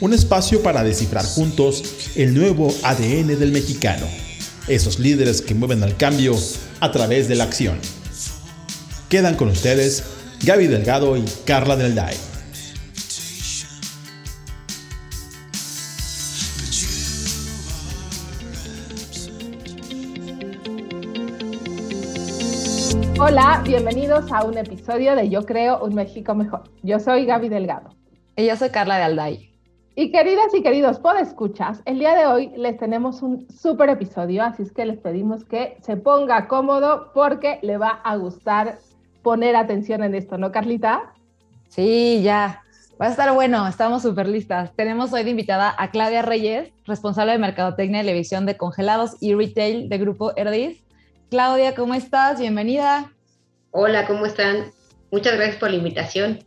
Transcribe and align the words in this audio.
un 0.00 0.12
espacio 0.12 0.62
para 0.62 0.82
descifrar 0.82 1.24
juntos 1.24 2.12
el 2.16 2.34
nuevo 2.34 2.72
ADN 2.82 3.38
del 3.38 3.52
mexicano, 3.52 4.06
esos 4.68 4.98
líderes 4.98 5.40
que 5.40 5.54
mueven 5.54 5.82
al 5.82 5.96
cambio 5.96 6.34
a 6.80 6.90
través 6.90 7.28
de 7.28 7.36
la 7.36 7.44
acción. 7.44 7.78
Quedan 9.08 9.36
con 9.36 9.48
ustedes 9.48 10.02
Gaby 10.44 10.66
Delgado 10.66 11.16
y 11.16 11.24
Carla 11.44 11.76
Del 11.76 11.94
Day. 11.94 12.16
Hola, 23.16 23.62
bienvenidos 23.64 24.30
a 24.32 24.44
un 24.44 24.58
episodio 24.58 25.14
de 25.14 25.30
Yo 25.30 25.46
Creo 25.46 25.82
un 25.84 25.94
México 25.94 26.34
Mejor. 26.34 26.64
Yo 26.82 26.98
soy 26.98 27.24
Gaby 27.24 27.48
Delgado. 27.48 27.90
Y 28.36 28.46
yo 28.46 28.56
soy 28.56 28.70
Carla 28.70 28.96
de 28.98 29.04
Alday. 29.04 29.53
Y 29.96 30.10
queridas 30.10 30.52
y 30.52 30.60
queridos 30.60 30.98
escuchas, 31.20 31.80
el 31.84 32.00
día 32.00 32.16
de 32.16 32.26
hoy 32.26 32.50
les 32.56 32.76
tenemos 32.78 33.22
un 33.22 33.46
súper 33.48 33.90
episodio, 33.90 34.42
así 34.42 34.64
es 34.64 34.72
que 34.72 34.84
les 34.84 34.98
pedimos 34.98 35.44
que 35.44 35.76
se 35.82 35.96
ponga 35.96 36.48
cómodo 36.48 37.12
porque 37.14 37.60
le 37.62 37.76
va 37.76 38.00
a 38.02 38.16
gustar 38.16 38.80
poner 39.22 39.54
atención 39.54 40.02
en 40.02 40.16
esto, 40.16 40.36
¿no, 40.36 40.50
Carlita? 40.50 41.14
Sí, 41.68 42.22
ya. 42.24 42.64
Va 43.00 43.06
a 43.06 43.10
estar 43.10 43.32
bueno, 43.34 43.68
estamos 43.68 44.02
súper 44.02 44.26
listas. 44.26 44.74
Tenemos 44.74 45.12
hoy 45.12 45.22
de 45.22 45.30
invitada 45.30 45.72
a 45.78 45.92
Claudia 45.92 46.22
Reyes, 46.22 46.72
responsable 46.86 47.30
de 47.30 47.38
Mercadotecnia 47.38 48.00
y 48.00 48.04
Televisión 48.04 48.46
de 48.46 48.56
Congelados 48.56 49.16
y 49.20 49.34
Retail 49.34 49.88
de 49.88 49.98
Grupo 49.98 50.36
Erdis. 50.36 50.82
Claudia, 51.30 51.76
¿cómo 51.76 51.94
estás? 51.94 52.40
Bienvenida. 52.40 53.12
Hola, 53.70 54.08
¿cómo 54.08 54.26
están? 54.26 54.72
Muchas 55.12 55.36
gracias 55.36 55.56
por 55.56 55.70
la 55.70 55.76
invitación. 55.76 56.40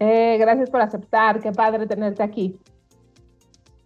Eh, 0.00 0.36
gracias 0.38 0.70
por 0.70 0.80
aceptar, 0.80 1.40
qué 1.40 1.52
padre 1.52 1.86
tenerte 1.86 2.22
aquí. 2.22 2.58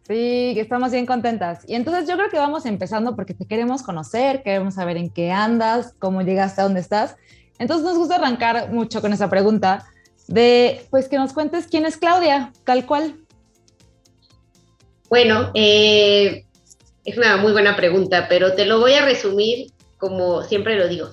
Sí, 0.06 0.52
que 0.54 0.60
estamos 0.60 0.92
bien 0.92 1.06
contentas. 1.06 1.64
Y 1.66 1.74
entonces 1.74 2.08
yo 2.08 2.16
creo 2.16 2.30
que 2.30 2.38
vamos 2.38 2.64
empezando 2.66 3.16
porque 3.16 3.34
te 3.34 3.46
queremos 3.46 3.82
conocer, 3.82 4.42
queremos 4.42 4.74
saber 4.74 4.96
en 4.96 5.10
qué 5.10 5.32
andas, 5.32 5.94
cómo 5.98 6.22
llegaste 6.22 6.60
a 6.60 6.64
dónde 6.64 6.80
estás. 6.80 7.16
Entonces 7.58 7.84
nos 7.84 7.98
gusta 7.98 8.16
arrancar 8.16 8.72
mucho 8.72 9.00
con 9.00 9.12
esa 9.12 9.28
pregunta 9.28 9.86
de, 10.28 10.86
pues 10.90 11.08
que 11.08 11.16
nos 11.16 11.32
cuentes 11.32 11.66
quién 11.66 11.84
es 11.84 11.96
Claudia, 11.96 12.52
tal 12.64 12.86
cual. 12.86 13.16
Bueno, 15.08 15.50
eh, 15.54 16.44
es 17.04 17.18
una 17.18 17.36
muy 17.38 17.52
buena 17.52 17.76
pregunta, 17.76 18.26
pero 18.28 18.54
te 18.54 18.66
lo 18.66 18.80
voy 18.80 18.94
a 18.94 19.04
resumir 19.04 19.72
como 19.98 20.42
siempre 20.42 20.76
lo 20.76 20.86
digo. 20.86 21.10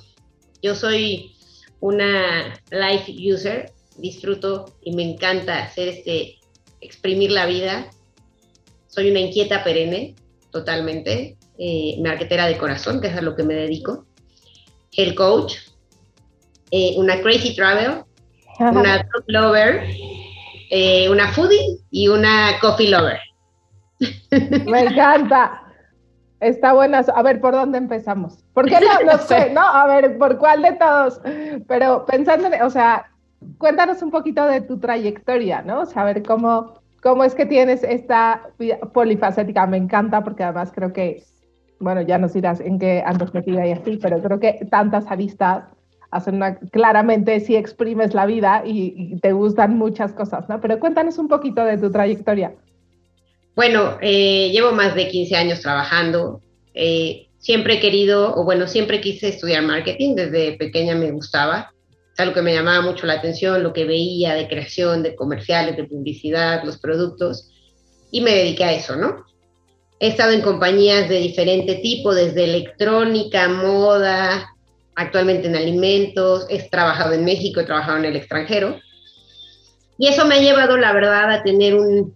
Yo 0.62 0.76
soy 0.76 1.34
una 1.80 2.54
life 2.70 3.12
user, 3.34 3.72
disfruto 4.02 4.74
y 4.82 4.94
me 4.94 5.04
encanta 5.04 5.64
hacer 5.64 5.88
este, 5.88 6.40
exprimir 6.82 7.32
la 7.32 7.46
vida. 7.46 7.90
Soy 8.88 9.10
una 9.10 9.20
inquieta 9.20 9.64
perenne, 9.64 10.16
totalmente, 10.52 11.38
eh, 11.58 11.98
marquetera 12.02 12.48
de 12.48 12.58
corazón, 12.58 13.00
que 13.00 13.08
es 13.08 13.16
a 13.16 13.22
lo 13.22 13.36
que 13.36 13.44
me 13.44 13.54
dedico. 13.54 14.06
El 14.98 15.16
coach, 15.16 15.56
eh, 16.72 16.96
una 16.98 17.22
crazy 17.22 17.56
travel, 17.56 18.04
una 18.60 18.98
dog 19.14 19.24
lover, 19.28 19.86
eh, 20.70 21.10
una 21.10 21.32
foodie 21.32 21.80
y 21.92 22.08
una 22.08 22.58
coffee 22.60 22.90
lover. 22.90 23.20
Me 24.66 24.82
encanta. 24.82 25.62
Está 26.40 26.74
buena. 26.74 27.00
A 27.00 27.22
ver, 27.22 27.40
¿por 27.40 27.54
dónde 27.54 27.78
empezamos? 27.78 28.44
¿Por 28.54 28.66
qué 28.66 28.80
no? 28.80 29.12
No 29.12 29.18
sé, 29.28 29.52
¿no? 29.52 29.62
A 29.62 29.86
ver, 29.86 30.18
¿por 30.18 30.40
cuál 30.40 30.64
de 30.64 30.74
todos? 30.74 31.22
Pero 31.68 32.06
pensando, 32.06 32.48
en, 32.48 32.62
o 32.64 32.70
sea, 32.72 33.11
cuéntanos 33.58 34.02
un 34.02 34.12
poquito 34.12 34.46
de 34.46 34.62
tu 34.62 34.80
trayectoria, 34.80 35.62
¿no? 35.62 35.84
Ver 35.86 36.24
cómo, 36.24 36.74
cómo 37.02 37.24
es 37.24 37.36
que 37.36 37.46
tienes 37.46 37.84
esta 37.84 38.50
vida 38.60 38.78
polifacética. 38.94 39.68
Me 39.68 39.78
encanta 39.78 40.24
porque 40.24 40.44
además 40.44 40.72
creo 40.74 40.94
que, 40.94 41.24
bueno, 41.80 42.02
ya 42.02 42.18
nos 42.18 42.34
dirás 42.34 42.60
en 42.60 42.80
qué 42.80 43.04
andas 43.06 43.34
metida 43.34 43.66
y 43.66 43.72
así, 43.72 43.98
pero 44.02 44.22
creo 44.22 44.40
que 44.40 44.68
tantas 44.70 45.08
aristas 45.08 45.66
hacen 46.12 46.36
una, 46.36 46.60
claramente 46.60 47.40
si 47.40 47.56
exprimes 47.56 48.14
la 48.14 48.26
vida 48.26 48.64
y, 48.66 49.18
te 49.22 49.32
gustan 49.32 49.78
muchas 49.78 50.12
cosas, 50.12 50.48
¿no? 50.50 50.60
Pero 50.60 50.80
cuéntanos 50.80 51.18
un 51.18 51.28
poquito 51.28 51.64
de 51.64 51.78
tu 51.78 51.90
trayectoria. 51.90 52.54
Bueno, 53.56 53.98
eh, 54.02 54.50
llevo 54.52 54.72
más 54.72 54.96
de 54.96 55.08
15 55.08 55.36
años 55.36 55.62
trabajando. 55.62 56.42
Eh, 56.74 57.28
siempre 57.38 57.76
he 57.76 57.80
querido, 57.80 58.34
o 58.36 58.44
bueno, 58.44 58.68
siempre 58.68 59.02
quise 59.02 59.30
estudiar 59.30 59.64
marketing, 59.64 60.16
desde 60.16 60.54
pequeña 60.54 60.96
me 60.96 61.12
gustaba. 61.12 61.72
Algo 62.18 62.34
que 62.34 62.42
me 62.42 62.54
llamaba 62.54 62.82
mucho 62.82 63.06
la 63.06 63.14
atención, 63.14 63.64
lo 63.64 63.74
que 63.74 63.86
veía 63.86 64.36
de 64.36 64.48
creación, 64.48 65.02
de 65.04 65.16
comerciales, 65.16 65.78
de 65.78 65.86
publicidad, 65.86 66.64
los 66.64 66.78
productos, 66.78 67.50
y 68.12 68.22
me 68.22 68.32
dediqué 68.32 68.64
a 68.66 68.74
eso, 68.74 68.96
¿no? 68.96 69.26
He 70.00 70.08
estado 70.08 70.32
en 70.32 70.42
compañías 70.42 71.08
de 71.08 71.20
diferente 71.20 71.76
tipo, 71.76 72.14
desde 72.14 72.44
electrónica, 72.44 73.48
moda, 73.48 74.50
actualmente 74.96 75.48
en 75.48 75.56
alimentos, 75.56 76.46
he 76.50 76.68
trabajado 76.70 77.14
en 77.14 77.24
México, 77.24 77.60
he 77.60 77.66
trabajado 77.66 77.98
en 77.98 78.06
el 78.06 78.16
extranjero. 78.16 78.80
Y 79.98 80.08
eso 80.08 80.26
me 80.26 80.36
ha 80.36 80.42
llevado, 80.42 80.78
la 80.78 80.94
verdad, 80.94 81.32
a 81.32 81.44
tener 81.44 81.76
un, 81.76 82.16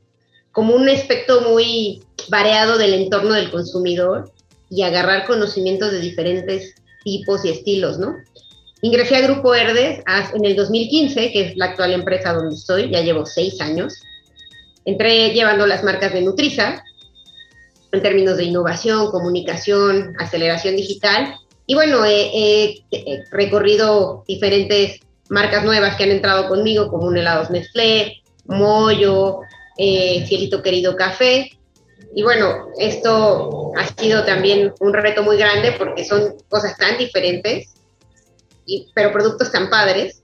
como 0.52 0.76
un 0.76 0.90
aspecto 0.90 1.42
muy 1.42 2.02
variado 2.30 2.78
del 2.78 2.94
entorno 2.94 3.34
del 3.34 3.52
consumidor 3.52 4.32
y 4.70 4.82
agarrar 4.82 5.28
conocimientos 5.28 5.92
de 5.92 6.00
diferentes 6.00 6.76
tipos 7.04 7.46
y 7.46 7.50
estilos, 7.50 8.00
¿no? 8.00 8.16
Ingresé 8.86 9.16
a 9.16 9.22
Grupo 9.22 9.56
Herdes 9.56 10.04
en 10.36 10.46
el 10.46 10.56
2015, 10.56 11.32
que 11.32 11.42
es 11.42 11.58
la 11.58 11.66
actual 11.66 11.92
empresa 11.92 12.34
donde 12.34 12.54
estoy, 12.54 12.92
ya 12.92 13.02
llevo 13.02 13.26
seis 13.26 13.60
años. 13.60 13.96
Entré 14.86 15.32
llevando 15.32 15.66
las 15.66 15.84
marcas 15.84 16.14
de 16.14 16.22
Nutriza 16.22 16.84
en 17.92 18.02
términos 18.04 18.38
de 18.38 18.44
innovación, 18.44 19.10
comunicación, 19.10 20.14
aceleración 20.20 20.76
digital. 20.76 21.34
Y 21.66 21.74
bueno, 21.74 22.06
he, 22.06 22.84
recorrido 23.32 24.24
diferentes 24.28 25.00
marcas 25.30 25.64
nuevas 25.64 25.96
que 25.96 26.04
han 26.04 26.12
entrado 26.12 26.48
conmigo, 26.48 26.88
como 26.92 27.08
un 27.08 27.18
helados 27.18 27.50
Nestlé, 27.50 28.22
Moyo, 28.46 29.40
eh, 29.80 30.24
Cielito 30.28 30.62
Querido 30.62 30.96
Café. 30.96 31.58
Y 32.14 32.22
bueno, 32.22 32.68
esto 32.78 33.72
ha 33.76 33.88
sido 34.00 34.24
también 34.26 34.76
un 34.80 34.94
reto 34.94 35.24
muy 35.24 35.38
grande 35.38 35.72
porque 35.72 36.06
son 36.06 36.36
cosas 36.50 36.78
tan 36.78 37.00
diferentes, 37.00 37.76
y, 38.66 38.88
pero 38.94 39.12
productos 39.12 39.52
tan 39.52 39.70
padres. 39.70 40.22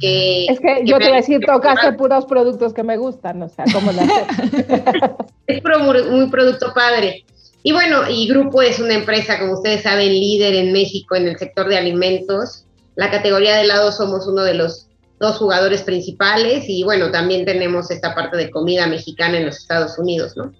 Que, 0.00 0.46
es 0.46 0.60
que, 0.60 0.82
yo 0.84 0.98
te 0.98 1.04
voy 1.04 1.12
a 1.14 1.16
decir, 1.16 1.40
tocaste 1.44 1.92
puros 1.94 2.24
productos 2.26 2.72
que 2.72 2.82
me 2.82 2.96
gustan, 2.96 3.42
o 3.42 3.48
sea, 3.48 3.64
¿cómo 3.72 3.92
lo 3.92 4.00
Es 5.46 5.62
muy 6.08 6.28
producto 6.28 6.72
padre. 6.72 7.24
Y 7.64 7.72
bueno, 7.72 8.08
y 8.08 8.28
Grupo 8.28 8.62
es 8.62 8.78
una 8.80 8.94
empresa, 8.94 9.38
como 9.38 9.54
ustedes 9.54 9.82
saben, 9.82 10.08
líder 10.08 10.54
en 10.54 10.72
México 10.72 11.14
en 11.14 11.28
el 11.28 11.38
sector 11.38 11.68
de 11.68 11.76
alimentos. 11.76 12.64
La 12.96 13.10
categoría 13.10 13.56
de 13.56 13.62
helado 13.62 13.92
somos 13.92 14.26
uno 14.26 14.42
de 14.42 14.54
los 14.54 14.88
dos 15.20 15.38
jugadores 15.38 15.82
principales 15.82 16.64
y 16.68 16.82
bueno, 16.82 17.12
también 17.12 17.44
tenemos 17.44 17.90
esta 17.92 18.14
parte 18.14 18.36
de 18.36 18.50
comida 18.50 18.88
mexicana 18.88 19.38
en 19.38 19.46
los 19.46 19.56
Estados 19.56 19.96
Unidos, 19.96 20.36
¿no? 20.36 20.52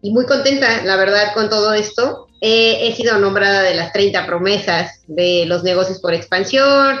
Y 0.00 0.10
muy 0.10 0.24
contenta, 0.24 0.82
la 0.84 0.96
verdad, 0.96 1.34
con 1.34 1.50
todo 1.50 1.74
esto. 1.74 2.28
He 2.44 2.92
sido 2.96 3.18
nombrada 3.18 3.62
de 3.62 3.74
las 3.74 3.92
30 3.92 4.26
promesas 4.26 5.02
de 5.06 5.44
los 5.46 5.62
negocios 5.62 6.00
por 6.00 6.12
expansión, 6.12 6.98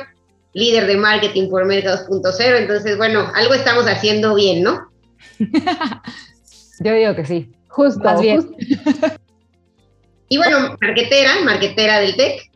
líder 0.54 0.86
de 0.86 0.96
marketing 0.96 1.50
por 1.50 1.64
Merca 1.64 2.06
2.0, 2.06 2.58
entonces, 2.58 2.96
bueno, 2.96 3.30
algo 3.34 3.54
estamos 3.54 3.86
haciendo 3.86 4.34
bien, 4.34 4.62
¿no? 4.62 4.88
Yo 6.80 6.94
digo 6.94 7.16
que 7.16 7.24
sí. 7.24 7.52
Justo, 7.68 8.20
bien. 8.20 8.48
Y 10.28 10.38
bueno, 10.38 10.78
marquetera, 10.80 11.42
marquetera 11.44 12.00
del 12.00 12.16
TEC, 12.16 12.50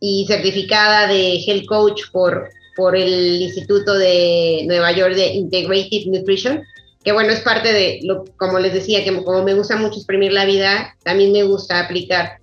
y 0.00 0.24
certificada 0.26 1.08
de 1.08 1.36
Health 1.46 1.66
Coach 1.66 2.04
por, 2.10 2.48
por 2.74 2.96
el 2.96 3.42
Instituto 3.42 3.98
de 3.98 4.62
Nueva 4.66 4.90
York 4.92 5.14
de 5.14 5.26
Integrated 5.34 6.06
Nutrition, 6.06 6.62
que 7.02 7.12
bueno, 7.12 7.30
es 7.32 7.40
parte 7.40 7.72
de, 7.72 8.00
lo, 8.02 8.24
como 8.36 8.58
les 8.58 8.74
decía, 8.74 9.02
que 9.04 9.24
como 9.24 9.42
me 9.42 9.54
gusta 9.54 9.76
mucho 9.76 9.96
exprimir 9.96 10.32
la 10.32 10.44
vida, 10.44 10.96
también 11.02 11.32
me 11.32 11.44
gusta 11.44 11.80
aplicar 11.80 12.38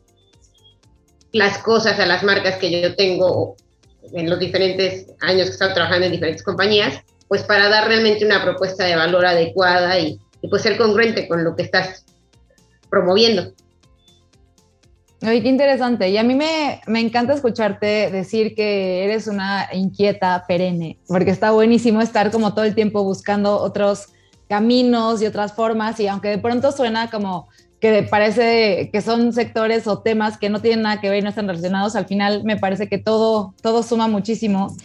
las 1.32 1.60
cosas 1.60 2.00
a 2.00 2.06
las 2.06 2.24
marcas 2.24 2.56
que 2.56 2.82
yo 2.82 2.96
tengo 2.96 3.56
en 4.14 4.30
los 4.30 4.40
diferentes 4.40 5.08
años 5.22 5.46
que 5.46 5.50
he 5.50 5.54
estado 5.54 5.74
trabajando 5.74 6.08
en 6.08 6.14
diferentes 6.14 6.44
compañías, 6.44 7.02
pues 7.28 7.44
para 7.44 7.70
dar 7.70 7.88
realmente 7.88 8.26
una 8.26 8.44
propuesta 8.44 8.86
de 8.86 8.96
valor 8.96 9.26
adecuada 9.26 10.00
y, 10.00 10.20
y 10.42 10.48
pues 10.48 10.64
ser 10.64 10.78
congruente 10.78 11.28
con 11.28 11.44
lo 11.44 11.56
que 11.56 11.64
estás 11.64 12.06
promoviendo. 12.90 13.54
Ay, 15.22 15.42
qué 15.42 15.50
interesante. 15.50 16.10
Y 16.10 16.18
a 16.18 16.24
mí 16.24 16.36
me, 16.36 16.82
me, 16.86 17.00
encanta 17.00 17.34
escucharte 17.34 18.12
decir 18.12 18.54
que 18.56 19.04
eres 19.04 19.28
una 19.28 19.68
inquieta 19.74 20.46
perenne, 20.48 21.00
porque 21.08 21.32
está 21.32 21.52
buenísimo 21.52 22.02
estar 22.02 22.32
como 22.32 22.54
todo 22.54 22.66
el 22.66 22.76
tiempo 22.76 23.04
buscando 23.04 23.58
otros 23.58 24.10
caminos 24.48 25.22
y 25.22 25.26
otras 25.26 25.54
formas, 25.54 26.00
y 26.00 26.08
aunque 26.08 26.30
de 26.30 26.38
pronto 26.38 26.72
suena 26.72 27.10
como 27.10 27.48
que 27.80 28.04
parece 28.04 28.90
que 28.92 29.02
son 29.02 29.34
sectores 29.34 29.88
o 29.88 30.00
temas 30.00 30.38
que 30.38 30.50
no 30.50 30.62
tienen 30.62 30.82
nada 30.82 31.00
que 31.00 31.10
ver 31.10 31.20
y 31.20 31.22
no 31.22 31.30
están 31.30 31.48
relacionados, 31.48 31.96
al 31.96 32.08
final 32.08 32.44
me 32.44 32.58
parece 32.58 32.88
que 32.88 32.98
todo, 32.98 33.54
todo 33.62 33.84
suma 33.84 34.08
muchísimo. 34.08 34.76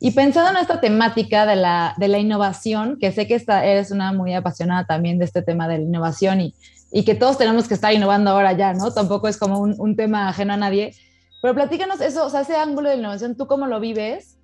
Y 0.00 0.10
pensando 0.10 0.50
en 0.50 0.56
esta 0.56 0.80
temática 0.80 1.46
de 1.46 1.56
la, 1.56 1.94
de 1.96 2.08
la 2.08 2.18
innovación, 2.18 2.98
que 3.00 3.12
sé 3.12 3.26
que 3.26 3.36
esta, 3.36 3.64
eres 3.64 3.90
una 3.90 4.12
muy 4.12 4.34
apasionada 4.34 4.84
también 4.84 5.18
de 5.18 5.24
este 5.24 5.42
tema 5.42 5.68
de 5.68 5.78
la 5.78 5.84
innovación 5.84 6.40
y, 6.40 6.54
y 6.90 7.04
que 7.04 7.14
todos 7.14 7.38
tenemos 7.38 7.68
que 7.68 7.74
estar 7.74 7.92
innovando 7.92 8.30
ahora 8.30 8.52
ya, 8.52 8.74
¿no? 8.74 8.92
Tampoco 8.92 9.28
es 9.28 9.38
como 9.38 9.60
un, 9.60 9.76
un, 9.78 9.96
tema 9.96 10.28
ajeno 10.28 10.52
a 10.52 10.56
nadie. 10.56 10.94
Pero 11.40 11.54
platícanos 11.54 12.00
eso, 12.00 12.26
o 12.26 12.30
sea, 12.30 12.40
ese 12.40 12.56
ángulo 12.56 12.90
de 12.90 12.96
innovación, 12.96 13.36
¿tú 13.36 13.46
cómo 13.46 13.66
lo 13.66 13.80
vives 13.80 14.36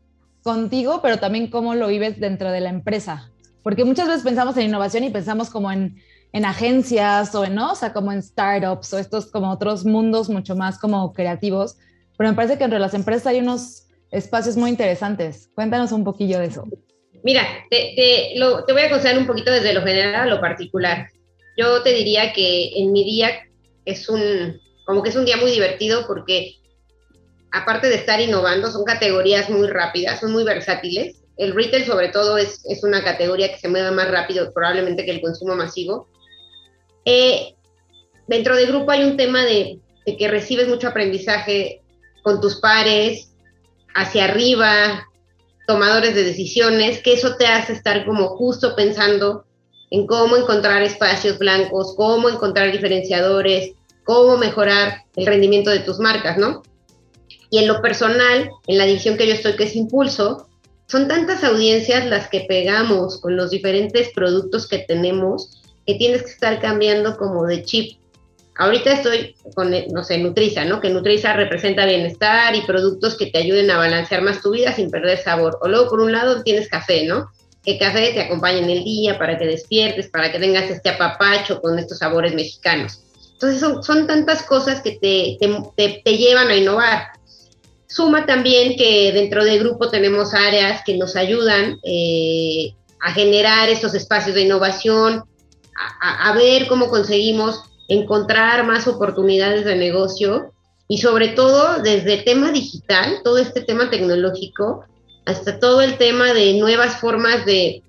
contigo, 0.42 1.00
pero 1.02 1.18
también 1.18 1.50
cómo 1.50 1.74
lo 1.74 1.88
vives 1.88 2.18
dentro 2.20 2.50
de 2.50 2.60
la 2.60 2.70
empresa? 2.70 3.28
Porque 3.62 3.84
muchas 3.84 4.08
veces 4.08 4.22
pensamos 4.22 4.56
en 4.56 4.64
innovación 4.64 5.04
y 5.04 5.10
pensamos 5.10 5.50
como 5.50 5.70
en, 5.70 5.96
en 6.32 6.44
agencias 6.44 7.34
o 7.34 7.44
en, 7.44 7.54
¿no? 7.54 7.72
O 7.72 7.74
sea, 7.74 7.92
como 7.92 8.12
en 8.12 8.22
startups 8.22 8.92
o 8.92 8.98
estos 8.98 9.26
como 9.26 9.50
otros 9.50 9.84
mundos 9.84 10.28
mucho 10.28 10.56
más 10.56 10.78
como 10.78 11.12
creativos. 11.12 11.76
Pero 12.16 12.30
me 12.30 12.36
parece 12.36 12.58
que 12.58 12.64
entre 12.64 12.78
las 12.78 12.94
empresas 12.94 13.26
hay 13.26 13.40
unos 13.40 13.86
espacios 14.10 14.56
muy 14.56 14.70
interesantes. 14.70 15.50
Cuéntanos 15.54 15.92
un 15.92 16.04
poquillo 16.04 16.38
de 16.38 16.46
eso. 16.46 16.64
Mira, 17.24 17.42
te, 17.70 17.92
te, 17.96 18.38
lo, 18.38 18.64
te 18.64 18.72
voy 18.72 18.82
a 18.82 18.90
contar 18.90 19.18
un 19.18 19.26
poquito 19.26 19.50
desde 19.50 19.74
lo 19.74 19.82
general 19.82 20.14
a 20.14 20.26
lo 20.26 20.40
particular 20.40 21.08
yo 21.58 21.82
te 21.82 21.92
diría 21.92 22.32
que 22.32 22.70
en 22.76 22.92
mi 22.92 23.04
día 23.04 23.30
es 23.84 24.08
un, 24.08 24.60
como 24.86 25.02
que 25.02 25.08
es 25.08 25.16
un 25.16 25.24
día 25.24 25.36
muy 25.36 25.50
divertido 25.50 26.06
porque 26.06 26.54
aparte 27.50 27.88
de 27.88 27.96
estar 27.96 28.20
innovando, 28.20 28.70
son 28.70 28.84
categorías 28.84 29.50
muy 29.50 29.66
rápidas, 29.66 30.20
son 30.20 30.32
muy 30.32 30.44
versátiles. 30.44 31.17
El 31.38 31.54
retail 31.54 31.86
sobre 31.86 32.08
todo 32.08 32.36
es, 32.36 32.62
una 32.82 33.02
categoría 33.02 33.52
que 33.52 33.60
se 33.60 33.68
mueve 33.68 33.90
más 33.92 34.10
rápido 34.10 34.52
probablemente 34.52 35.04
que 35.04 35.12
el 35.12 35.20
consumo 35.20 35.54
masivo. 35.54 36.08
Eh, 37.04 37.54
dentro 38.26 38.56
del 38.56 38.66
grupo 38.66 38.90
hay 38.90 39.04
un 39.04 39.16
tema 39.16 39.44
de, 39.44 39.78
de 40.04 40.16
que 40.16 40.28
recibes 40.28 40.68
mucho 40.68 40.88
aprendizaje 40.88 41.82
con 42.22 42.40
tus 42.40 42.56
pares, 42.56 43.32
hacia 43.94 44.24
arriba, 44.24 45.08
tomadores 45.66 46.14
de 46.14 46.24
decisiones, 46.24 47.02
que 47.02 47.12
eso 47.12 47.36
te 47.36 47.46
hace 47.46 47.72
estar 47.72 48.04
como 48.04 48.36
justo 48.36 48.74
pensando 48.74 49.44
en 49.90 50.06
cómo 50.06 50.36
encontrar 50.36 50.82
espacios 50.82 51.38
blancos, 51.38 51.94
cómo 51.96 52.28
encontrar 52.28 52.72
diferenciadores, 52.72 53.72
cómo 54.04 54.36
mejorar 54.36 55.02
el 55.16 55.26
rendimiento 55.26 55.70
de 55.70 55.80
tus 55.80 55.98
marcas, 55.98 56.38
¿no? 56.38 56.62
Y 57.50 57.58
en 57.58 57.68
lo 57.68 57.80
personal, 57.80 58.50
en 58.66 58.78
la 58.78 58.84
división 58.84 59.16
que 59.16 59.26
yo 59.26 59.34
estoy, 59.34 59.56
que 59.56 59.64
es 59.64 59.76
Impulso, 59.76 60.47
son 60.88 61.06
tantas 61.06 61.44
audiencias 61.44 62.06
las 62.06 62.28
que 62.28 62.46
pegamos 62.48 63.20
con 63.20 63.36
los 63.36 63.50
diferentes 63.50 64.10
productos 64.14 64.66
que 64.66 64.78
tenemos 64.78 65.62
que 65.86 65.94
tienes 65.94 66.22
que 66.22 66.30
estar 66.30 66.60
cambiando 66.60 67.16
como 67.16 67.46
de 67.46 67.62
chip. 67.62 67.98
Ahorita 68.56 68.92
estoy 68.92 69.36
con, 69.54 69.72
no 69.92 70.02
sé, 70.02 70.18
Nutriza, 70.18 70.64
¿no? 70.64 70.80
Que 70.80 70.90
Nutriza 70.90 71.32
representa 71.32 71.86
bienestar 71.86 72.54
y 72.56 72.62
productos 72.62 73.16
que 73.16 73.26
te 73.26 73.38
ayuden 73.38 73.70
a 73.70 73.78
balancear 73.78 74.20
más 74.20 74.42
tu 74.42 74.50
vida 74.50 74.72
sin 74.72 74.90
perder 74.90 75.18
sabor. 75.18 75.58
O 75.62 75.68
luego, 75.68 75.88
por 75.88 76.00
un 76.00 76.12
lado, 76.12 76.42
tienes 76.42 76.68
café, 76.68 77.06
¿no? 77.06 77.30
que 77.68 77.78
café 77.78 78.12
te 78.14 78.22
acompañe 78.22 78.60
en 78.60 78.70
el 78.70 78.84
día, 78.84 79.18
para 79.18 79.36
que 79.36 79.44
despiertes, 79.44 80.08
para 80.08 80.32
que 80.32 80.38
tengas 80.38 80.70
este 80.70 80.88
apapacho 80.88 81.60
con 81.60 81.78
estos 81.78 81.98
sabores 81.98 82.34
mexicanos. 82.34 83.02
Entonces 83.32 83.60
son, 83.60 83.82
son 83.82 84.06
tantas 84.06 84.42
cosas 84.42 84.80
que 84.80 84.92
te, 84.92 85.36
te, 85.76 86.02
te, 86.02 86.16
llevan 86.16 86.48
a 86.48 86.56
innovar. 86.56 87.08
Suma 87.88 88.26
también 88.26 88.76
que 88.76 89.12
dentro 89.12 89.44
del 89.44 89.60
grupo 89.60 89.88
tenemos 89.88 90.34
áreas 90.34 90.82
que 90.84 90.98
nos 90.98 91.16
ayudan 91.16 91.78
eh, 91.82 92.74
a 93.00 93.12
generar 93.12 93.70
estos 93.70 93.94
espacios 93.94 94.34
de 94.34 94.42
innovación, 94.42 95.24
a, 96.00 96.32
ver 96.34 96.66
cómo 96.66 96.88
conseguimos 96.88 97.62
encontrar 97.88 98.66
más 98.66 98.88
oportunidades 98.88 99.64
de 99.64 99.76
negocio 99.76 100.52
y 100.88 100.98
sobre 100.98 101.28
todo 101.28 101.80
desde 101.82 102.18
tema 102.18 102.50
digital, 102.50 103.20
todo 103.24 103.38
este 103.38 103.62
tema 103.62 103.88
tecnológico, 103.88 104.84
hasta 105.24 105.58
todo 105.58 105.80
el 105.80 105.96
tema 105.96 106.34
de 106.34 106.54
nuevas 106.54 107.00
formas 107.00 107.46
de, 107.46 107.82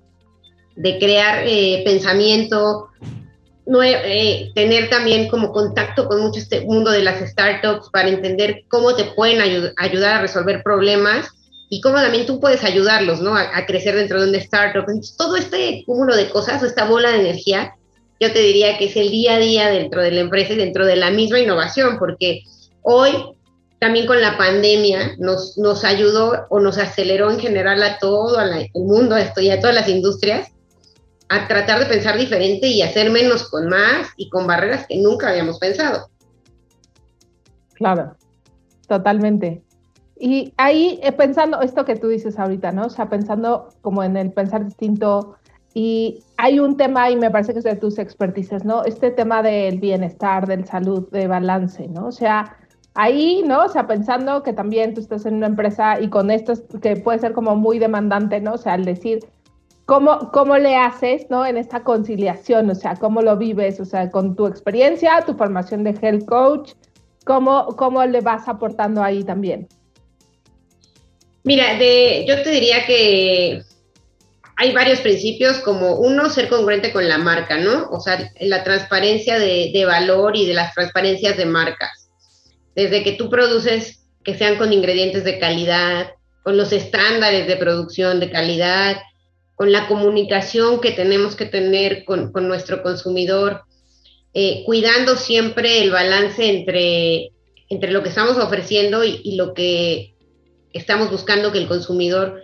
de 0.76 0.98
crear 0.98 1.42
eh, 1.46 1.82
pensamiento, 1.84 2.88
eh, 3.66 4.50
tener 4.54 4.90
también 4.90 5.28
como 5.28 5.52
contacto 5.52 6.06
con 6.06 6.20
mucho 6.20 6.40
este 6.40 6.62
mundo 6.62 6.90
de 6.90 7.02
las 7.02 7.20
startups 7.30 7.90
para 7.90 8.08
entender 8.08 8.64
cómo 8.68 8.94
te 8.94 9.04
pueden 9.04 9.40
ayudar 9.40 10.14
a 10.14 10.20
resolver 10.20 10.62
problemas 10.62 11.28
y 11.68 11.80
cómo 11.80 11.96
también 11.96 12.26
tú 12.26 12.40
puedes 12.40 12.64
ayudarlos, 12.64 13.20
¿no? 13.20 13.36
A, 13.36 13.56
a, 13.56 13.66
crecer 13.66 13.94
dentro 13.94 14.20
de 14.20 14.28
una 14.28 14.38
startup. 14.38 14.84
Entonces, 14.88 15.16
todo 15.16 15.36
este 15.36 15.84
cúmulo 15.86 16.16
de 16.16 16.28
cosas, 16.28 16.62
esta 16.62 16.84
bola 16.84 17.10
de 17.10 17.20
energía, 17.20 17.74
yo 18.18 18.32
te 18.32 18.40
diría 18.40 18.76
que 18.76 18.86
es 18.86 18.96
el 18.96 19.10
día 19.10 19.36
a 19.36 19.38
día 19.38 19.68
dentro 19.68 20.02
de 20.02 20.10
la 20.10 20.20
empresa 20.20 20.52
y 20.52 20.56
dentro 20.56 20.84
de 20.84 20.96
la 20.96 21.10
misma 21.10 21.38
innovación, 21.38 21.96
porque 21.98 22.42
hoy 22.82 23.12
también 23.78 24.06
con 24.06 24.20
la 24.20 24.36
pandemia 24.36 25.14
nos, 25.18 25.56
nos 25.56 25.84
ayudó 25.84 26.46
o 26.50 26.60
nos 26.60 26.76
aceleró 26.76 27.30
en 27.30 27.40
general 27.40 27.82
a 27.82 27.98
todo 27.98 28.40
el 28.40 28.68
mundo 28.74 29.16
esto 29.16 29.40
y 29.40 29.50
a 29.50 29.58
todas 29.58 29.74
las 29.74 29.88
industrias 29.88 30.48
a 31.30 31.46
tratar 31.46 31.78
de 31.78 31.86
pensar 31.86 32.18
diferente 32.18 32.66
y 32.66 32.82
hacer 32.82 33.10
menos 33.10 33.48
con 33.48 33.68
más 33.68 34.08
y 34.16 34.28
con 34.28 34.46
barreras 34.46 34.86
que 34.88 34.98
nunca 34.98 35.30
habíamos 35.30 35.58
pensado. 35.58 36.10
Claro, 37.74 38.16
totalmente. 38.88 39.62
Y 40.18 40.52
ahí 40.56 40.98
eh, 41.02 41.12
pensando 41.12 41.60
esto 41.62 41.84
que 41.84 41.96
tú 41.96 42.08
dices 42.08 42.38
ahorita, 42.38 42.72
¿no? 42.72 42.86
O 42.86 42.90
sea, 42.90 43.08
pensando 43.08 43.68
como 43.80 44.02
en 44.02 44.16
el 44.16 44.32
pensar 44.32 44.64
distinto 44.64 45.36
y 45.72 46.24
hay 46.36 46.58
un 46.58 46.76
tema, 46.76 47.10
y 47.10 47.16
me 47.16 47.30
parece 47.30 47.52
que 47.52 47.60
es 47.60 47.64
de 47.64 47.76
tus 47.76 47.98
expertices, 47.98 48.64
¿no? 48.64 48.84
Este 48.84 49.12
tema 49.12 49.40
del 49.42 49.78
bienestar, 49.78 50.48
del 50.48 50.66
salud, 50.66 51.08
de 51.10 51.28
balance, 51.28 51.86
¿no? 51.86 52.06
O 52.06 52.12
sea, 52.12 52.56
ahí, 52.94 53.44
¿no? 53.46 53.66
O 53.66 53.68
sea, 53.68 53.86
pensando 53.86 54.42
que 54.42 54.52
también 54.52 54.94
tú 54.94 55.00
estás 55.00 55.26
en 55.26 55.36
una 55.36 55.46
empresa 55.46 56.00
y 56.00 56.08
con 56.08 56.32
esto 56.32 56.54
que 56.82 56.96
puede 56.96 57.20
ser 57.20 57.32
como 57.32 57.54
muy 57.54 57.78
demandante, 57.78 58.40
¿no? 58.40 58.54
O 58.54 58.58
sea, 58.58 58.72
al 58.72 58.84
decir, 58.84 59.20
¿cómo, 59.90 60.30
cómo 60.30 60.56
le 60.56 60.76
haces, 60.76 61.26
¿no? 61.30 61.44
En 61.44 61.56
esta 61.56 61.82
conciliación, 61.82 62.70
o 62.70 62.76
sea, 62.76 62.94
¿cómo 62.94 63.22
lo 63.22 63.36
vives? 63.36 63.80
O 63.80 63.84
sea, 63.84 64.08
con 64.08 64.36
tu 64.36 64.46
experiencia, 64.46 65.24
tu 65.26 65.34
formación 65.34 65.82
de 65.82 65.98
health 66.00 66.26
coach, 66.26 66.74
¿cómo, 67.24 67.66
cómo 67.76 68.04
le 68.06 68.20
vas 68.20 68.46
aportando 68.46 69.02
ahí 69.02 69.24
también? 69.24 69.66
Mira, 71.42 71.74
de, 71.74 72.24
yo 72.28 72.40
te 72.40 72.50
diría 72.50 72.86
que 72.86 73.62
hay 74.58 74.72
varios 74.72 75.00
principios, 75.00 75.58
como 75.58 75.96
uno, 75.96 76.30
ser 76.30 76.48
congruente 76.48 76.92
con 76.92 77.08
la 77.08 77.18
marca, 77.18 77.58
¿no? 77.58 77.88
O 77.90 77.98
sea, 77.98 78.30
la 78.38 78.62
transparencia 78.62 79.40
de, 79.40 79.72
de 79.74 79.84
valor 79.86 80.36
y 80.36 80.46
de 80.46 80.54
las 80.54 80.72
transparencias 80.72 81.36
de 81.36 81.46
marcas 81.46 82.08
desde 82.76 83.02
que 83.02 83.12
tú 83.12 83.28
produces 83.28 84.06
que 84.22 84.38
sean 84.38 84.56
con 84.56 84.72
ingredientes 84.72 85.24
de 85.24 85.40
calidad, 85.40 86.10
con 86.44 86.56
los 86.56 86.72
estándares 86.72 87.48
de 87.48 87.56
producción 87.56 88.20
de 88.20 88.30
calidad, 88.30 88.96
con 89.60 89.72
la 89.72 89.88
comunicación 89.88 90.80
que 90.80 90.92
tenemos 90.92 91.36
que 91.36 91.44
tener 91.44 92.06
con, 92.06 92.32
nuestro 92.48 92.82
consumidor, 92.82 93.60
eh, 94.32 94.62
cuidando 94.64 95.16
siempre 95.18 95.82
el 95.82 95.90
balance 95.90 96.48
entre, 96.48 97.32
entre 97.68 97.92
lo 97.92 98.02
que 98.02 98.08
estamos 98.08 98.38
ofreciendo 98.38 99.04
y, 99.04 99.36
lo 99.36 99.52
que 99.52 100.14
estamos 100.72 101.10
buscando 101.10 101.52
que 101.52 101.58
el 101.58 101.68
consumidor 101.68 102.42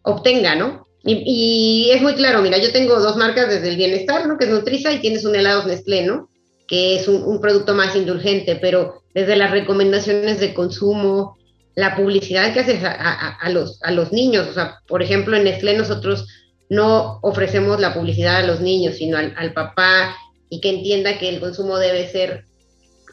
obtenga, 0.00 0.54
¿no? 0.54 0.86
Y, 1.04 1.90
es 1.92 2.00
muy 2.00 2.14
claro, 2.14 2.40
mira, 2.40 2.56
yo 2.56 2.72
tengo 2.72 2.98
dos 3.00 3.18
marcas 3.18 3.50
desde 3.50 3.68
el 3.68 3.76
bienestar, 3.76 4.26
¿no? 4.26 4.38
Que 4.38 4.46
es 4.46 4.50
Nutriza 4.50 4.94
y 4.94 5.00
tienes 5.00 5.26
un 5.26 5.36
helado 5.36 5.66
Nestlé, 5.66 6.06
¿no? 6.06 6.30
Que 6.66 6.96
es 6.96 7.06
un 7.06 7.38
producto 7.38 7.74
más 7.74 7.94
indulgente, 7.96 8.56
pero 8.56 9.02
desde 9.12 9.36
las 9.36 9.50
recomendaciones 9.50 10.40
de 10.40 10.54
consumo, 10.54 11.36
la 11.74 11.96
publicidad 11.96 12.52
que 12.52 12.60
haces 12.60 12.82
a, 12.84 13.48
los, 13.50 13.82
a 13.82 13.90
los 13.90 14.12
niños. 14.12 14.46
O 14.48 14.52
sea, 14.52 14.80
por 14.86 15.02
ejemplo, 15.02 15.36
en 15.36 15.44
Nestlé 15.44 15.76
nosotros 15.76 16.26
no 16.68 17.18
ofrecemos 17.22 17.80
la 17.80 17.94
publicidad 17.94 18.36
a 18.36 18.46
los 18.46 18.60
niños, 18.60 18.96
sino 18.96 19.18
al, 19.18 19.34
al 19.36 19.52
papá 19.52 20.16
y 20.48 20.60
que 20.60 20.70
entienda 20.70 21.18
que 21.18 21.28
el 21.28 21.40
consumo 21.40 21.78
debe 21.78 22.08
ser 22.08 22.44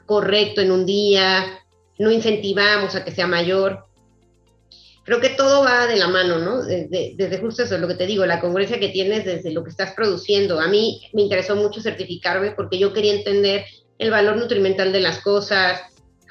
correcto 0.05 0.61
en 0.61 0.71
un 0.71 0.85
día, 0.85 1.59
no 1.97 2.11
incentivamos 2.11 2.95
a 2.95 3.03
que 3.03 3.11
sea 3.11 3.27
mayor. 3.27 3.85
Creo 5.03 5.19
que 5.19 5.29
todo 5.29 5.63
va 5.63 5.87
de 5.87 5.95
la 5.95 6.07
mano, 6.07 6.37
¿no? 6.37 6.63
Desde, 6.63 7.13
desde 7.15 7.39
justo 7.39 7.63
eso, 7.63 7.77
lo 7.77 7.87
que 7.87 7.95
te 7.95 8.05
digo, 8.05 8.25
la 8.25 8.39
congruencia 8.39 8.79
que 8.79 8.89
tienes 8.89 9.25
desde 9.25 9.51
lo 9.51 9.63
que 9.63 9.71
estás 9.71 9.93
produciendo. 9.93 10.59
A 10.59 10.67
mí 10.67 11.01
me 11.13 11.23
interesó 11.23 11.55
mucho 11.55 11.81
certificarme 11.81 12.51
porque 12.51 12.77
yo 12.77 12.93
quería 12.93 13.13
entender 13.13 13.65
el 13.97 14.11
valor 14.11 14.37
nutrimental 14.37 14.91
de 14.91 14.99
las 14.99 15.19
cosas, 15.19 15.81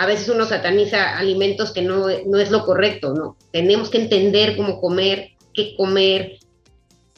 a 0.01 0.07
veces 0.07 0.31
uno 0.31 0.47
sataniza 0.47 1.19
alimentos 1.19 1.73
que 1.73 1.83
no, 1.83 2.07
no 2.25 2.39
es 2.39 2.51
lo 2.51 2.65
correcto, 2.65 3.13
¿no? 3.13 3.37
Tenemos 3.53 3.91
que 3.91 4.01
entender 4.01 4.57
cómo 4.57 4.81
comer, 4.81 5.33
qué 5.53 5.75
comer, 5.77 6.39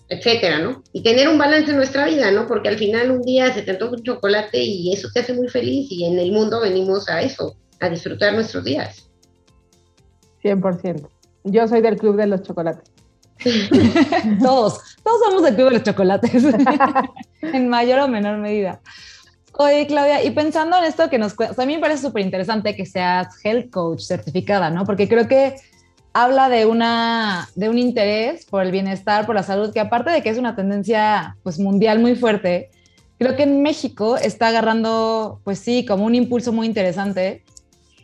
etcétera, 0.08 0.58
¿no? 0.58 0.82
Y 0.92 1.04
tener 1.04 1.28
un 1.28 1.38
balance 1.38 1.70
en 1.70 1.76
nuestra 1.76 2.06
vida, 2.06 2.32
¿no? 2.32 2.48
Porque 2.48 2.68
al 2.68 2.78
final 2.78 3.12
un 3.12 3.22
día 3.22 3.54
se 3.54 3.62
te 3.62 3.70
antoja 3.70 3.92
un 3.92 4.02
chocolate 4.02 4.60
y 4.60 4.92
eso 4.92 5.08
te 5.14 5.20
hace 5.20 5.32
muy 5.32 5.48
feliz 5.48 5.92
y 5.92 6.06
en 6.06 6.18
el 6.18 6.32
mundo 6.32 6.60
venimos 6.60 7.08
a 7.08 7.22
eso, 7.22 7.54
a 7.78 7.88
disfrutar 7.88 8.34
nuestros 8.34 8.64
días. 8.64 9.08
100%. 10.42 11.08
Yo 11.44 11.68
soy 11.68 11.82
del 11.82 11.96
club 11.96 12.16
de 12.16 12.26
los 12.26 12.42
chocolates. 12.42 12.90
todos, 14.42 14.80
todos 15.04 15.20
somos 15.24 15.44
del 15.44 15.54
club 15.54 15.68
de 15.68 15.74
los 15.74 15.82
chocolates, 15.84 16.44
en 17.42 17.68
mayor 17.68 18.00
o 18.00 18.08
menor 18.08 18.38
medida. 18.38 18.80
Oye, 19.54 19.86
Claudia, 19.86 20.24
y 20.24 20.30
pensando 20.30 20.78
en 20.78 20.84
esto 20.84 21.10
que 21.10 21.18
nos 21.18 21.34
cuentas, 21.34 21.58
a 21.58 21.66
mí 21.66 21.74
me 21.74 21.80
parece 21.80 22.02
súper 22.02 22.24
interesante 22.24 22.74
que 22.74 22.86
seas 22.86 23.28
health 23.44 23.70
coach 23.70 24.00
certificada, 24.00 24.70
¿no? 24.70 24.84
Porque 24.86 25.08
creo 25.08 25.28
que 25.28 25.56
habla 26.14 26.48
de, 26.48 26.64
una, 26.64 27.48
de 27.54 27.68
un 27.68 27.78
interés 27.78 28.46
por 28.46 28.62
el 28.62 28.70
bienestar, 28.70 29.26
por 29.26 29.34
la 29.34 29.42
salud, 29.42 29.72
que 29.72 29.80
aparte 29.80 30.10
de 30.10 30.22
que 30.22 30.30
es 30.30 30.38
una 30.38 30.56
tendencia 30.56 31.36
pues, 31.42 31.58
mundial 31.58 31.98
muy 31.98 32.14
fuerte, 32.14 32.70
creo 33.18 33.36
que 33.36 33.42
en 33.42 33.62
México 33.62 34.16
está 34.16 34.48
agarrando, 34.48 35.40
pues 35.44 35.58
sí, 35.58 35.84
como 35.84 36.06
un 36.06 36.14
impulso 36.14 36.52
muy 36.52 36.66
interesante. 36.66 37.44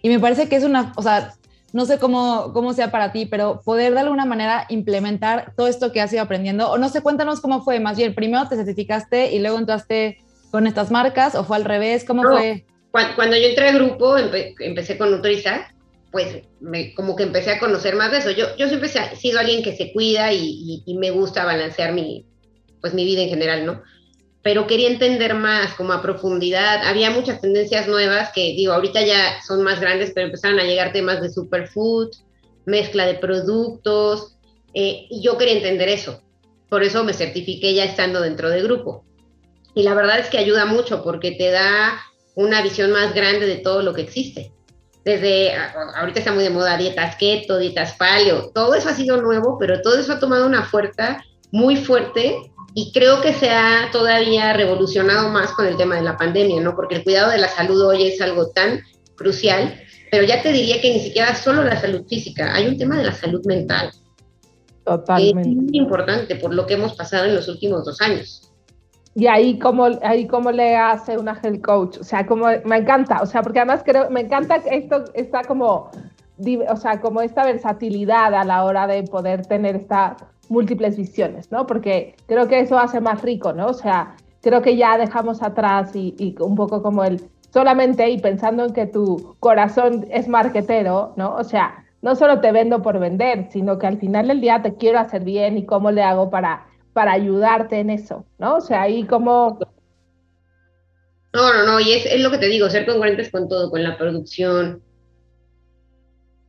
Y 0.03 0.11
me 0.11 0.21
parece 0.21 0.49
que 0.51 0.57
es 0.57 0.65
una, 0.65 0.93
o 0.97 1.03
sea, 1.03 1.35
no 1.73 1.87
sé 1.87 1.99
cómo, 1.99 2.53
cómo 2.53 2.75
sea 2.75 2.91
para 2.91 3.11
ti, 3.11 3.25
pero 3.25 3.63
poder 3.63 3.95
de 3.95 4.01
alguna 4.01 4.27
manera 4.27 4.67
implementar 4.69 5.55
todo 5.57 5.67
esto 5.67 5.93
que 5.93 6.01
has 6.03 6.13
ido 6.13 6.23
aprendiendo, 6.23 6.71
o 6.71 6.77
no 6.77 6.91
sé, 6.91 7.01
cuéntanos 7.01 7.41
cómo 7.41 7.63
fue, 7.63 7.81
más 7.81 7.97
bien, 7.97 8.15
primero 8.15 8.47
te 8.49 8.57
certificaste 8.57 9.33
y 9.33 9.39
luego 9.39 9.59
entraste 9.59 10.19
con 10.51 10.67
estas 10.67 10.91
marcas, 10.91 11.35
o 11.35 11.45
fue 11.45 11.57
al 11.57 11.65
revés, 11.65 12.05
¿cómo 12.05 12.23
fue? 12.23 12.65
Cuando, 12.91 13.37
yo 13.37 13.49
entré 13.49 13.69
al 13.69 13.75
grupo, 13.77 14.17
empecé 14.17 14.97
con 14.97 15.11
Nutriza, 15.11 15.69
pues 16.11 16.43
me, 16.61 16.95
como 16.95 17.17
que 17.17 17.23
empecé 17.25 17.53
a 17.53 17.59
conocer 17.59 17.95
más 17.95 18.11
de 18.11 18.19
eso. 18.19 18.31
Yo, 18.31 18.57
yo 18.57 18.69
siempre 18.69 18.89
he 18.89 19.17
sido 19.17 19.39
alguien 19.39 19.63
que 19.63 19.77
se 19.77 19.93
cuida 19.93 20.33
y, 20.33 20.83
y, 20.87 20.95
me 20.95 21.11
gusta 21.11 21.45
balancear 21.45 21.93
mi, 21.93 22.25
pues 22.81 22.95
mi 22.95 23.05
vida 23.05 23.23
en 23.23 23.29
general, 23.29 23.67
¿no? 23.67 23.83
Pero 24.43 24.67
quería 24.67 24.89
entender 24.89 25.35
más, 25.35 25.75
como 25.75 25.93
a 25.93 26.01
profundidad. 26.01 26.83
Había 26.85 27.11
muchas 27.11 27.41
tendencias 27.41 27.89
nuevas 27.89 28.31
que, 28.35 28.55
digo, 28.57 28.73
ahorita 28.73 29.03
ya 29.05 29.43
son 29.47 29.63
más 29.63 29.81
grandes, 29.81 30.13
pero 30.15 30.27
empezaron 30.27 30.59
a 30.59 30.65
llegar 30.65 30.93
temas 30.93 31.21
de 31.21 31.31
superfood, 31.31 32.11
mezcla 32.65 33.07
de 33.07 33.15
productos, 33.15 34.37
eh, 34.73 35.07
y 35.11 35.23
yo 35.23 35.37
quería 35.37 35.55
entender 35.55 35.89
eso. 35.89 36.23
Por 36.69 36.83
eso 36.83 37.05
me 37.05 37.13
certifiqué 37.13 37.75
ya 37.75 37.85
estando 37.85 38.21
dentro 38.21 38.49
del 38.49 38.63
grupo. 38.63 39.05
Y 39.79 39.83
la 39.85 39.95
verdad 39.95 40.19
es 40.19 40.29
que 40.29 40.39
ayuda 40.39 40.67
mucho 40.67 41.05
porque 41.05 41.33
te 41.33 41.51
da 41.51 42.01
una 42.35 42.63
visión 42.63 42.91
más 42.91 43.15
grande 43.15 43.47
de 43.47 43.57
todo 43.57 43.83
lo 43.83 43.95
que 43.95 44.03
existe 44.03 44.53
desde 45.09 45.53
ahorita 45.97 46.19
está 46.19 46.33
muy 46.33 46.45
de 46.45 46.51
moda 46.51 46.77
dietas 46.77 47.17
keto, 47.17 47.59
dietas 47.59 47.95
paleo, 47.95 48.51
todo 48.55 48.75
eso 48.75 48.91
ha 48.91 48.95
sido 48.95 49.21
nuevo, 49.23 49.57
pero 49.59 49.81
todo 49.81 49.99
eso 49.99 50.13
ha 50.13 50.19
tomado 50.19 50.47
una 50.47 50.65
fuerza 50.65 51.25
muy 51.51 51.77
fuerte 51.77 52.37
y 52.75 52.93
creo 52.93 53.23
que 53.23 53.33
se 53.33 53.49
ha 53.49 53.89
todavía 53.91 54.53
revolucionado 54.53 55.31
más 55.31 55.53
con 55.53 55.67
el 55.67 55.79
tema 55.79 55.97
de 55.97 56.03
la 56.03 56.19
pandemia, 56.19 56.61
¿no? 56.61 56.77
Porque 56.77 56.97
el 56.97 57.05
cuidado 57.05 57.31
de 57.31 57.39
la 57.39 57.49
salud 57.49 57.81
hoy 57.87 58.07
es 58.07 58.21
algo 58.21 58.51
tan 58.51 58.83
crucial, 59.17 59.81
pero 60.11 60.25
ya 60.25 60.43
te 60.43 60.53
diría 60.53 60.81
que 60.83 60.93
ni 60.93 61.01
siquiera 61.01 61.35
solo 61.35 61.65
la 61.65 61.81
salud 61.81 62.07
física, 62.07 62.55
hay 62.55 62.69
un 62.69 62.77
tema 62.77 62.99
de 62.99 63.05
la 63.05 63.15
salud 63.15 63.45
mental. 63.47 63.91
Totalmente. 64.85 65.41
Es 65.41 65.57
muy 65.57 65.71
importante 65.73 66.37
por 66.37 66.53
lo 66.53 66.67
que 66.67 66.75
hemos 66.75 66.95
pasado 66.95 67.25
en 67.25 67.35
los 67.35 67.49
últimos 67.49 67.85
dos 67.85 68.01
años. 68.03 68.48
Y 69.15 69.27
ahí 69.27 69.59
cómo, 69.59 69.87
ahí 70.03 70.27
cómo 70.27 70.51
le 70.51 70.77
hace 70.77 71.19
una 71.19 71.39
health 71.43 71.63
coach, 71.63 71.99
o 71.99 72.05
sea, 72.05 72.27
como 72.27 72.47
me 72.65 72.77
encanta, 72.77 73.21
o 73.21 73.27
sea, 73.27 73.43
porque 73.43 73.59
además 73.59 73.83
creo, 73.85 74.11
me 74.11 74.21
encanta 74.21 74.57
esto 74.57 75.05
está 75.15 75.43
como, 75.43 75.91
o 76.69 76.77
sea, 76.77 77.01
como 77.01 77.21
esta 77.21 77.45
versatilidad 77.45 78.35
a 78.35 78.45
la 78.45 78.65
hora 78.65 78.87
de 78.87 79.03
poder 79.03 79.47
tener 79.47 79.77
estas 79.77 80.17
múltiples 80.49 80.97
visiones, 80.97 81.51
¿no? 81.51 81.67
Porque 81.67 82.15
creo 82.27 82.47
que 82.47 82.61
eso 82.61 82.79
hace 82.79 83.01
más 83.01 83.23
rico, 83.23 83.53
¿no? 83.53 83.67
O 83.67 83.75
sea, 83.75 84.15
creo 84.41 84.63
que 84.63 84.77
ya 84.77 84.97
dejamos 84.99 85.43
atrás 85.43 85.95
y, 85.97 86.15
y 86.19 86.35
un 86.41 86.55
poco 86.55 86.83
como 86.83 87.05
el 87.05 87.21
solamente 87.51 88.09
y 88.09 88.19
pensando 88.19 88.65
en 88.65 88.73
que 88.73 88.87
tu 88.87 89.37
corazón 89.41 90.07
es 90.11 90.29
marquetero, 90.29 91.13
¿no? 91.17 91.35
O 91.35 91.45
sea, 91.45 91.85
no 92.03 92.15
solo 92.15 92.41
te 92.41 92.53
vendo 92.53 92.83
por 92.83 92.99
vender, 92.99 93.49
sino 93.51 93.79
que 93.79 93.87
al 93.87 93.99
final 93.99 94.29
del 94.29 94.41
día 94.41 94.63
te 94.63 94.75
quiero 94.75 94.99
hacer 94.99 95.25
bien 95.25 95.59
y 95.59 95.65
cómo 95.65 95.91
le 95.91 96.03
hago 96.03 96.31
para 96.31 96.67
para 96.99 97.13
ayudarte 97.13 97.79
en 97.79 97.91
eso, 97.91 98.27
¿no? 98.41 98.57
O 98.57 98.61
sea, 98.61 98.83
ahí 98.83 99.05
como... 99.05 99.61
No, 101.33 101.55
no, 101.55 101.65
no, 101.65 101.79
y 101.79 101.93
es, 101.93 102.21
lo 102.21 102.29
que 102.33 102.39
te 102.39 102.49
digo, 102.49 102.69
ser 102.69 102.87
congruentes 102.87 103.31
con 103.31 103.49
todo, 103.49 103.71
con 103.71 103.85
la 103.85 103.97
producción, 103.97 104.83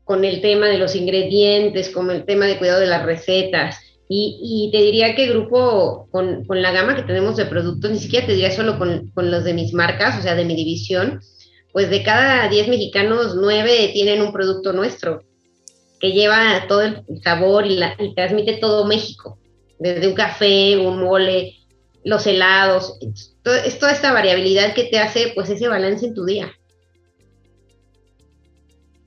con 0.06 0.26
el 0.26 0.42
tema 0.42 0.66
de 0.66 0.80
los 0.80 0.96
ingredientes, 0.96 1.92
con 1.92 2.10
el 2.10 2.26
tema 2.26 2.48
de 2.48 2.58
cuidado 2.58 2.80
de 2.80 2.88
las 2.88 3.06
recetas. 3.06 3.78
Y, 4.10 4.70
te 4.72 4.80
diría 4.80 5.14
que 5.14 5.28
grupo, 5.28 6.08
con, 6.10 6.44
la 6.50 6.72
gama 6.72 6.96
que 6.96 7.04
tenemos 7.04 7.36
de 7.36 7.46
productos, 7.46 7.92
ni 7.92 8.00
siquiera 8.00 8.26
te 8.26 8.34
diría 8.34 8.50
solo 8.50 8.80
con, 8.80 9.12
los 9.16 9.44
de 9.44 9.54
mis 9.54 9.72
marcas, 9.72 10.18
o 10.18 10.24
sea, 10.24 10.34
de 10.34 10.46
mi 10.46 10.56
división, 10.56 11.22
pues 11.74 11.92
de 11.92 12.02
cada 12.02 12.50
10 12.50 12.70
mexicanos, 12.70 13.36
9 13.40 13.92
tienen 13.94 14.24
un 14.24 14.34
producto 14.34 14.74
nuestro, 14.74 15.22
que 16.00 16.12
lleva 16.12 16.66
todo 16.68 16.82
el 16.82 17.04
sabor 17.24 17.68
y 17.68 17.80
transmite 18.16 18.54
todo 18.54 18.86
México 18.86 19.39
desde 19.80 20.08
un 20.08 20.14
café, 20.14 20.78
un 20.78 21.02
mole, 21.02 21.56
los 22.04 22.28
helados, 22.28 22.98
es 23.02 23.80
toda 23.80 23.92
esta 23.92 24.14
variabilidad 24.14 24.74
que 24.74 24.86
te 24.86 25.00
hace 25.00 25.32
pues 25.34 25.50
ese 25.50 25.68
balance 25.68 26.06
en 26.06 26.14
tu 26.14 26.26
día. 26.26 26.52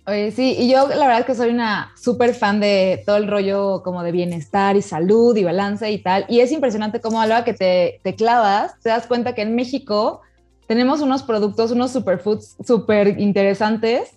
Oye, 0.04 0.32
sí, 0.32 0.56
y 0.58 0.68
yo 0.68 0.88
la 0.88 1.06
verdad 1.06 1.20
es 1.20 1.26
que 1.26 1.34
soy 1.36 1.50
una 1.50 1.92
súper 1.96 2.34
fan 2.34 2.58
de 2.58 3.04
todo 3.06 3.16
el 3.18 3.28
rollo 3.28 3.82
como 3.84 4.02
de 4.02 4.10
bienestar 4.10 4.76
y 4.76 4.82
salud 4.82 5.36
y 5.36 5.44
balance 5.44 5.88
y 5.92 5.98
tal. 5.98 6.26
Y 6.28 6.40
es 6.40 6.50
impresionante 6.50 7.00
cómo 7.00 7.20
a 7.20 7.26
la 7.26 7.44
que 7.44 7.54
te, 7.54 8.00
te 8.02 8.16
clavas, 8.16 8.80
te 8.80 8.88
das 8.88 9.06
cuenta 9.06 9.34
que 9.34 9.42
en 9.42 9.54
México 9.54 10.22
tenemos 10.66 11.02
unos 11.02 11.22
productos, 11.22 11.70
unos 11.70 11.92
superfoods 11.92 12.56
súper 12.66 13.20
interesantes 13.20 14.10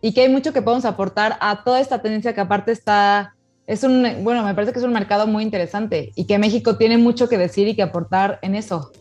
y 0.00 0.12
que 0.12 0.20
hay 0.20 0.28
mucho 0.28 0.52
que 0.52 0.62
podemos 0.62 0.84
aportar 0.84 1.36
a 1.40 1.64
toda 1.64 1.80
esta 1.80 2.00
tendencia 2.00 2.32
que 2.32 2.40
aparte 2.40 2.70
está 2.70 3.34
es 3.66 3.82
un, 3.82 4.06
bueno, 4.22 4.44
me 4.44 4.54
parece 4.54 4.72
que 4.72 4.78
es 4.78 4.84
un 4.84 4.92
mercado 4.92 5.26
muy 5.26 5.42
interesante 5.42 6.12
y 6.14 6.26
que 6.26 6.38
México 6.38 6.76
tiene 6.76 6.98
mucho 6.98 7.28
que 7.28 7.38
decir 7.38 7.66
y 7.68 7.74
que 7.74 7.82
aportar 7.82 8.38
en 8.42 8.54
eso. 8.54 8.92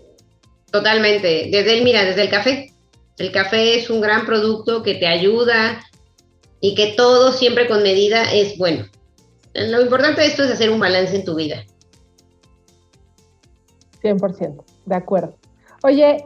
Totalmente. 0.72 1.50
Desde 1.52 1.78
el, 1.78 1.84
mira, 1.84 2.04
desde 2.04 2.24
el 2.24 2.30
café. 2.30 2.74
El 3.18 3.32
café 3.32 3.78
es 3.78 3.90
un 3.90 4.02
gran 4.02 4.26
producto 4.26 4.82
que 4.82 4.96
te 4.96 5.06
ayuda 5.06 5.82
y 6.62 6.76
que 6.76 6.94
todo 6.98 7.32
siempre 7.34 7.68
con 7.68 7.84
medida 7.84 8.24
es 8.34 8.58
bueno. 8.58 8.86
Lo 9.54 9.82
importante 9.82 10.22
de 10.22 10.28
esto 10.28 10.44
es 10.44 10.52
hacer 10.52 10.72
un 10.72 10.80
balance 10.80 11.16
en 11.16 11.26
tu 11.26 11.36
vida. 11.36 11.64
100%, 14.02 14.64
de 14.86 14.96
acuerdo. 14.96 15.36
Oye, 15.84 16.26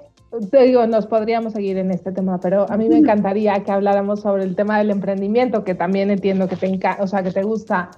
te 0.52 0.64
digo, 0.64 0.86
nos 0.88 1.08
podríamos 1.08 1.54
seguir 1.54 1.78
en 1.78 1.92
este 1.92 2.12
tema, 2.12 2.40
pero 2.40 2.66
a 2.70 2.78
mí 2.78 2.88
me 2.88 2.98
encantaría 3.00 3.64
que 3.64 3.72
habláramos 3.72 4.22
sobre 4.22 4.44
el 4.44 4.56
tema 4.56 4.78
del 4.78 4.92
emprendimiento, 4.92 5.64
que 5.64 5.76
también 5.76 6.10
entiendo 6.10 6.48
que 6.48 6.56
te, 6.56 6.80
o 7.00 7.08
sea, 7.08 7.24
que 7.24 7.32
te 7.32 7.44
gusta 7.44 7.92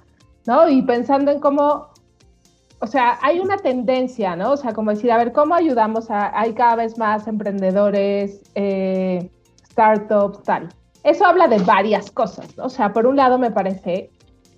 ¿no? 0.46 0.68
Y 0.68 0.82
pensando 0.82 1.30
en 1.30 1.40
cómo, 1.40 1.88
o 2.80 2.86
sea, 2.86 3.18
hay 3.22 3.40
una 3.40 3.56
tendencia, 3.56 4.36
¿no? 4.36 4.52
O 4.52 4.56
sea, 4.56 4.72
como 4.72 4.90
decir, 4.90 5.10
a 5.12 5.18
ver, 5.18 5.32
¿cómo 5.32 5.54
ayudamos 5.54 6.10
a, 6.10 6.38
hay 6.38 6.54
cada 6.54 6.76
vez 6.76 6.98
más 6.98 7.26
emprendedores, 7.26 8.42
eh, 8.54 9.30
startups, 9.70 10.42
tal? 10.42 10.68
Eso 11.02 11.24
habla 11.24 11.48
de 11.48 11.58
varias 11.58 12.10
cosas, 12.10 12.56
¿no? 12.56 12.64
O 12.64 12.68
sea, 12.68 12.92
por 12.92 13.06
un 13.06 13.16
lado 13.16 13.38
me 13.38 13.50
parece 13.50 14.10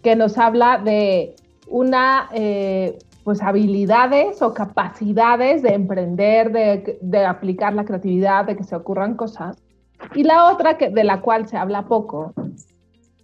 que 0.02 0.16
nos 0.16 0.38
habla 0.38 0.78
de 0.78 1.36
una, 1.68 2.28
eh, 2.32 2.98
pues, 3.24 3.40
habilidades 3.40 4.42
o 4.42 4.52
capacidades 4.52 5.62
de 5.62 5.74
emprender, 5.74 6.50
de, 6.50 6.98
de, 7.00 7.24
aplicar 7.24 7.72
la 7.74 7.84
creatividad, 7.84 8.44
de 8.44 8.56
que 8.56 8.64
se 8.64 8.74
ocurran 8.74 9.14
cosas. 9.14 9.56
Y 10.14 10.24
la 10.24 10.50
otra, 10.50 10.76
que, 10.76 10.90
de 10.90 11.04
la 11.04 11.20
cual 11.20 11.48
se 11.48 11.56
habla 11.56 11.86
poco, 11.86 12.34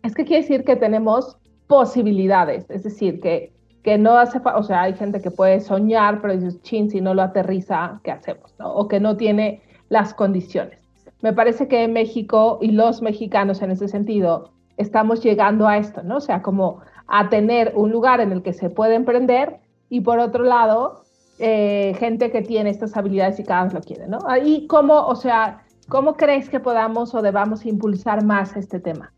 es 0.03 0.15
que 0.15 0.25
quiere 0.25 0.43
decir 0.43 0.65
que 0.65 0.77
tenemos 0.77 1.37
posibilidades, 1.69 2.69
es 2.71 2.83
decir, 2.83 3.21
que, 3.21 3.53
que 3.85 3.99
no 3.99 4.19
hace, 4.19 4.41
o 4.43 4.63
sea, 4.65 4.83
hay 4.83 4.95
gente 4.95 5.21
que 5.21 5.31
puede 5.31 5.61
soñar, 5.61 6.21
pero 6.21 6.35
dices, 6.35 6.61
chin, 6.63 6.91
si 6.91 7.01
no 7.01 7.15
lo 7.15 7.23
aterriza, 7.23 8.01
¿qué 8.03 8.11
hacemos? 8.11 8.53
O 8.59 8.89
que 8.89 8.99
no 8.99 9.17
tiene 9.17 9.63
las 9.89 10.15
condiciones. 10.15 10.81
Me 11.21 11.33
parece 11.33 11.69
que 11.69 11.87
México 11.87 12.59
y 12.61 12.73
los 12.73 13.03
mexicanos 13.03 13.63
en 13.63 13.71
ese 13.71 13.89
sentido 13.89 14.51
estamos 14.77 15.23
llegando 15.23 15.67
a 15.67 15.77
esto, 15.77 16.03
¿no? 16.03 16.17
O 16.17 16.21
sea, 16.21 16.43
como 16.43 16.81
a 17.07 17.29
tener 17.29 17.73
un 17.75 17.91
lugar 17.91 18.21
en 18.21 18.33
el 18.33 18.43
que 18.43 18.53
se 18.53 18.71
puede 18.71 18.95
emprender 18.95 19.59
y 19.91 20.01
por 20.01 20.19
otro 20.19 20.45
lado, 20.45 21.03
eh, 21.39 21.95
gente 21.99 22.31
que 22.31 22.43
tiene 22.43 22.71
estas 22.71 22.97
habilidades 22.97 23.39
y 23.41 23.45
cada 23.45 23.65
vez 23.65 23.75
lo 23.75 23.81
quiere, 23.81 24.07
¿no? 24.07 24.19
Ahí, 24.27 24.67
¿cómo, 24.69 25.07
o 25.07 25.17
sea, 25.17 25.65
cómo 25.89 26.17
crees 26.17 26.49
que 26.49 26.61
podamos 26.61 27.15
o 27.15 27.23
debamos 27.23 27.67
impulsar 27.67 28.25
más 28.25 28.57
este 28.57 28.81
tema? 28.81 29.13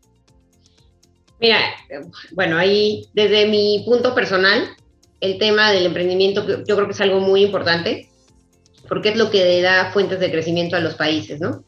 Mira, 1.41 1.59
bueno, 2.33 2.59
ahí 2.59 3.09
desde 3.13 3.47
mi 3.47 3.83
punto 3.83 4.13
personal, 4.13 4.69
el 5.21 5.39
tema 5.39 5.71
del 5.71 5.87
emprendimiento 5.87 6.45
yo 6.47 6.75
creo 6.75 6.85
que 6.85 6.93
es 6.93 7.01
algo 7.01 7.19
muy 7.19 7.43
importante, 7.43 8.09
porque 8.87 9.09
es 9.09 9.17
lo 9.17 9.31
que 9.31 9.59
da 9.61 9.91
fuentes 9.91 10.19
de 10.19 10.31
crecimiento 10.31 10.75
a 10.75 10.79
los 10.81 10.93
países, 10.93 11.39
¿no? 11.41 11.63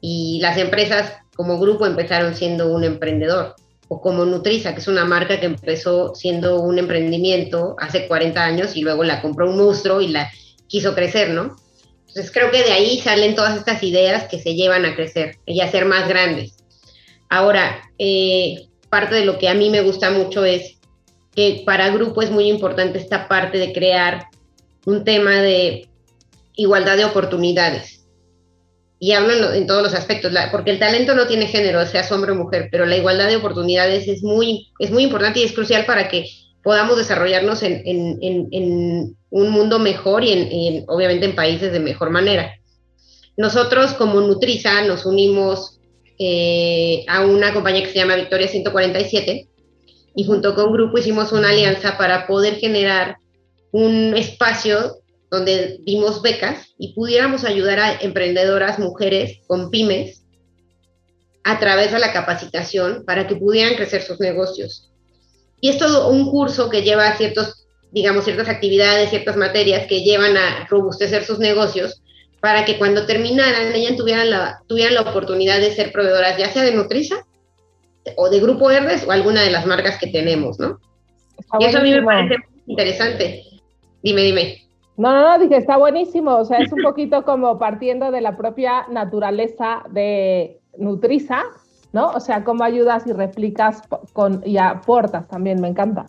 Y 0.00 0.38
las 0.40 0.56
empresas 0.56 1.12
como 1.34 1.60
grupo 1.60 1.84
empezaron 1.86 2.34
siendo 2.34 2.72
un 2.72 2.84
emprendedor. 2.84 3.54
o 3.88 4.00
como 4.00 4.24
Nutriza, 4.24 4.74
que 4.74 4.80
es 4.80 4.88
una 4.88 5.04
marca 5.04 5.38
que 5.38 5.46
empezó 5.46 6.12
siendo 6.16 6.60
un 6.60 6.76
emprendimiento 6.76 7.76
hace 7.78 8.08
40 8.08 8.44
años 8.44 8.76
y 8.76 8.80
luego 8.80 9.04
la 9.04 9.22
compró 9.22 9.48
un 9.48 9.56
monstruo 9.56 10.00
y 10.00 10.08
la 10.08 10.28
quiso 10.66 10.92
crecer, 10.92 11.30
¿no? 11.30 11.54
Entonces 12.08 12.32
creo 12.32 12.50
que 12.50 12.64
de 12.64 12.72
ahí 12.72 12.98
salen 12.98 13.36
todas 13.36 13.56
estas 13.56 13.84
ideas 13.84 14.24
que 14.24 14.40
se 14.40 14.56
llevan 14.56 14.84
a 14.86 14.96
crecer 14.96 15.36
y 15.46 15.60
a 15.60 15.70
ser 15.70 15.84
más 15.84 16.08
grandes. 16.08 16.56
Ahora, 17.28 17.80
eh, 17.96 18.66
parte 18.88 19.14
de 19.14 19.24
lo 19.24 19.38
que 19.38 19.48
a 19.48 19.54
mí 19.54 19.70
me 19.70 19.82
gusta 19.82 20.10
mucho 20.10 20.44
es 20.44 20.78
que 21.34 21.62
para 21.66 21.90
grupo 21.90 22.22
es 22.22 22.30
muy 22.30 22.48
importante 22.48 22.98
esta 22.98 23.28
parte 23.28 23.58
de 23.58 23.72
crear 23.72 24.26
un 24.84 25.04
tema 25.04 25.42
de 25.42 25.88
igualdad 26.54 26.96
de 26.96 27.04
oportunidades 27.04 27.96
y 28.98 29.12
hablo 29.12 29.52
en, 29.52 29.66
todos 29.66 29.82
los 29.82 29.94
aspectos, 29.94 30.32
porque 30.50 30.70
el 30.70 30.78
talento 30.78 31.14
no 31.14 31.26
tiene 31.26 31.46
género, 31.46 31.84
sea 31.84 32.06
hombre 32.10 32.32
o 32.32 32.34
mujer, 32.34 32.68
pero 32.70 32.86
la 32.86 32.96
igualdad 32.96 33.28
de 33.28 33.36
oportunidades 33.36 34.08
es 34.08 34.22
muy, 34.22 34.68
es 34.78 34.90
muy 34.90 35.04
importante 35.04 35.40
y 35.40 35.42
es 35.42 35.52
crucial 35.52 35.84
para 35.84 36.08
que 36.08 36.26
podamos 36.62 36.96
desarrollarnos 36.96 37.62
en, 37.62 37.82
en 37.84 39.16
un 39.30 39.50
mundo 39.50 39.78
mejor 39.78 40.24
y, 40.24 40.84
obviamente 40.88 41.26
en 41.26 41.34
países 41.34 41.72
de 41.72 41.80
mejor 41.80 42.10
manera. 42.10 42.54
Nosotros 43.36 43.92
como 43.92 44.20
Nutriza 44.22 44.82
nos 44.82 45.04
unimos 45.04 45.75
eh, 46.18 47.04
a 47.08 47.24
una 47.26 47.52
compañía 47.52 47.82
que 47.82 47.92
se 47.92 47.98
llama 47.98 48.16
Victoria 48.16 48.48
147 48.48 49.48
y 50.14 50.24
junto 50.24 50.54
con 50.54 50.68
un 50.68 50.72
grupo 50.72 50.98
hicimos 50.98 51.32
una 51.32 51.50
alianza 51.50 51.98
para 51.98 52.26
poder 52.26 52.56
generar 52.56 53.18
un 53.70 54.16
espacio 54.16 54.96
donde 55.30 55.78
dimos 55.84 56.22
becas 56.22 56.68
y 56.78 56.94
pudiéramos 56.94 57.44
ayudar 57.44 57.78
a 57.80 57.94
emprendedoras 58.00 58.78
mujeres 58.78 59.40
con 59.46 59.70
pymes 59.70 60.22
a 61.44 61.58
través 61.58 61.92
de 61.92 61.98
la 61.98 62.12
capacitación 62.12 63.04
para 63.04 63.26
que 63.26 63.36
pudieran 63.36 63.74
crecer 63.74 64.02
sus 64.02 64.18
negocios. 64.18 64.90
Y 65.60 65.68
es 65.68 65.78
todo 65.78 66.08
un 66.08 66.30
curso 66.30 66.70
que 66.70 66.82
lleva 66.82 67.16
ciertos, 67.16 67.66
digamos, 67.92 68.24
ciertas 68.24 68.48
actividades, 68.48 69.10
ciertas 69.10 69.36
materias 69.36 69.86
que 69.86 70.02
llevan 70.02 70.36
a 70.36 70.66
robustecer 70.68 71.24
sus 71.24 71.38
negocios 71.38 72.02
para 72.40 72.64
que 72.64 72.78
cuando 72.78 73.06
terminaran 73.06 73.74
ellas 73.74 73.96
tuvieran 73.96 74.30
la, 74.30 74.60
tuvieran 74.66 74.94
la 74.94 75.02
oportunidad 75.02 75.60
de 75.60 75.72
ser 75.72 75.92
proveedoras, 75.92 76.36
ya 76.36 76.50
sea 76.50 76.62
de 76.62 76.72
Nutriza 76.72 77.16
o 78.16 78.28
de 78.30 78.40
Grupo 78.40 78.70
Herdes 78.70 79.04
o 79.06 79.12
alguna 79.12 79.42
de 79.42 79.50
las 79.50 79.66
marcas 79.66 79.98
que 79.98 80.08
tenemos, 80.08 80.58
¿no? 80.58 80.78
y 81.58 81.64
eso 81.64 81.78
a 81.78 81.82
mí 81.82 81.90
me 81.90 82.02
parece 82.02 82.36
interesante. 82.66 83.42
Dime, 84.02 84.22
dime. 84.22 84.62
No, 84.96 85.12
no, 85.12 85.28
no, 85.28 85.38
dije, 85.38 85.56
está 85.56 85.76
buenísimo. 85.76 86.36
O 86.36 86.44
sea, 86.44 86.58
es 86.58 86.72
un 86.72 86.82
poquito 86.82 87.24
como 87.24 87.58
partiendo 87.58 88.10
de 88.10 88.20
la 88.20 88.36
propia 88.36 88.86
naturaleza 88.88 89.82
de 89.90 90.60
Nutriza, 90.78 91.42
¿no? 91.92 92.10
O 92.10 92.20
sea, 92.20 92.44
cómo 92.44 92.64
ayudas 92.64 93.06
y 93.06 93.12
replicas 93.12 93.82
con, 94.12 94.42
y 94.46 94.56
aportas 94.56 95.28
también, 95.28 95.60
me 95.60 95.68
encanta. 95.68 96.06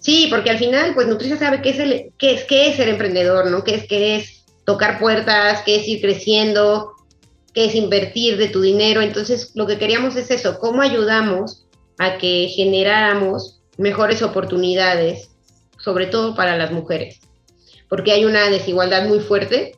Sí, 0.00 0.28
porque 0.30 0.50
al 0.50 0.58
final, 0.58 0.94
pues 0.94 1.06
Nutriza 1.06 1.36
sabe 1.36 1.62
qué 1.62 1.70
es, 1.70 1.78
el, 1.78 2.12
qué 2.18 2.34
es, 2.34 2.44
qué 2.44 2.68
es 2.68 2.76
ser 2.76 2.88
emprendedor, 2.88 3.50
¿no? 3.50 3.62
Qué 3.62 3.76
es, 3.76 3.86
qué 3.86 4.16
es 4.16 4.45
tocar 4.66 4.98
puertas, 4.98 5.62
qué 5.64 5.76
es 5.76 5.88
ir 5.88 6.02
creciendo, 6.02 6.92
qué 7.54 7.64
es 7.64 7.74
invertir 7.74 8.36
de 8.36 8.48
tu 8.48 8.60
dinero. 8.60 9.00
Entonces, 9.00 9.52
lo 9.54 9.66
que 9.66 9.78
queríamos 9.78 10.16
es 10.16 10.30
eso, 10.30 10.58
cómo 10.58 10.82
ayudamos 10.82 11.64
a 11.96 12.18
que 12.18 12.48
generáramos 12.54 13.62
mejores 13.78 14.20
oportunidades, 14.20 15.30
sobre 15.78 16.06
todo 16.06 16.34
para 16.34 16.58
las 16.58 16.70
mujeres 16.70 17.20
porque 17.88 18.12
hay 18.12 18.24
una 18.24 18.50
desigualdad 18.50 19.06
muy 19.06 19.20
fuerte, 19.20 19.76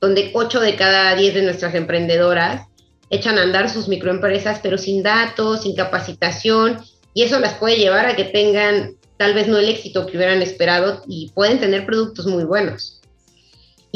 donde 0.00 0.30
8 0.34 0.60
de 0.60 0.76
cada 0.76 1.14
10 1.14 1.34
de 1.34 1.42
nuestras 1.42 1.74
emprendedoras 1.74 2.66
echan 3.08 3.38
a 3.38 3.42
andar 3.42 3.70
sus 3.70 3.88
microempresas, 3.88 4.60
pero 4.62 4.78
sin 4.78 5.02
datos, 5.02 5.62
sin 5.62 5.74
capacitación, 5.74 6.80
y 7.14 7.22
eso 7.22 7.38
las 7.38 7.54
puede 7.54 7.76
llevar 7.76 8.06
a 8.06 8.16
que 8.16 8.24
tengan 8.24 8.96
tal 9.16 9.32
vez 9.32 9.48
no 9.48 9.56
el 9.56 9.68
éxito 9.68 10.06
que 10.06 10.16
hubieran 10.16 10.42
esperado 10.42 11.02
y 11.08 11.30
pueden 11.34 11.58
tener 11.58 11.86
productos 11.86 12.26
muy 12.26 12.44
buenos. 12.44 12.95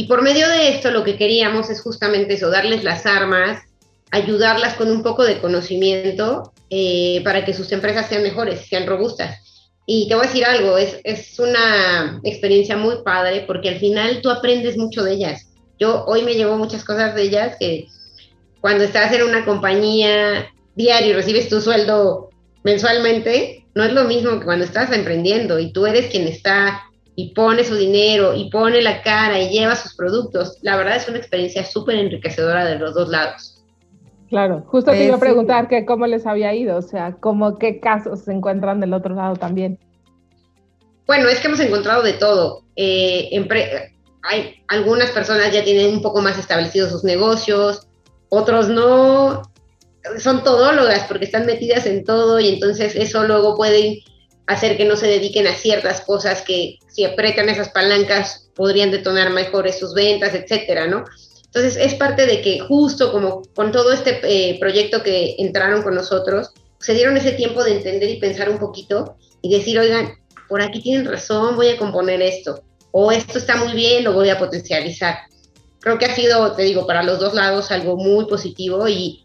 Y 0.00 0.04
por 0.04 0.22
medio 0.22 0.48
de 0.48 0.70
esto 0.70 0.90
lo 0.90 1.04
que 1.04 1.18
queríamos 1.18 1.68
es 1.68 1.82
justamente 1.82 2.32
eso, 2.32 2.48
darles 2.48 2.84
las 2.84 3.04
armas, 3.04 3.60
ayudarlas 4.10 4.72
con 4.72 4.90
un 4.90 5.02
poco 5.02 5.24
de 5.24 5.42
conocimiento 5.42 6.54
eh, 6.70 7.20
para 7.22 7.44
que 7.44 7.52
sus 7.52 7.70
empresas 7.70 8.08
sean 8.08 8.22
mejores, 8.22 8.66
sean 8.66 8.86
robustas. 8.86 9.74
Y 9.84 10.08
te 10.08 10.14
voy 10.14 10.24
a 10.24 10.28
decir 10.28 10.46
algo, 10.46 10.78
es, 10.78 10.96
es 11.04 11.38
una 11.38 12.18
experiencia 12.24 12.78
muy 12.78 13.02
padre 13.04 13.44
porque 13.46 13.68
al 13.68 13.78
final 13.78 14.22
tú 14.22 14.30
aprendes 14.30 14.78
mucho 14.78 15.04
de 15.04 15.12
ellas. 15.12 15.50
Yo 15.78 16.06
hoy 16.06 16.22
me 16.22 16.32
llevo 16.32 16.56
muchas 16.56 16.82
cosas 16.82 17.14
de 17.14 17.24
ellas 17.24 17.56
que 17.60 17.86
cuando 18.62 18.84
estás 18.84 19.12
en 19.12 19.24
una 19.24 19.44
compañía 19.44 20.50
diario 20.76 21.10
y 21.10 21.12
recibes 21.12 21.50
tu 21.50 21.60
sueldo 21.60 22.30
mensualmente, 22.64 23.66
no 23.74 23.84
es 23.84 23.92
lo 23.92 24.04
mismo 24.04 24.38
que 24.38 24.46
cuando 24.46 24.64
estás 24.64 24.92
emprendiendo 24.92 25.58
y 25.58 25.74
tú 25.74 25.84
eres 25.84 26.10
quien 26.10 26.26
está 26.26 26.89
y 27.20 27.34
pone 27.34 27.64
su 27.64 27.76
dinero 27.76 28.34
y 28.34 28.48
pone 28.48 28.80
la 28.80 29.02
cara 29.02 29.38
y 29.38 29.50
lleva 29.50 29.76
sus 29.76 29.94
productos. 29.94 30.56
La 30.62 30.76
verdad 30.76 30.96
es 30.96 31.06
una 31.06 31.18
experiencia 31.18 31.64
súper 31.64 31.96
enriquecedora 31.96 32.64
de 32.64 32.78
los 32.78 32.94
dos 32.94 33.10
lados. 33.10 33.62
Claro, 34.30 34.64
justo 34.68 34.90
te 34.92 35.04
iba 35.04 35.16
a 35.16 35.20
preguntar 35.20 35.68
que 35.68 35.84
cómo 35.84 36.06
les 36.06 36.26
había 36.26 36.54
ido, 36.54 36.78
o 36.78 36.82
sea, 36.82 37.16
cómo 37.20 37.58
qué 37.58 37.78
casos 37.78 38.20
se 38.20 38.32
encuentran 38.32 38.80
del 38.80 38.94
otro 38.94 39.14
lado 39.14 39.36
también. 39.36 39.78
Bueno, 41.06 41.28
es 41.28 41.40
que 41.40 41.48
hemos 41.48 41.60
encontrado 41.60 42.02
de 42.02 42.14
todo. 42.14 42.62
Eh, 42.76 43.28
hay 44.22 44.54
algunas 44.68 45.10
personas 45.10 45.52
ya 45.52 45.62
tienen 45.62 45.96
un 45.96 46.02
poco 46.02 46.22
más 46.22 46.38
establecidos 46.38 46.90
sus 46.90 47.04
negocios, 47.04 47.86
otros 48.30 48.68
no, 48.68 49.42
son 50.18 50.42
todólogas 50.42 51.04
porque 51.06 51.26
están 51.26 51.44
metidas 51.44 51.84
en 51.84 52.04
todo 52.04 52.40
y 52.40 52.48
entonces 52.48 52.96
eso 52.96 53.24
luego 53.24 53.56
puede 53.56 54.02
hacer 54.50 54.76
que 54.76 54.84
no 54.84 54.96
se 54.96 55.06
dediquen 55.06 55.46
a 55.46 55.54
ciertas 55.54 56.00
cosas 56.00 56.42
que 56.42 56.78
si 56.88 57.04
apretan 57.04 57.48
esas 57.48 57.68
palancas 57.68 58.48
podrían 58.54 58.90
detonar 58.90 59.30
mejores 59.30 59.78
sus 59.78 59.94
ventas, 59.94 60.34
etcétera, 60.34 60.88
¿no? 60.88 61.04
Entonces, 61.44 61.76
es 61.76 61.94
parte 61.94 62.26
de 62.26 62.42
que 62.42 62.58
justo 62.60 63.12
como 63.12 63.42
con 63.54 63.70
todo 63.70 63.92
este 63.92 64.20
eh, 64.24 64.58
proyecto 64.58 65.02
que 65.02 65.36
entraron 65.38 65.82
con 65.82 65.94
nosotros, 65.94 66.50
se 66.80 66.94
dieron 66.94 67.16
ese 67.16 67.32
tiempo 67.32 67.62
de 67.62 67.76
entender 67.76 68.08
y 68.08 68.18
pensar 68.18 68.50
un 68.50 68.58
poquito 68.58 69.16
y 69.40 69.52
decir, 69.52 69.78
oigan, 69.78 70.14
por 70.48 70.62
aquí 70.62 70.80
tienen 70.80 71.06
razón, 71.06 71.54
voy 71.54 71.68
a 71.68 71.76
componer 71.76 72.20
esto, 72.20 72.62
o 72.90 73.12
esto 73.12 73.38
está 73.38 73.56
muy 73.56 73.72
bien, 73.72 74.02
lo 74.02 74.12
voy 74.12 74.30
a 74.30 74.38
potencializar. 74.38 75.16
Creo 75.78 75.96
que 75.96 76.06
ha 76.06 76.14
sido, 76.14 76.52
te 76.52 76.62
digo, 76.62 76.86
para 76.86 77.04
los 77.04 77.20
dos 77.20 77.34
lados 77.34 77.70
algo 77.70 77.96
muy 77.96 78.26
positivo 78.26 78.88
y, 78.88 79.24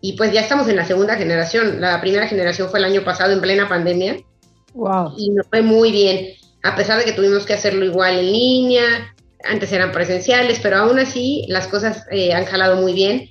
y 0.00 0.12
pues 0.14 0.32
ya 0.32 0.40
estamos 0.40 0.68
en 0.68 0.76
la 0.76 0.86
segunda 0.86 1.16
generación. 1.16 1.80
La 1.80 2.00
primera 2.00 2.28
generación 2.28 2.70
fue 2.70 2.78
el 2.78 2.84
año 2.84 3.04
pasado 3.04 3.32
en 3.32 3.40
plena 3.40 3.68
pandemia. 3.68 4.18
Wow. 4.74 5.14
Y 5.16 5.30
nos 5.30 5.46
fue 5.46 5.62
muy 5.62 5.92
bien, 5.92 6.28
a 6.62 6.76
pesar 6.76 6.98
de 6.98 7.04
que 7.04 7.12
tuvimos 7.12 7.44
que 7.44 7.54
hacerlo 7.54 7.84
igual 7.84 8.18
en 8.18 8.32
línea, 8.32 9.14
antes 9.44 9.72
eran 9.72 9.92
presenciales, 9.92 10.60
pero 10.62 10.76
aún 10.78 10.98
así 10.98 11.44
las 11.48 11.66
cosas 11.66 12.04
eh, 12.10 12.32
han 12.32 12.44
jalado 12.44 12.76
muy 12.76 12.92
bien. 12.92 13.30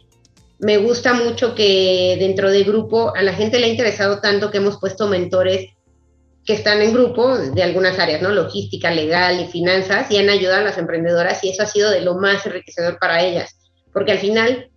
Me 0.59 0.77
gusta 0.77 1.13
mucho 1.13 1.55
que 1.55 2.17
dentro 2.19 2.51
del 2.51 2.65
grupo 2.65 3.15
a 3.15 3.23
la 3.23 3.33
gente 3.33 3.59
le 3.59 3.65
ha 3.65 3.69
interesado 3.69 4.19
tanto 4.19 4.51
que 4.51 4.57
hemos 4.57 4.77
puesto 4.79 5.07
mentores 5.07 5.69
que 6.45 6.53
están 6.53 6.81
en 6.81 6.93
grupo 6.93 7.37
de 7.37 7.63
algunas 7.63 7.99
áreas, 7.99 8.21
¿no? 8.21 8.29
Logística, 8.29 8.91
legal 8.91 9.39
y 9.39 9.47
finanzas, 9.47 10.09
y 10.11 10.17
han 10.17 10.29
ayudado 10.29 10.61
a 10.61 10.65
las 10.65 10.77
emprendedoras 10.77 11.43
y 11.43 11.49
eso 11.49 11.63
ha 11.63 11.67
sido 11.67 11.89
de 11.89 12.01
lo 12.01 12.15
más 12.15 12.45
enriquecedor 12.45 12.97
para 12.99 13.23
ellas, 13.23 13.55
porque 13.93 14.13
al 14.13 14.19
final, 14.19 14.69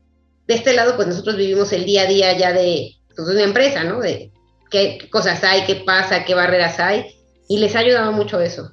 de 0.47 0.55
este 0.55 0.75
lado, 0.75 0.97
pues 0.97 1.09
nosotros 1.09 1.37
vivimos 1.37 1.73
el 1.73 1.85
día 1.85 2.03
a 2.03 2.07
día 2.07 2.37
ya 2.37 2.53
de, 2.53 2.93
pues, 3.15 3.29
una 3.29 3.43
empresa, 3.43 3.83
¿no? 3.83 4.01
De 4.01 4.31
qué 4.75 5.09
cosas 5.09 5.45
hay, 5.45 5.63
qué 5.67 5.77
pasa, 5.77 6.25
qué 6.25 6.35
barreras 6.35 6.81
hay, 6.81 7.07
y 7.49 7.59
les 7.59 7.77
ha 7.77 7.79
ayudado 7.79 8.11
mucho 8.11 8.41
eso. 8.41 8.73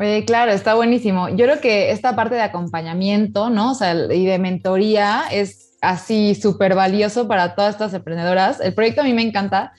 Oye, 0.00 0.24
claro, 0.24 0.50
está 0.50 0.74
buenísimo. 0.74 1.28
Yo 1.28 1.44
creo 1.44 1.60
que 1.60 1.92
esta 1.92 2.16
parte 2.16 2.34
de 2.34 2.40
acompañamiento, 2.40 3.50
¿no? 3.50 3.70
O 3.70 3.74
sea, 3.76 3.94
y 3.94 4.26
de 4.26 4.38
mentoría 4.40 5.26
es 5.30 5.76
así 5.80 6.34
súper 6.34 6.74
valioso 6.74 7.28
para 7.28 7.54
todas 7.54 7.74
estas 7.76 7.94
emprendedoras. 7.94 8.60
El 8.60 8.74
proyecto 8.74 9.02
a 9.02 9.04
mí 9.04 9.12
me 9.12 9.22
encanta. 9.22 9.72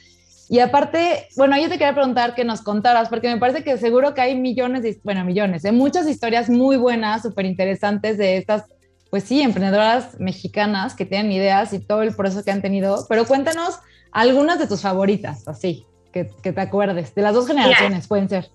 Y 0.48 0.60
aparte, 0.60 1.28
bueno, 1.36 1.58
yo 1.58 1.64
te 1.64 1.78
quería 1.78 1.94
preguntar 1.94 2.34
que 2.34 2.46
nos 2.46 2.62
contaras, 2.62 3.10
porque 3.10 3.28
me 3.28 3.38
parece 3.38 3.66
que 3.66 3.78
seguro 3.78 4.14
que 4.14 4.22
hay 4.22 4.40
millones, 4.40 4.84
de, 4.84 4.98
bueno, 5.04 5.26
millones, 5.26 5.64
de 5.64 5.70
¿eh? 5.70 5.74
muchas 5.74 6.08
historias 6.08 6.50
muy 6.50 6.78
buenas, 6.78 7.24
súper 7.24 7.46
interesantes 7.46 8.18
de 8.18 8.38
estas, 8.38 8.64
pues 9.10 9.26
sí, 9.26 9.42
emprendedoras 9.42 10.18
mexicanas 10.20 10.96
que 10.96 11.06
tienen 11.06 11.34
ideas 11.34 11.74
y 11.74 11.80
todo 11.80 12.04
el 12.04 12.16
proceso 12.16 12.46
que 12.46 12.52
han 12.52 12.62
tenido. 12.62 13.06
Pero 13.10 13.26
cuéntanos 13.26 13.80
algunas 14.16 14.58
de 14.58 14.66
tus 14.66 14.82
favoritas, 14.82 15.46
así, 15.46 15.86
que, 16.14 16.30
que 16.42 16.54
te 16.54 16.62
acuerdes, 16.62 17.14
de 17.14 17.22
las 17.22 17.34
dos 17.34 17.46
generaciones, 17.46 18.08
pueden 18.08 18.30
ser. 18.30 18.50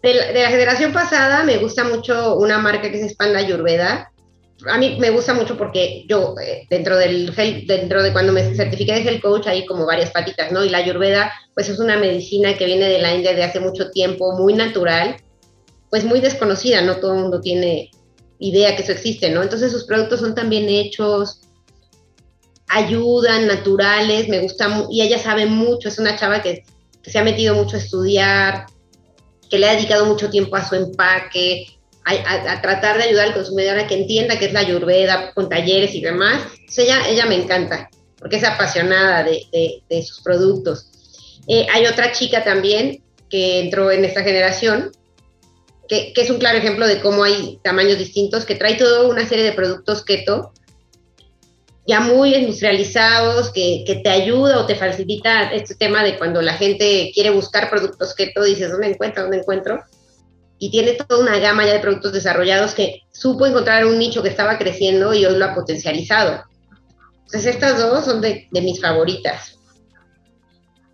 De 0.00 0.14
la, 0.14 0.48
generación 0.48 0.92
pasada 0.92 1.42
me 1.42 1.58
gusta 1.58 1.82
mucho 1.82 2.36
una 2.36 2.58
marca 2.58 2.90
que 2.90 3.00
es 3.00 3.12
Spanda 3.12 3.40
Ayurveda. 3.40 4.12
A 4.68 4.78
mí 4.78 4.96
me 5.00 5.10
gusta 5.10 5.34
mucho 5.34 5.58
porque 5.58 6.04
yo, 6.08 6.36
eh, 6.40 6.68
dentro, 6.70 6.96
del 6.96 7.34
dentro 7.66 8.00
de 8.00 8.12
cuando 8.12 8.32
me 8.32 8.54
certifiqué 8.54 8.94
de 8.94 9.02
health 9.02 9.22
coach, 9.22 9.48
hay 9.48 9.66
como 9.66 9.86
varias 9.86 10.12
patitas, 10.12 10.52
¿no? 10.52 10.64
Y 10.64 10.68
la 10.68 10.78
Ayurveda, 10.78 11.32
pues 11.54 11.68
es 11.68 11.80
una 11.80 11.96
medicina 11.96 12.56
que 12.56 12.66
viene 12.66 12.88
de 12.88 13.00
la 13.00 13.12
India 13.12 13.34
de 13.34 13.42
hace 13.42 13.58
mucho 13.58 13.90
tiempo, 13.90 14.36
muy 14.38 14.54
natural, 14.54 15.16
pues 15.90 16.04
muy 16.04 16.20
desconocida, 16.20 16.80
no 16.80 16.98
todo 16.98 17.14
el 17.14 17.22
mundo 17.22 17.40
tiene 17.40 17.90
idea 18.38 18.76
que 18.76 18.82
eso 18.82 18.92
existe, 18.92 19.30
¿no? 19.30 19.42
Entonces 19.42 19.72
sus 19.72 19.84
productos 19.84 20.20
son 20.20 20.36
tan 20.36 20.48
bien 20.48 20.68
hechos, 20.68 21.41
ayudan, 22.72 23.46
naturales, 23.46 24.28
me 24.28 24.40
gusta, 24.40 24.86
y 24.90 25.02
ella 25.02 25.18
sabe 25.18 25.44
mucho, 25.46 25.88
es 25.88 25.98
una 25.98 26.16
chava 26.16 26.42
que, 26.42 26.64
se 27.04 27.18
ha 27.18 27.24
metido 27.24 27.54
mucho 27.54 27.76
a 27.76 27.80
estudiar, 27.80 28.66
que 29.50 29.58
le 29.58 29.68
ha 29.68 29.74
dedicado 29.74 30.06
mucho 30.06 30.30
tiempo 30.30 30.56
a 30.56 30.66
su 30.66 30.76
empaque, 30.76 31.66
a, 32.04 32.62
tratar 32.62 32.96
de 32.96 33.04
ayudar 33.04 33.28
al 33.28 33.34
consumidor 33.34 33.78
a 33.78 33.86
que 33.86 33.96
entienda 33.96 34.38
qué 34.38 34.46
es 34.46 34.52
la 34.52 34.60
ayurveda 34.60 35.32
con 35.34 35.48
talleres 35.48 35.94
y 35.94 36.00
demás. 36.00 36.40
ella, 36.76 37.08
ella 37.08 37.26
me 37.26 37.34
encanta, 37.34 37.90
porque 38.18 38.36
es 38.36 38.44
apasionada 38.44 39.24
de, 39.24 39.82
de, 39.88 40.02
sus 40.02 40.22
productos. 40.22 40.90
Eh, 41.48 41.66
hay 41.72 41.86
otra 41.86 42.12
chica 42.12 42.44
también 42.44 43.02
que 43.28 43.60
entró 43.60 43.90
en 43.90 44.04
esta 44.04 44.22
generación, 44.22 44.92
que, 45.88 46.12
que, 46.12 46.22
es 46.22 46.30
un 46.30 46.38
claro 46.38 46.58
ejemplo 46.58 46.86
de 46.86 47.00
cómo 47.00 47.24
hay 47.24 47.58
tamaños 47.64 47.98
distintos, 47.98 48.44
que 48.44 48.54
trae 48.54 48.76
toda 48.76 49.08
una 49.08 49.28
serie 49.28 49.44
de 49.44 49.52
productos 49.52 50.04
keto 50.04 50.52
ya 51.86 52.00
muy 52.00 52.34
industrializados, 52.34 53.50
que, 53.50 53.82
que, 53.86 53.96
te 53.96 54.08
ayuda 54.08 54.58
o 54.58 54.66
te 54.66 54.76
facilita 54.76 55.52
este 55.52 55.74
tema 55.74 56.04
de 56.04 56.16
cuando 56.16 56.40
la 56.40 56.54
gente 56.54 57.10
quiere 57.12 57.30
buscar 57.30 57.70
productos 57.70 58.14
keto, 58.14 58.44
dices, 58.44 58.70
¿dónde 58.70 58.88
encuentro? 58.88 59.22
¿Dónde 59.22 59.38
encuentro? 59.38 59.82
Y 60.58 60.70
tiene 60.70 60.92
toda 60.92 61.20
una 61.20 61.38
gama 61.38 61.66
ya 61.66 61.72
de 61.72 61.80
productos 61.80 62.12
desarrollados 62.12 62.74
que 62.74 63.02
supo 63.10 63.46
encontrar 63.46 63.84
un 63.84 63.98
nicho 63.98 64.22
que 64.22 64.28
estaba 64.28 64.58
creciendo 64.58 65.12
y 65.12 65.24
hoy 65.24 65.36
lo 65.36 65.44
ha 65.44 65.54
potencializado. 65.54 66.44
Entonces 67.26 67.46
estas 67.46 67.78
dos 67.78 68.04
son 68.04 68.20
de, 68.20 68.46
de 68.50 68.60
mis 68.60 68.80
favoritas. 68.80 69.58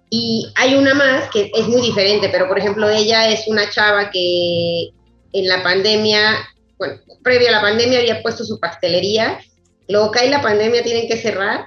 Y 0.09 0.51
hay 0.55 0.75
una 0.75 0.95
más 0.95 1.29
que 1.31 1.51
es 1.55 1.69
muy 1.69 1.83
diferente, 1.83 2.31
pero 2.31 2.49
por 2.49 2.59
ejemplo 2.59 2.89
ella 2.89 3.29
es 3.29 3.47
una 3.47 3.69
chava 3.69 4.11
que 4.11 4.89
en 5.35 5.47
la 5.47 5.63
pandemia, 5.63 6.35
bueno, 6.79 6.95
previa 7.23 7.51
a 7.51 7.53
la 7.53 7.61
pandemia 7.61 7.99
había 7.99 8.23
puesto 8.23 8.43
su 8.43 8.59
pastelería 8.59 9.39
luego 9.89 10.11
cae 10.11 10.31
la 10.31 10.43
pandemia, 10.43 10.83
tienen 10.83 11.09
que 11.09 11.17
cerrar, 11.17 11.67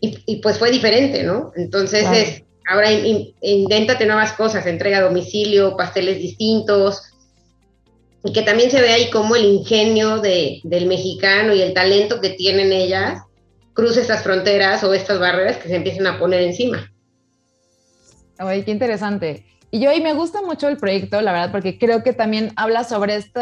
y, 0.00 0.36
pues 0.36 0.58
fue 0.58 0.70
diferente, 0.70 1.24
¿no? 1.24 1.50
Entonces 1.56 2.06
es, 2.12 2.42
ahora 2.68 2.88
invéntate 2.92 4.06
nuevas 4.06 4.32
cosas, 4.32 4.64
entrega 4.66 4.98
a 4.98 5.02
domicilio, 5.02 5.76
pasteles 5.76 6.18
distintos, 6.18 7.02
y 8.24 8.32
que 8.32 8.42
también 8.42 8.70
se 8.70 8.80
ve 8.80 8.90
ahí 8.90 9.10
como 9.10 9.34
el 9.34 9.44
ingenio 9.44 10.18
de, 10.18 10.60
del 10.62 10.86
mexicano 10.86 11.52
y 11.52 11.62
el 11.62 11.74
talento 11.74 12.20
que 12.20 12.30
tienen 12.30 12.72
ellas 12.72 13.22
cruza 13.74 14.00
estas 14.00 14.22
fronteras 14.22 14.82
o 14.84 14.92
estas 14.92 15.18
barreras 15.20 15.56
que 15.58 15.68
se 15.68 15.76
empiezan 15.76 16.06
a 16.06 16.18
poner 16.18 16.42
encima. 16.42 16.92
Ay, 18.36 18.64
qué 18.64 18.70
interesante. 18.70 19.44
Y 19.70 19.80
yo, 19.80 19.92
y 19.92 20.00
me 20.00 20.14
gusta 20.14 20.40
mucho 20.40 20.68
el 20.68 20.78
proyecto, 20.78 21.20
la 21.20 21.32
verdad, 21.32 21.52
porque 21.52 21.78
creo 21.78 22.02
que 22.02 22.14
también 22.14 22.52
habla 22.56 22.84
sobre 22.84 23.16
este 23.16 23.40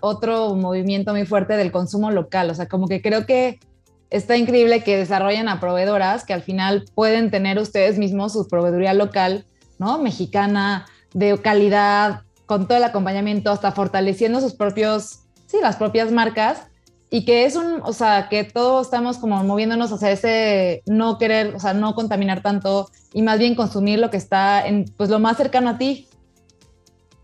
otro 0.00 0.54
movimiento 0.54 1.12
muy 1.12 1.26
fuerte 1.26 1.56
del 1.56 1.70
consumo 1.72 2.10
local. 2.10 2.50
O 2.50 2.54
sea, 2.54 2.68
como 2.68 2.88
que 2.88 3.02
creo 3.02 3.26
que 3.26 3.60
está 4.08 4.36
increíble 4.38 4.82
que 4.82 4.96
desarrollen 4.96 5.48
a 5.48 5.60
proveedoras 5.60 6.24
que 6.24 6.32
al 6.32 6.42
final 6.42 6.86
pueden 6.94 7.30
tener 7.30 7.58
ustedes 7.58 7.98
mismos 7.98 8.32
su 8.32 8.48
proveeduría 8.48 8.94
local, 8.94 9.44
¿no? 9.78 9.98
Mexicana, 9.98 10.86
de 11.12 11.38
calidad, 11.38 12.22
con 12.46 12.66
todo 12.66 12.78
el 12.78 12.84
acompañamiento, 12.84 13.50
hasta 13.50 13.72
fortaleciendo 13.72 14.40
sus 14.40 14.54
propios, 14.54 15.24
sí, 15.46 15.58
las 15.60 15.76
propias 15.76 16.10
marcas 16.10 16.62
y 17.10 17.24
que 17.24 17.44
es 17.44 17.56
un, 17.56 17.80
o 17.82 17.92
sea, 17.92 18.28
que 18.28 18.44
todos 18.44 18.86
estamos 18.86 19.16
como 19.18 19.42
moviéndonos 19.42 19.92
hacia 19.92 20.12
ese 20.12 20.82
no 20.86 21.18
querer, 21.18 21.54
o 21.54 21.60
sea, 21.60 21.72
no 21.72 21.94
contaminar 21.94 22.42
tanto 22.42 22.90
y 23.14 23.22
más 23.22 23.38
bien 23.38 23.54
consumir 23.54 23.98
lo 23.98 24.10
que 24.10 24.18
está 24.18 24.66
en, 24.66 24.84
pues 24.96 25.08
lo 25.08 25.18
más 25.18 25.36
cercano 25.36 25.70
a 25.70 25.78
ti. 25.78 26.06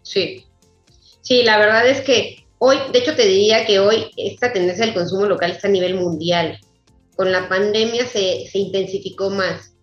Sí, 0.02 0.46
sí, 1.20 1.42
la 1.42 1.58
verdad 1.58 1.86
es 1.86 2.00
que 2.00 2.46
hoy, 2.58 2.78
de 2.92 2.98
hecho 2.98 3.14
te 3.14 3.26
diría 3.26 3.66
que 3.66 3.78
hoy 3.78 4.10
esta 4.16 4.52
tendencia 4.52 4.86
del 4.86 4.94
consumo 4.94 5.26
local 5.26 5.50
está 5.50 5.68
a 5.68 5.72
nivel 5.72 5.96
mundial. 5.96 6.58
Con 7.16 7.30
la 7.30 7.48
pandemia 7.48 8.06
se, 8.06 8.46
se 8.50 8.58
intensificó 8.58 9.30
más. 9.30 9.74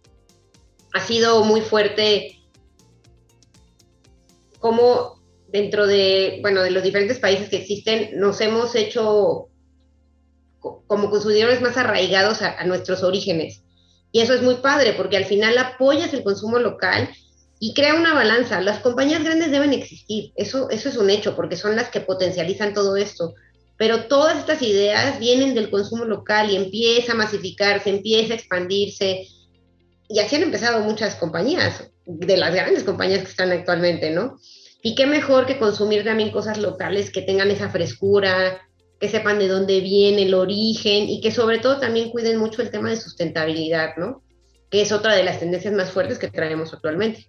Ha 0.93 0.99
sido 0.99 1.43
muy 1.45 1.61
fuerte 1.61 2.39
como 4.59 5.21
dentro 5.47 5.85
de, 5.85 6.39
bueno, 6.41 6.61
de 6.61 6.71
los 6.71 6.83
diferentes 6.83 7.19
países 7.19 7.49
que 7.49 7.57
existen, 7.57 8.19
nos 8.19 8.41
hemos 8.41 8.75
hecho 8.75 9.50
como 10.62 11.10
consumidores 11.10 11.62
más 11.62 11.76
arraigados 11.78 12.41
a, 12.41 12.63
nuestros 12.65 13.04
orígenes. 13.04 13.63
Y 14.12 14.21
eso 14.21 14.34
es 14.34 14.41
muy 14.41 14.56
padre 14.56 14.93
porque 14.93 15.17
al 15.17 15.26
final 15.26 15.58
apoyas 15.58 16.13
el 16.13 16.24
consumo 16.24 16.60
local 16.60 17.10
y 17.60 17.74
crea 17.74 17.95
una 17.95 18.13
balanza. 18.13 18.62
Las 18.62 18.80
compañías 18.80 19.24
grandes 19.24 19.52
deben 19.52 19.74
existir, 19.74 20.32
eso, 20.36 20.69
eso 20.69 20.89
es 20.89 20.97
un 20.97 21.10
hecho 21.10 21.36
porque 21.36 21.56
son 21.58 21.76
las 21.76 21.89
que 21.89 22.02
potencializan 22.02 22.74
todo 22.74 22.95
esto. 22.95 23.34
Pero 23.78 24.06
todas 24.06 24.38
estas 24.38 24.62
ideas 24.62 25.19
vienen 25.19 25.56
del 25.56 25.71
consumo 25.71 26.06
local 26.06 26.52
y 26.52 26.56
empieza 26.56 27.13
a 27.13 27.15
masificarse, 27.15 27.89
empieza 27.89 28.34
a 28.34 28.38
expandirse. 28.38 29.28
Y 30.08 30.19
así 30.19 30.36
han 30.36 30.43
empezado 30.43 30.84
muchas 30.84 31.15
compañías, 31.15 31.89
de 32.06 32.38
las 32.38 32.54
grandes 32.54 32.84
compañías 32.84 33.21
que 33.24 33.30
están 33.30 33.52
actualmente, 33.52 34.12
¿no? 34.12 34.38
Y 34.84 34.95
qué 34.95 35.06
mejor 35.06 35.45
que 35.45 35.58
consumir 35.58 36.04
también 36.04 36.32
cosas 36.32 36.58
locales 36.58 37.12
que 37.12 37.21
tengan 37.21 37.50
esa 37.52 37.69
frescura, 37.69 38.62
que 39.01 39.09
sepan 39.09 39.39
de 39.39 39.47
dónde 39.47 39.81
viene 39.81 40.21
el 40.21 40.35
origen 40.35 41.09
y 41.09 41.21
que 41.21 41.31
sobre 41.31 41.57
todo 41.57 41.79
también 41.79 42.11
cuiden 42.11 42.37
mucho 42.37 42.61
el 42.61 42.69
tema 42.69 42.91
de 42.91 42.97
sustentabilidad, 42.97 43.97
¿no? 43.97 44.21
Que 44.69 44.83
es 44.83 44.91
otra 44.91 45.15
de 45.15 45.23
las 45.23 45.39
tendencias 45.39 45.73
más 45.73 45.89
fuertes 45.89 46.19
que 46.19 46.29
traemos 46.29 46.71
actualmente. 46.71 47.25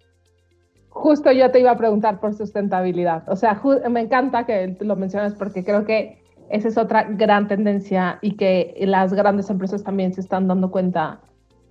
Justo 0.91 1.33
yo 1.33 1.51
te 1.51 1.61
iba 1.61 1.71
a 1.71 1.79
preguntar 1.79 2.21
por 2.21 2.35
sustentabilidad. 2.35 3.27
O 3.27 3.37
sea, 3.37 3.59
me 3.89 4.01
encanta 4.01 4.45
que 4.45 4.77
lo 4.81 4.97
menciones 4.97 5.33
porque 5.33 5.65
creo 5.65 5.87
que 5.87 6.23
esa 6.51 6.69
es 6.69 6.77
otra 6.77 7.05
gran 7.09 7.49
tendencia 7.49 8.19
y 8.21 8.37
que 8.37 8.75
las 8.81 9.15
grandes 9.15 9.49
empresas 9.49 9.83
también 9.83 10.13
se 10.13 10.21
están 10.21 10.49
dando 10.49 10.71
cuenta 10.71 11.23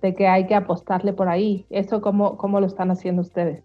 de 0.02 0.16
que 0.16 0.26
hay 0.26 0.48
que 0.48 0.56
apostarle 0.56 1.12
por 1.12 1.28
ahí. 1.28 1.64
¿Eso 1.70 2.00
cómo, 2.00 2.36
cómo 2.36 2.58
lo 2.58 2.66
están 2.66 2.90
haciendo 2.90 3.22
ustedes? 3.22 3.62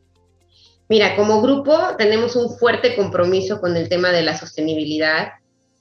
Mira, 0.88 1.16
como 1.16 1.42
grupo 1.42 1.76
tenemos 1.98 2.36
un 2.36 2.56
fuerte 2.56 2.96
compromiso 2.96 3.60
con 3.60 3.76
el 3.76 3.90
tema 3.90 4.12
de 4.12 4.22
la 4.22 4.38
sostenibilidad 4.38 5.30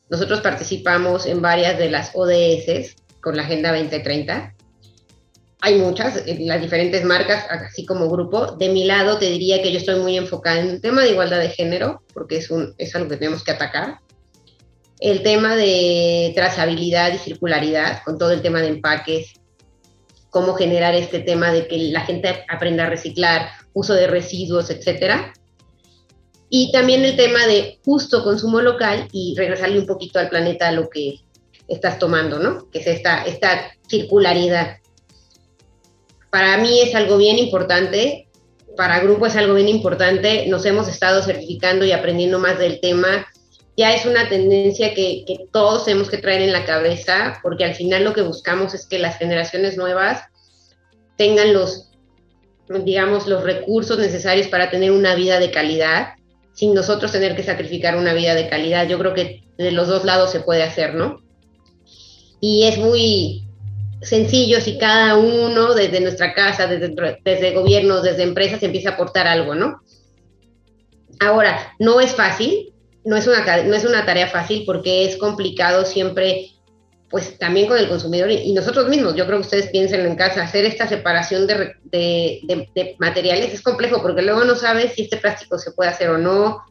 nosotros 0.08 0.40
participamos 0.40 1.26
en 1.26 1.42
varias 1.42 1.78
de 1.78 1.90
las 1.90 2.12
ODS 2.14 2.96
con 3.20 3.36
la 3.36 3.42
Agenda 3.42 3.70
2030. 3.72 4.54
Hay 5.60 5.78
muchas, 5.78 6.22
las 6.38 6.60
diferentes 6.60 7.04
marcas, 7.04 7.44
así 7.50 7.84
como 7.84 8.08
grupo. 8.08 8.52
De 8.52 8.68
mi 8.68 8.84
lado, 8.84 9.18
te 9.18 9.26
diría 9.26 9.62
que 9.62 9.72
yo 9.72 9.78
estoy 9.78 9.98
muy 9.98 10.16
enfocada 10.16 10.60
en 10.60 10.68
el 10.68 10.80
tema 10.80 11.02
de 11.02 11.10
igualdad 11.10 11.40
de 11.40 11.48
género, 11.48 12.02
porque 12.14 12.36
es, 12.36 12.50
un, 12.50 12.74
es 12.78 12.94
algo 12.94 13.08
que 13.08 13.16
tenemos 13.16 13.42
que 13.42 13.50
atacar. 13.50 13.98
El 15.00 15.22
tema 15.22 15.56
de 15.56 16.32
trazabilidad 16.34 17.12
y 17.12 17.18
circularidad, 17.18 18.02
con 18.04 18.16
todo 18.16 18.30
el 18.30 18.42
tema 18.42 18.60
de 18.60 18.68
empaques, 18.68 19.32
cómo 20.30 20.54
generar 20.54 20.94
este 20.94 21.18
tema 21.18 21.52
de 21.52 21.66
que 21.66 21.78
la 21.78 22.02
gente 22.02 22.44
aprenda 22.48 22.84
a 22.84 22.90
reciclar, 22.90 23.48
uso 23.72 23.94
de 23.94 24.06
residuos, 24.06 24.70
etcétera 24.70 25.32
y 26.48 26.70
también 26.70 27.04
el 27.04 27.16
tema 27.16 27.46
de 27.46 27.80
justo 27.84 28.22
consumo 28.22 28.60
local 28.60 29.08
y 29.12 29.34
regresarle 29.36 29.78
un 29.78 29.86
poquito 29.86 30.18
al 30.18 30.28
planeta 30.28 30.68
a 30.68 30.72
lo 30.72 30.88
que 30.88 31.20
estás 31.66 31.98
tomando, 31.98 32.38
¿no? 32.38 32.70
Que 32.70 32.78
es 32.78 32.86
esta, 32.86 33.24
esta 33.24 33.72
circularidad. 33.88 34.76
Para 36.30 36.58
mí 36.58 36.80
es 36.80 36.94
algo 36.94 37.16
bien 37.16 37.38
importante, 37.38 38.28
para 38.76 39.00
Grupo 39.00 39.26
es 39.26 39.34
algo 39.36 39.54
bien 39.54 39.68
importante, 39.68 40.46
nos 40.46 40.64
hemos 40.66 40.86
estado 40.86 41.22
certificando 41.22 41.84
y 41.84 41.92
aprendiendo 41.92 42.38
más 42.38 42.58
del 42.58 42.80
tema. 42.80 43.26
Ya 43.76 43.94
es 43.94 44.06
una 44.06 44.28
tendencia 44.28 44.94
que, 44.94 45.24
que 45.26 45.46
todos 45.52 45.84
tenemos 45.84 46.08
que 46.08 46.18
traer 46.18 46.42
en 46.42 46.52
la 46.52 46.64
cabeza, 46.64 47.40
porque 47.42 47.64
al 47.64 47.74
final 47.74 48.04
lo 48.04 48.12
que 48.12 48.22
buscamos 48.22 48.72
es 48.74 48.86
que 48.86 48.98
las 48.98 49.18
generaciones 49.18 49.76
nuevas 49.76 50.22
tengan 51.16 51.52
los, 51.52 51.90
digamos, 52.68 53.26
los 53.26 53.42
recursos 53.42 53.98
necesarios 53.98 54.46
para 54.48 54.70
tener 54.70 54.92
una 54.92 55.14
vida 55.14 55.40
de 55.40 55.50
calidad 55.50 56.16
sin 56.56 56.72
nosotros 56.72 57.12
tener 57.12 57.36
que 57.36 57.42
sacrificar 57.42 57.96
una 57.96 58.14
vida 58.14 58.34
de 58.34 58.48
calidad. 58.48 58.88
Yo 58.88 58.98
creo 58.98 59.12
que 59.12 59.44
de 59.58 59.72
los 59.72 59.88
dos 59.88 60.04
lados 60.04 60.32
se 60.32 60.40
puede 60.40 60.62
hacer, 60.62 60.94
¿no? 60.94 61.22
Y 62.40 62.64
es 62.64 62.78
muy 62.78 63.44
sencillo 64.00 64.60
si 64.62 64.78
cada 64.78 65.16
uno 65.16 65.74
desde 65.74 66.00
nuestra 66.00 66.32
casa, 66.32 66.66
desde, 66.66 66.94
desde 67.22 67.52
gobiernos, 67.52 68.02
desde 68.02 68.22
empresas 68.22 68.62
empieza 68.62 68.90
a 68.90 68.92
aportar 68.94 69.26
algo, 69.26 69.54
¿no? 69.54 69.82
Ahora, 71.20 71.74
no 71.78 72.00
es 72.00 72.14
fácil, 72.14 72.72
no 73.04 73.16
es, 73.16 73.26
una, 73.26 73.62
no 73.64 73.74
es 73.74 73.84
una 73.84 74.06
tarea 74.06 74.26
fácil 74.26 74.64
porque 74.64 75.04
es 75.04 75.16
complicado 75.16 75.84
siempre 75.84 76.52
pues 77.16 77.38
también 77.38 77.66
con 77.66 77.78
el 77.78 77.88
consumidor 77.88 78.30
y, 78.30 78.52
nosotros 78.52 78.90
mismos. 78.90 79.14
Yo 79.14 79.24
creo 79.24 79.38
que 79.38 79.46
ustedes 79.46 79.68
piensen 79.68 80.04
en 80.04 80.16
casa, 80.16 80.42
hacer 80.42 80.66
esta 80.66 80.86
separación 80.86 81.46
de, 81.46 81.72
de, 81.90 82.94
materiales 82.98 83.54
es 83.54 83.62
complejo 83.62 84.02
porque 84.02 84.20
luego 84.20 84.44
no 84.44 84.54
sabes 84.54 84.92
si 84.92 85.04
este 85.04 85.16
plástico 85.16 85.56
se 85.56 85.72
puede 85.72 85.88
hacer 85.88 86.10
o 86.10 86.18
no, 86.18 86.62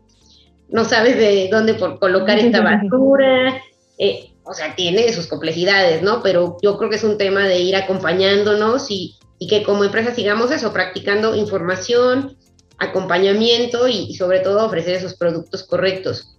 no 0.69 0.85
sabes 0.85 1.17
de 1.17 1.49
dónde 1.51 1.73
por 1.73 1.97
colocar 1.97 2.37
esta 2.37 2.61
basura. 2.61 3.59
Eh, 3.97 4.35
o 4.43 4.53
sea, 4.53 4.75
tiene 4.75 5.11
sus 5.13 5.25
complejidades, 5.25 6.03
¿no? 6.03 6.21
Pero 6.21 6.57
yo 6.61 6.77
creo 6.77 6.91
que 6.91 6.97
es 6.97 7.03
un 7.03 7.17
tema 7.17 7.47
de 7.47 7.61
ir 7.61 7.75
acompañándonos 7.75 8.91
y, 8.91 9.15
y 9.39 9.47
que 9.47 9.63
como 9.63 9.83
empresa 9.83 10.13
sigamos 10.13 10.51
eso, 10.51 10.71
practicando 10.71 11.33
información, 11.33 12.37
acompañamiento 12.77 13.87
y, 13.87 14.05
y 14.09 14.13
sobre 14.13 14.41
todo 14.41 14.63
ofrecer 14.63 14.93
esos 14.93 15.15
productos 15.15 15.63
correctos. 15.63 16.37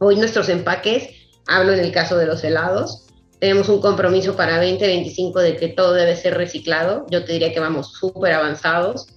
Hoy 0.00 0.16
nuestros 0.16 0.50
empaques, 0.50 1.08
hablo 1.46 1.72
en 1.72 1.80
el 1.80 1.92
caso 1.92 2.18
de 2.18 2.26
los 2.26 2.44
helados, 2.44 3.06
tenemos 3.42 3.68
un 3.68 3.80
compromiso 3.80 4.36
para 4.36 4.58
2025 4.58 5.40
de 5.40 5.56
que 5.56 5.66
todo 5.66 5.94
debe 5.94 6.14
ser 6.14 6.36
reciclado. 6.36 7.04
Yo 7.10 7.24
te 7.24 7.32
diría 7.32 7.52
que 7.52 7.58
vamos 7.58 7.90
súper 7.90 8.34
avanzados. 8.34 9.08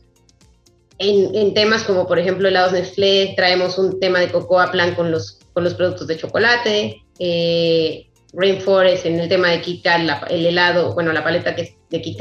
En, 0.98 1.36
en, 1.36 1.54
temas 1.54 1.84
como, 1.84 2.08
por 2.08 2.18
ejemplo, 2.18 2.48
helados 2.48 2.72
Nestlé, 2.72 3.36
traemos 3.36 3.78
un 3.78 4.00
tema 4.00 4.20
de 4.20 4.32
Cocoa 4.32 4.72
Plan 4.72 4.96
con 4.96 5.12
los, 5.12 5.38
con 5.54 5.64
los 5.64 5.76
productos 5.76 6.08
de 6.08 6.18
chocolate. 6.18 7.04
Eh, 7.20 8.08
Rainforest 8.34 9.06
en 9.06 9.20
el 9.20 9.30
tema 9.30 9.52
de 9.52 9.62
Kit 9.62 9.86
el 9.86 10.46
helado, 10.48 10.96
bueno, 10.96 11.14
la 11.14 11.24
paleta 11.24 11.56
que 11.56 11.62
es 11.62 11.74
de 11.92 12.02
Kit 12.02 12.20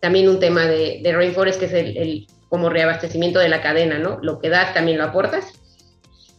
también 0.00 0.28
un 0.28 0.40
tema 0.40 0.66
de, 0.66 1.00
Rainforest 1.04 1.60
que 1.60 1.66
es 1.66 1.72
el, 1.72 2.26
como 2.48 2.68
reabastecimiento 2.68 3.38
de 3.38 3.48
la 3.48 3.62
cadena, 3.62 4.00
¿no? 4.00 4.18
Lo 4.22 4.40
que 4.40 4.48
das 4.48 4.74
también 4.74 4.98
lo 4.98 5.04
aportas. 5.04 5.52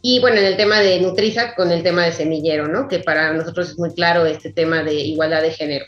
Y 0.01 0.19
bueno, 0.21 0.37
en 0.37 0.45
el 0.45 0.57
tema 0.57 0.79
de 0.79 1.01
Nutriza, 1.01 1.55
con 1.55 1.71
el 1.71 1.83
tema 1.83 2.05
de 2.05 2.13
semillero, 2.13 2.67
¿no? 2.67 2.87
Que 2.87 2.99
para 2.99 3.33
nosotros 3.33 3.71
es 3.71 3.79
muy 3.79 3.93
claro 3.93 4.25
este 4.25 4.51
tema 4.51 4.81
de 4.83 4.93
igualdad 4.93 5.41
de 5.41 5.51
género. 5.51 5.85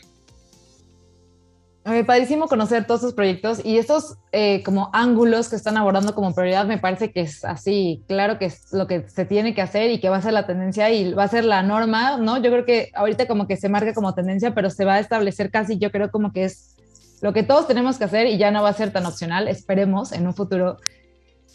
Me 1.84 2.04
padrísimo 2.04 2.46
conocer 2.46 2.86
todos 2.86 3.00
estos 3.00 3.14
proyectos 3.14 3.60
y 3.64 3.76
estos 3.76 4.16
eh, 4.30 4.62
como 4.62 4.90
ángulos 4.92 5.48
que 5.48 5.56
están 5.56 5.76
abordando 5.76 6.14
como 6.14 6.32
prioridad 6.32 6.64
me 6.64 6.78
parece 6.78 7.10
que 7.10 7.22
es 7.22 7.44
así, 7.44 8.04
claro 8.06 8.38
que 8.38 8.44
es 8.44 8.72
lo 8.72 8.86
que 8.86 9.08
se 9.08 9.24
tiene 9.24 9.52
que 9.52 9.62
hacer 9.62 9.90
y 9.90 9.98
que 9.98 10.08
va 10.08 10.18
a 10.18 10.22
ser 10.22 10.32
la 10.32 10.46
tendencia 10.46 10.92
y 10.92 11.12
va 11.12 11.24
a 11.24 11.28
ser 11.28 11.44
la 11.44 11.64
norma, 11.64 12.18
¿no? 12.18 12.40
Yo 12.40 12.52
creo 12.52 12.64
que 12.64 12.92
ahorita 12.94 13.26
como 13.26 13.48
que 13.48 13.56
se 13.56 13.68
marca 13.68 13.94
como 13.94 14.14
tendencia, 14.14 14.54
pero 14.54 14.70
se 14.70 14.84
va 14.84 14.94
a 14.94 15.00
establecer 15.00 15.50
casi, 15.50 15.76
yo 15.76 15.90
creo 15.90 16.12
como 16.12 16.32
que 16.32 16.44
es 16.44 16.76
lo 17.20 17.32
que 17.32 17.42
todos 17.42 17.66
tenemos 17.66 17.98
que 17.98 18.04
hacer 18.04 18.28
y 18.28 18.38
ya 18.38 18.52
no 18.52 18.62
va 18.62 18.68
a 18.68 18.74
ser 18.74 18.92
tan 18.92 19.04
opcional, 19.04 19.48
esperemos 19.48 20.12
en 20.12 20.28
un 20.28 20.34
futuro. 20.34 20.76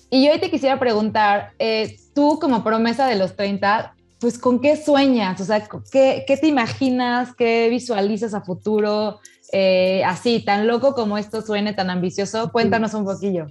Y 0.09 0.29
hoy 0.29 0.39
te 0.39 0.49
quisiera 0.49 0.79
preguntar, 0.79 1.51
eh, 1.59 1.97
tú 2.15 2.39
como 2.39 2.63
promesa 2.63 3.07
de 3.07 3.15
los 3.15 3.35
30, 3.35 3.93
pues 4.19 4.39
con 4.39 4.61
qué 4.61 4.77
sueñas, 4.77 5.39
o 5.41 5.45
sea, 5.45 5.67
¿qué, 5.91 6.23
te 6.25 6.47
imaginas, 6.47 7.35
qué 7.35 7.67
visualizas 7.69 8.33
a 8.33 8.41
futuro? 8.41 9.19
Eh, 9.51 10.03
así, 10.05 10.43
tan 10.43 10.65
loco 10.67 10.93
como 10.93 11.17
esto 11.17 11.41
suene, 11.41 11.73
tan 11.73 11.89
ambicioso, 11.89 12.51
cuéntanos 12.51 12.93
un 12.93 13.05
poquillo. 13.05 13.47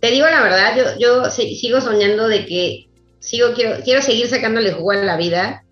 Te 0.00 0.10
digo 0.10 0.26
la 0.26 0.42
verdad, 0.42 0.76
yo, 0.76 0.84
yo 0.98 1.30
sigo 1.30 1.80
soñando 1.80 2.28
de 2.28 2.46
que 2.46 2.88
sigo, 3.18 3.52
quiero, 3.54 3.82
quiero 3.82 4.02
seguir 4.02 4.28
sacándole 4.28 4.72
jugo 4.72 4.92
a 4.92 4.96
la 4.96 5.16
vida, 5.16 5.64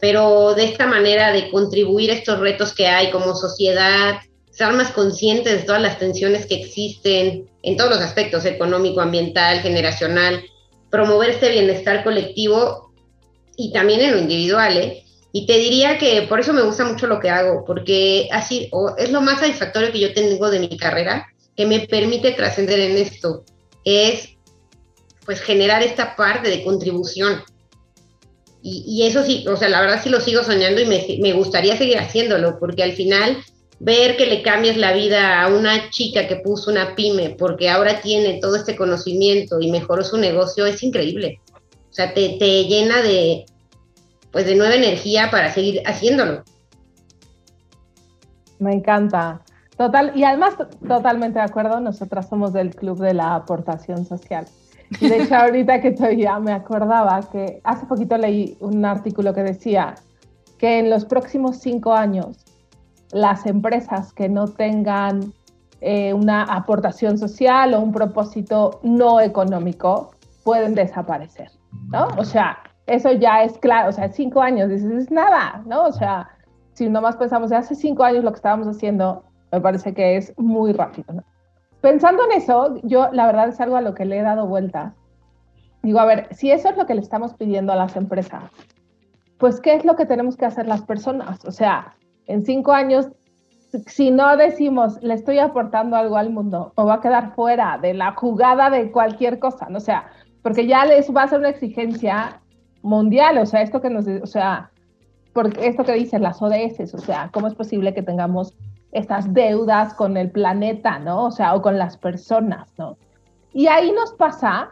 pero 0.00 0.54
de 0.54 0.64
esta 0.64 0.86
manera 0.86 1.32
de 1.32 1.50
contribuir 1.50 2.10
a 2.10 2.14
estos 2.14 2.38
retos 2.40 2.74
que 2.74 2.86
hay 2.86 3.10
como 3.10 3.34
sociedad, 3.34 4.16
ser 4.50 4.72
más 4.72 4.90
conscientes 4.92 5.52
de 5.52 5.62
todas 5.64 5.82
las 5.82 5.98
tensiones 5.98 6.46
que 6.46 6.54
existen 6.54 7.46
en 7.66 7.76
todos 7.76 7.90
los 7.90 8.00
aspectos, 8.00 8.44
económico, 8.44 9.00
ambiental, 9.00 9.60
generacional, 9.60 10.44
promover 10.88 11.30
este 11.30 11.50
bienestar 11.50 12.04
colectivo 12.04 12.92
y 13.56 13.72
también 13.72 14.00
en 14.00 14.12
lo 14.12 14.18
individual, 14.18 14.76
¿eh? 14.76 15.02
Y 15.32 15.46
te 15.46 15.58
diría 15.58 15.98
que 15.98 16.22
por 16.22 16.38
eso 16.38 16.52
me 16.52 16.62
gusta 16.62 16.84
mucho 16.84 17.08
lo 17.08 17.18
que 17.18 17.28
hago, 17.28 17.64
porque 17.64 18.28
así 18.30 18.70
es 18.96 19.10
lo 19.10 19.20
más 19.20 19.40
satisfactorio 19.40 19.90
que 19.90 19.98
yo 19.98 20.14
tengo 20.14 20.48
de 20.48 20.60
mi 20.60 20.76
carrera, 20.78 21.26
que 21.56 21.66
me 21.66 21.80
permite 21.80 22.32
trascender 22.32 22.78
en 22.78 22.96
esto, 22.98 23.44
es 23.84 24.36
pues 25.24 25.40
generar 25.40 25.82
esta 25.82 26.14
parte 26.14 26.48
de 26.48 26.62
contribución. 26.62 27.42
Y, 28.62 29.06
eso 29.06 29.22
sí, 29.24 29.44
o 29.46 29.56
sea, 29.56 29.68
la 29.68 29.80
verdad 29.80 30.00
sí 30.02 30.08
lo 30.08 30.20
sigo 30.20 30.42
soñando 30.42 30.80
y 30.80 30.86
me, 30.86 31.04
me 31.20 31.32
gustaría 31.32 31.76
seguir 31.76 31.98
haciéndolo, 31.98 32.58
porque 32.58 32.82
al 32.82 32.92
final 32.92 33.36
ver 33.78 34.16
que 34.16 34.26
le 34.26 34.42
cambias 34.42 34.76
la 34.76 34.92
vida 34.92 35.42
a 35.42 35.48
una 35.48 35.90
chica 35.90 36.26
que 36.26 36.36
puso 36.36 36.70
una 36.70 36.94
pyme 36.94 37.36
porque 37.38 37.68
ahora 37.68 38.00
tiene 38.00 38.40
todo 38.40 38.56
este 38.56 38.76
conocimiento 38.76 39.60
y 39.60 39.70
mejoró 39.70 40.02
su 40.02 40.16
negocio 40.16 40.66
es 40.66 40.82
increíble. 40.82 41.40
O 41.90 41.92
sea, 41.92 42.12
te, 42.14 42.36
te 42.38 42.64
llena 42.64 43.02
de, 43.02 43.46
pues 44.30 44.46
de 44.46 44.54
nueva 44.54 44.74
energía 44.74 45.30
para 45.30 45.52
seguir 45.52 45.82
haciéndolo. 45.86 46.42
Me 48.58 48.72
encanta. 48.72 49.42
Total, 49.76 50.12
y 50.14 50.24
además 50.24 50.54
totalmente 50.88 51.38
de 51.38 51.44
acuerdo, 51.44 51.80
nosotras 51.80 52.28
somos 52.28 52.54
del 52.54 52.74
Club 52.74 52.98
de 52.98 53.12
la 53.12 53.34
Aportación 53.34 54.06
Social. 54.06 54.46
de 55.00 55.22
hecho, 55.22 55.34
ahorita 55.36 55.82
que 55.82 55.90
todavía 55.90 56.38
me 56.38 56.52
acordaba 56.52 57.20
que 57.30 57.60
hace 57.62 57.84
poquito 57.84 58.16
leí 58.16 58.56
un 58.60 58.84
artículo 58.86 59.34
que 59.34 59.42
decía 59.42 59.96
que 60.56 60.78
en 60.78 60.88
los 60.88 61.04
próximos 61.04 61.58
cinco 61.58 61.92
años 61.92 62.45
las 63.12 63.46
empresas 63.46 64.12
que 64.12 64.28
no 64.28 64.46
tengan 64.46 65.32
eh, 65.80 66.12
una 66.14 66.42
aportación 66.42 67.18
social 67.18 67.74
o 67.74 67.80
un 67.80 67.92
propósito 67.92 68.80
no 68.82 69.20
económico 69.20 70.12
pueden 70.44 70.74
desaparecer, 70.74 71.50
¿no? 71.88 72.08
O 72.16 72.24
sea, 72.24 72.58
eso 72.86 73.12
ya 73.12 73.42
es 73.42 73.58
claro, 73.58 73.90
o 73.90 73.92
sea, 73.92 74.08
cinco 74.08 74.40
años, 74.40 74.70
dices, 74.70 74.90
es 74.90 75.10
nada, 75.10 75.62
¿no? 75.66 75.84
O 75.84 75.92
sea, 75.92 76.28
si 76.72 76.88
nomás 76.88 77.16
pensamos 77.16 77.52
hace 77.52 77.74
cinco 77.74 78.04
años 78.04 78.24
lo 78.24 78.30
que 78.30 78.36
estábamos 78.36 78.68
haciendo, 78.68 79.24
me 79.52 79.60
parece 79.60 79.92
que 79.92 80.16
es 80.16 80.32
muy 80.38 80.72
rápido. 80.72 81.22
Pensando 81.80 82.24
en 82.24 82.32
eso, 82.32 82.76
yo 82.82 83.10
la 83.12 83.26
verdad 83.26 83.48
es 83.48 83.60
algo 83.60 83.76
a 83.76 83.80
lo 83.80 83.94
que 83.94 84.04
le 84.04 84.18
he 84.18 84.22
dado 84.22 84.46
vuelta. 84.46 84.94
Digo, 85.82 86.00
a 86.00 86.04
ver, 86.04 86.28
si 86.34 86.50
eso 86.50 86.68
es 86.68 86.76
lo 86.76 86.86
que 86.86 86.94
le 86.94 87.00
estamos 87.00 87.34
pidiendo 87.34 87.72
a 87.72 87.76
las 87.76 87.96
empresas, 87.96 88.44
pues 89.38 89.60
¿qué 89.60 89.74
es 89.74 89.84
lo 89.84 89.94
que 89.94 90.06
tenemos 90.06 90.36
que 90.36 90.46
hacer 90.46 90.66
las 90.66 90.82
personas? 90.82 91.44
O 91.44 91.52
sea, 91.52 91.94
en 92.26 92.44
cinco 92.44 92.72
años, 92.72 93.08
si 93.86 94.10
no 94.10 94.36
decimos, 94.36 95.02
le 95.02 95.14
estoy 95.14 95.38
aportando 95.38 95.96
algo 95.96 96.16
al 96.16 96.30
mundo, 96.30 96.72
o 96.76 96.86
va 96.86 96.94
a 96.94 97.00
quedar 97.00 97.34
fuera 97.34 97.78
de 97.78 97.94
la 97.94 98.12
jugada 98.12 98.70
de 98.70 98.90
cualquier 98.90 99.38
cosa, 99.38 99.68
¿no? 99.68 99.78
O 99.78 99.80
sea, 99.80 100.06
porque 100.42 100.66
ya 100.66 100.84
les 100.84 101.14
va 101.14 101.24
a 101.24 101.28
ser 101.28 101.40
una 101.40 101.50
exigencia 101.50 102.40
mundial, 102.82 103.38
o 103.38 103.46
sea, 103.46 103.62
esto 103.62 103.80
que 103.80 103.90
nos, 103.90 104.06
o 104.06 104.26
sea, 104.26 104.70
porque 105.32 105.66
esto 105.66 105.84
que 105.84 105.92
dicen 105.92 106.22
las 106.22 106.40
ODS, 106.40 106.94
o 106.94 106.98
sea, 106.98 107.30
¿cómo 107.32 107.46
es 107.46 107.54
posible 107.54 107.92
que 107.92 108.02
tengamos 108.02 108.54
estas 108.92 109.32
deudas 109.34 109.92
con 109.94 110.16
el 110.16 110.30
planeta, 110.30 110.98
¿no? 110.98 111.24
O 111.24 111.30
sea, 111.30 111.54
o 111.54 111.62
con 111.62 111.78
las 111.78 111.98
personas, 111.98 112.72
¿no? 112.78 112.96
Y 113.52 113.66
ahí 113.66 113.92
nos 113.92 114.12
pasa, 114.14 114.70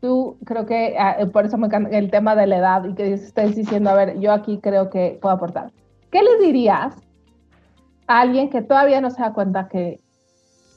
tú 0.00 0.36
creo 0.44 0.66
que, 0.66 0.96
ah, 0.98 1.16
por 1.32 1.46
eso 1.46 1.56
me 1.56 1.68
el 1.90 2.10
tema 2.10 2.34
de 2.34 2.46
la 2.46 2.56
edad 2.56 2.84
y 2.84 2.94
que 2.94 3.12
estés 3.14 3.56
diciendo, 3.56 3.90
a 3.90 3.94
ver, 3.94 4.18
yo 4.20 4.32
aquí 4.32 4.58
creo 4.58 4.90
que 4.90 5.18
puedo 5.22 5.34
aportar. 5.34 5.70
¿Qué 6.12 6.22
le 6.22 6.46
dirías 6.46 6.94
a 8.06 8.20
alguien 8.20 8.50
que 8.50 8.60
todavía 8.60 9.00
no 9.00 9.10
se 9.10 9.22
da 9.22 9.32
cuenta 9.32 9.68
que 9.68 9.98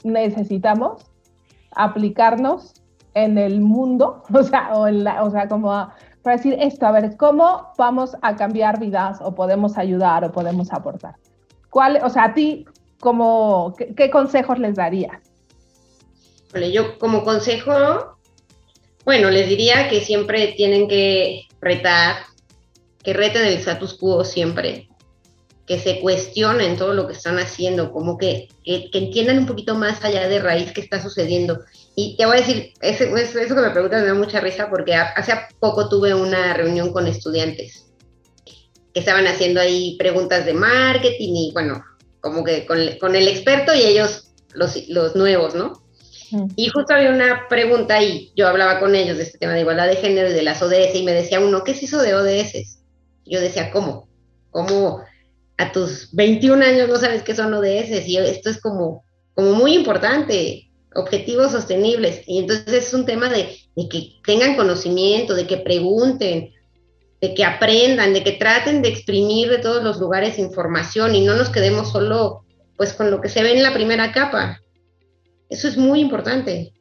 necesitamos 0.06 1.06
aplicarnos 1.76 2.74
en 3.14 3.38
el 3.38 3.60
mundo, 3.60 4.24
o 4.34 4.44
sea, 4.44 4.72
o, 4.74 5.30
sea, 5.30 5.48
como 5.50 5.70
para 6.22 6.38
decir 6.38 6.56
esto, 6.60 6.86
a 6.88 6.92
ver, 6.94 7.18
¿cómo 7.18 7.74
vamos 7.78 8.16
a 8.22 8.38
cambiar 8.38 8.80
vidas 8.80 9.20
o 9.22 9.36
podemos 9.36 9.78
ayudar 9.78 10.24
o 10.24 10.32
podemos 10.32 10.72
aportar? 10.72 11.16
¿Cuál, 11.70 12.00
o 12.02 12.10
sea, 12.10 12.26
a 12.26 12.34
ti, 12.34 12.66
como, 13.02 13.76
qué, 13.76 14.10
consejos 14.10 14.58
les 14.58 14.76
darías? 14.76 15.22
Yo 16.72 16.98
como 16.98 17.26
consejo, 17.26 17.74
bueno, 19.04 19.30
les 19.30 19.50
diría 19.50 19.90
que 19.90 20.00
siempre 20.00 20.54
tienen 20.56 20.88
que 20.88 21.42
retar, 21.60 22.16
que 23.04 23.12
reten 23.12 23.46
el 23.46 23.56
status 23.56 23.96
quo 23.96 24.24
siempre, 24.24 24.88
que 25.66 25.80
se 25.80 26.00
cuestionen 26.00 26.78
todo 26.78 26.94
lo 26.94 27.08
que 27.08 27.14
están 27.14 27.40
haciendo, 27.40 27.92
como 27.92 28.18
que, 28.18 28.50
que, 28.64 28.90
entiendan 28.94 29.40
un 29.40 29.46
poquito 29.48 29.76
más 29.76 30.04
allá 30.04 30.28
de 30.28 30.40
raíz 30.40 30.72
qué 30.74 30.82
está 30.82 31.02
sucediendo. 31.02 31.62
Y 31.96 32.16
te 32.18 32.26
voy 32.26 32.38
a 32.38 32.42
decir, 32.42 32.74
eso, 32.82 33.04
eso 33.04 33.56
que 33.56 33.62
me 33.62 33.72
preguntas 33.72 34.02
me 34.02 34.08
da 34.08 34.14
mucha 34.14 34.40
risa 34.40 34.70
porque 34.70 34.94
hace 34.94 35.34
poco 35.60 35.90
tuve 35.90 36.14
una 36.14 36.54
reunión 36.54 36.94
con 36.94 37.08
estudiantes 37.08 37.86
que 38.94 39.00
estaban 39.00 39.28
haciendo 39.28 39.60
ahí 39.60 39.98
preguntas 39.98 40.46
de 40.46 40.54
marketing 40.54 41.34
y 41.36 41.52
bueno, 41.52 41.84
como 42.22 42.44
que 42.44 42.66
con, 42.66 42.80
con 43.00 43.16
el 43.16 43.28
experto 43.28 43.74
y 43.74 43.82
ellos 43.82 44.32
los, 44.54 44.88
los 44.88 45.16
nuevos, 45.16 45.54
¿no? 45.54 45.84
Y 46.56 46.70
justo 46.70 46.94
había 46.94 47.12
una 47.12 47.48
pregunta 47.48 48.02
y 48.02 48.32
yo 48.36 48.48
hablaba 48.48 48.80
con 48.80 48.96
ellos 48.96 49.18
de 49.18 49.24
este 49.24 49.38
tema 49.38 49.54
de 49.54 49.62
igualdad 49.62 49.88
de 49.88 49.96
género 49.96 50.30
y 50.30 50.34
de 50.34 50.44
las 50.44 50.62
ODS 50.62 50.96
y 50.96 51.04
me 51.04 51.14
decía 51.14 51.40
uno, 51.40 51.64
¿qué 51.64 51.72
es 51.72 51.84
eso 51.84 52.02
de 52.02 52.16
ODS? 52.16 52.80
Yo 53.26 53.42
decía, 53.42 53.72
¿cómo? 53.72 54.08
¿Cómo? 54.52 55.04
A 55.58 55.72
tus 55.72 56.14
21 56.14 56.64
años 56.64 56.90
no 56.90 56.98
sabes 56.98 57.24
qué 57.24 57.36
son 57.36 57.54
ODS 57.54 58.08
y 58.08 58.18
esto 58.18 58.50
es 58.50 58.60
como, 58.60 59.04
como 59.34 59.54
muy 59.54 59.74
importante, 59.74 60.70
objetivos 60.96 61.52
sostenibles. 61.52 62.22
Y 62.26 62.40
entonces 62.40 62.88
es 62.88 62.94
un 62.94 63.06
tema 63.06 63.30
de, 63.30 63.58
que 63.90 64.14
tengan 64.26 64.56
conocimiento, 64.56 65.34
de 65.36 65.48
que 65.48 65.58
pregunten, 65.58 66.52
de 67.22 67.34
que 67.34 67.46
aprendan, 67.46 68.14
de 68.14 68.24
que 68.24 68.34
traten 68.34 68.82
de 68.82 68.90
exprimir 68.90 69.50
de 69.50 69.60
todos 69.60 69.84
los 69.84 70.00
lugares 70.00 70.40
información 70.40 71.16
y 71.16 71.24
no 71.24 71.36
nos 71.36 71.50
quedemos 71.50 71.92
solo 71.92 72.44
pues 72.78 72.94
con 72.94 73.10
lo 73.10 73.22
que 73.22 73.30
se 73.30 73.42
ve 73.42 73.56
en 73.56 73.64
la 73.64 73.74
primera 73.74 74.12
capa. 74.12 74.60
Eso 75.50 75.68
es 75.68 75.78
muy 75.78 76.02
importante. 76.02 76.74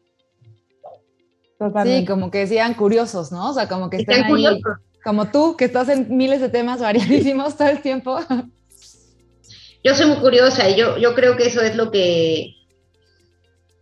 Sí, 1.84 2.04
como 2.04 2.30
que 2.30 2.46
sean 2.46 2.74
curiosos, 2.74 3.30
¿no? 3.30 3.50
O 3.50 3.54
sea, 3.54 3.68
como 3.68 3.88
que 3.88 3.98
estén 3.98 4.24
ahí, 4.24 4.60
como 5.04 5.30
tú, 5.30 5.56
que 5.56 5.66
estás 5.66 5.88
en 5.88 6.16
miles 6.16 6.40
de 6.40 6.48
temas 6.48 6.80
variadísimos 6.80 7.56
todo 7.56 7.68
el 7.68 7.80
tiempo. 7.80 8.18
Yo 9.85 9.94
soy 9.94 10.07
muy 10.07 10.16
curiosa 10.16 10.68
y 10.70 10.77
yo, 10.77 11.14
creo 11.14 11.37
que 11.37 11.47
eso 11.47 11.61
es 11.61 11.77
lo 11.77 11.90
que 11.90 12.55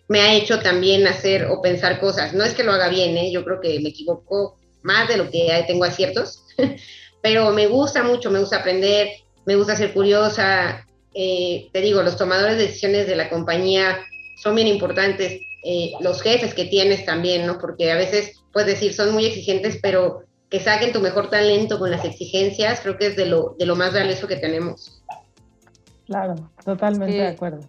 me 0.08 0.20
ha 0.20 0.34
hecho 0.34 0.58
también 0.58 1.06
hacer 1.06 1.46
o 1.46 1.62
pensar 1.62 2.00
cosas. 2.00 2.34
No 2.34 2.42
es 2.42 2.54
que 2.54 2.64
lo 2.64 2.72
haga 2.72 2.88
bien, 2.88 3.16
¿eh? 3.16 3.30
yo 3.30 3.44
creo 3.44 3.60
que 3.60 3.78
me 3.78 3.90
equivoco 3.90 4.58
más 4.82 5.08
de 5.08 5.16
lo 5.16 5.30
que 5.30 5.64
tengo 5.68 5.84
aciertos, 5.84 6.44
pero 7.22 7.52
me 7.52 7.68
gusta 7.68 8.02
mucho, 8.02 8.32
me 8.32 8.40
gusta 8.40 8.58
aprender. 8.58 9.10
me 9.46 9.54
gusta 9.54 9.76
ser 9.76 9.94
curiosa. 9.94 10.84
Eh, 11.14 11.68
te 11.72 11.80
digo, 11.80 12.02
los 12.02 12.16
tomadores 12.16 12.58
de 12.58 12.66
decisiones 12.66 13.06
de 13.06 13.14
la 13.14 13.30
compañía 13.30 14.00
son 14.42 14.56
bien 14.56 14.66
importantes. 14.66 15.40
Eh, 15.64 15.92
los 16.00 16.20
jefes 16.20 16.52
que 16.52 16.64
tienes 16.64 17.04
también, 17.04 17.46
¿no? 17.46 17.58
Porque 17.58 17.92
a 17.92 17.96
veces 17.96 18.40
puedes 18.52 18.74
decir, 18.74 18.92
son 18.92 19.12
muy 19.12 19.26
exigentes, 19.26 19.78
pero 19.80 20.24
que 20.50 20.58
saquen 20.58 20.92
tu 20.92 21.00
mejor 21.00 21.30
talento 21.30 21.78
con 21.78 21.92
las 21.92 22.04
exigencias, 22.04 22.80
creo 22.80 22.98
que 22.98 23.06
es 23.06 23.16
de 23.16 23.26
lo, 23.26 23.54
de 23.56 23.66
lo 23.66 23.76
más 23.76 23.94
valioso 23.94 24.26
que 24.26 24.36
tenemos. 24.36 24.91
Claro, 26.06 26.34
totalmente 26.64 27.16
de 27.16 27.28
acuerdo. 27.28 27.68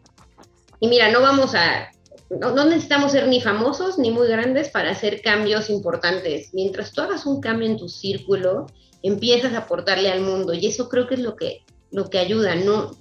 Y 0.79 0.87
mira, 0.87 1.11
no 1.11 1.21
vamos 1.21 1.55
a, 1.55 1.91
no, 2.29 2.65
necesitamos 2.65 3.11
ser 3.11 3.27
ni 3.27 3.41
famosos 3.41 3.97
ni 3.97 4.11
muy 4.11 4.27
grandes 4.27 4.69
para 4.69 4.91
hacer 4.91 5.21
cambios 5.21 5.69
importantes. 5.69 6.53
Mientras 6.53 6.91
tú 6.91 7.01
hagas 7.01 7.25
un 7.25 7.41
cambio 7.41 7.67
en 7.67 7.77
tu 7.77 7.87
círculo, 7.87 8.67
empiezas 9.01 9.53
a 9.53 9.59
aportarle 9.59 10.11
al 10.11 10.21
mundo 10.21 10.53
y 10.53 10.65
eso 10.65 10.89
creo 10.89 11.07
que 11.07 11.15
es 11.15 11.21
lo 11.21 11.35
que, 11.35 11.63
lo 11.91 12.09
que 12.09 12.19
ayuda. 12.19 12.55
No, 12.55 12.91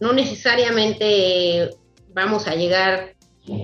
no 0.00 0.12
necesariamente 0.12 1.70
vamos 2.14 2.46
a 2.46 2.54
llegar 2.54 3.14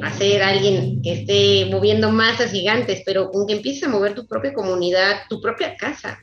a 0.02 0.12
ser 0.12 0.42
alguien 0.42 1.00
que 1.02 1.12
esté 1.12 1.70
moviendo 1.70 2.10
masas 2.10 2.50
gigantes, 2.50 3.02
pero 3.06 3.30
con 3.30 3.46
que 3.46 3.54
empieces 3.54 3.84
a 3.84 3.88
mover 3.88 4.14
tu 4.14 4.26
propia 4.26 4.52
comunidad, 4.52 5.20
tu 5.28 5.40
propia 5.40 5.76
casa, 5.76 6.18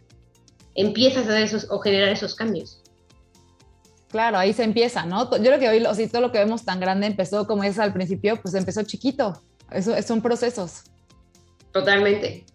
empiezas 0.73 1.27
a 1.27 1.29
hacer 1.29 1.43
esos 1.43 1.67
o 1.69 1.79
generar 1.79 2.09
esos 2.09 2.35
cambios. 2.35 2.81
Claro, 4.15 4.37
ahí 4.37 4.53
se 4.53 4.63
empieza, 4.63 5.05
¿no? 5.05 5.29
Yo 5.29 5.43
creo 5.43 5.59
que 5.59 5.67
hoy 5.67 5.85
si 5.93 6.07
todo 6.07 6.21
lo 6.21 6.31
que 6.31 6.37
vemos 6.37 6.63
tan 6.63 6.79
grande 6.79 7.05
empezó 7.05 7.45
como 7.45 7.65
es 7.65 7.77
al 7.77 7.91
principio, 7.91 8.41
pues 8.41 8.53
empezó 8.53 8.81
chiquito. 8.83 9.41
Eso 9.69 10.01
son 10.03 10.21
procesos. 10.21 10.83
Totalmente. 11.73 12.45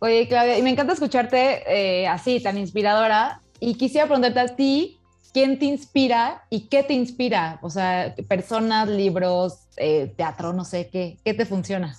Oye, 0.00 0.26
Claudia, 0.26 0.58
y 0.58 0.62
me 0.62 0.70
encanta 0.70 0.94
escucharte 0.94 1.62
eh, 1.64 2.08
así, 2.08 2.40
tan 2.40 2.58
inspiradora. 2.58 3.40
Y 3.60 3.74
quisiera 3.76 4.06
preguntarte 4.08 4.40
a 4.40 4.56
ti, 4.56 4.98
¿quién 5.32 5.60
te 5.60 5.66
inspira 5.66 6.42
y 6.50 6.66
qué 6.66 6.82
te 6.82 6.94
inspira? 6.94 7.60
O 7.62 7.70
sea, 7.70 8.12
personas, 8.26 8.88
libros, 8.88 9.60
eh, 9.76 10.12
teatro, 10.16 10.52
no 10.52 10.64
sé, 10.64 10.88
¿qué, 10.90 11.18
qué 11.24 11.34
te 11.34 11.46
funciona? 11.46 11.96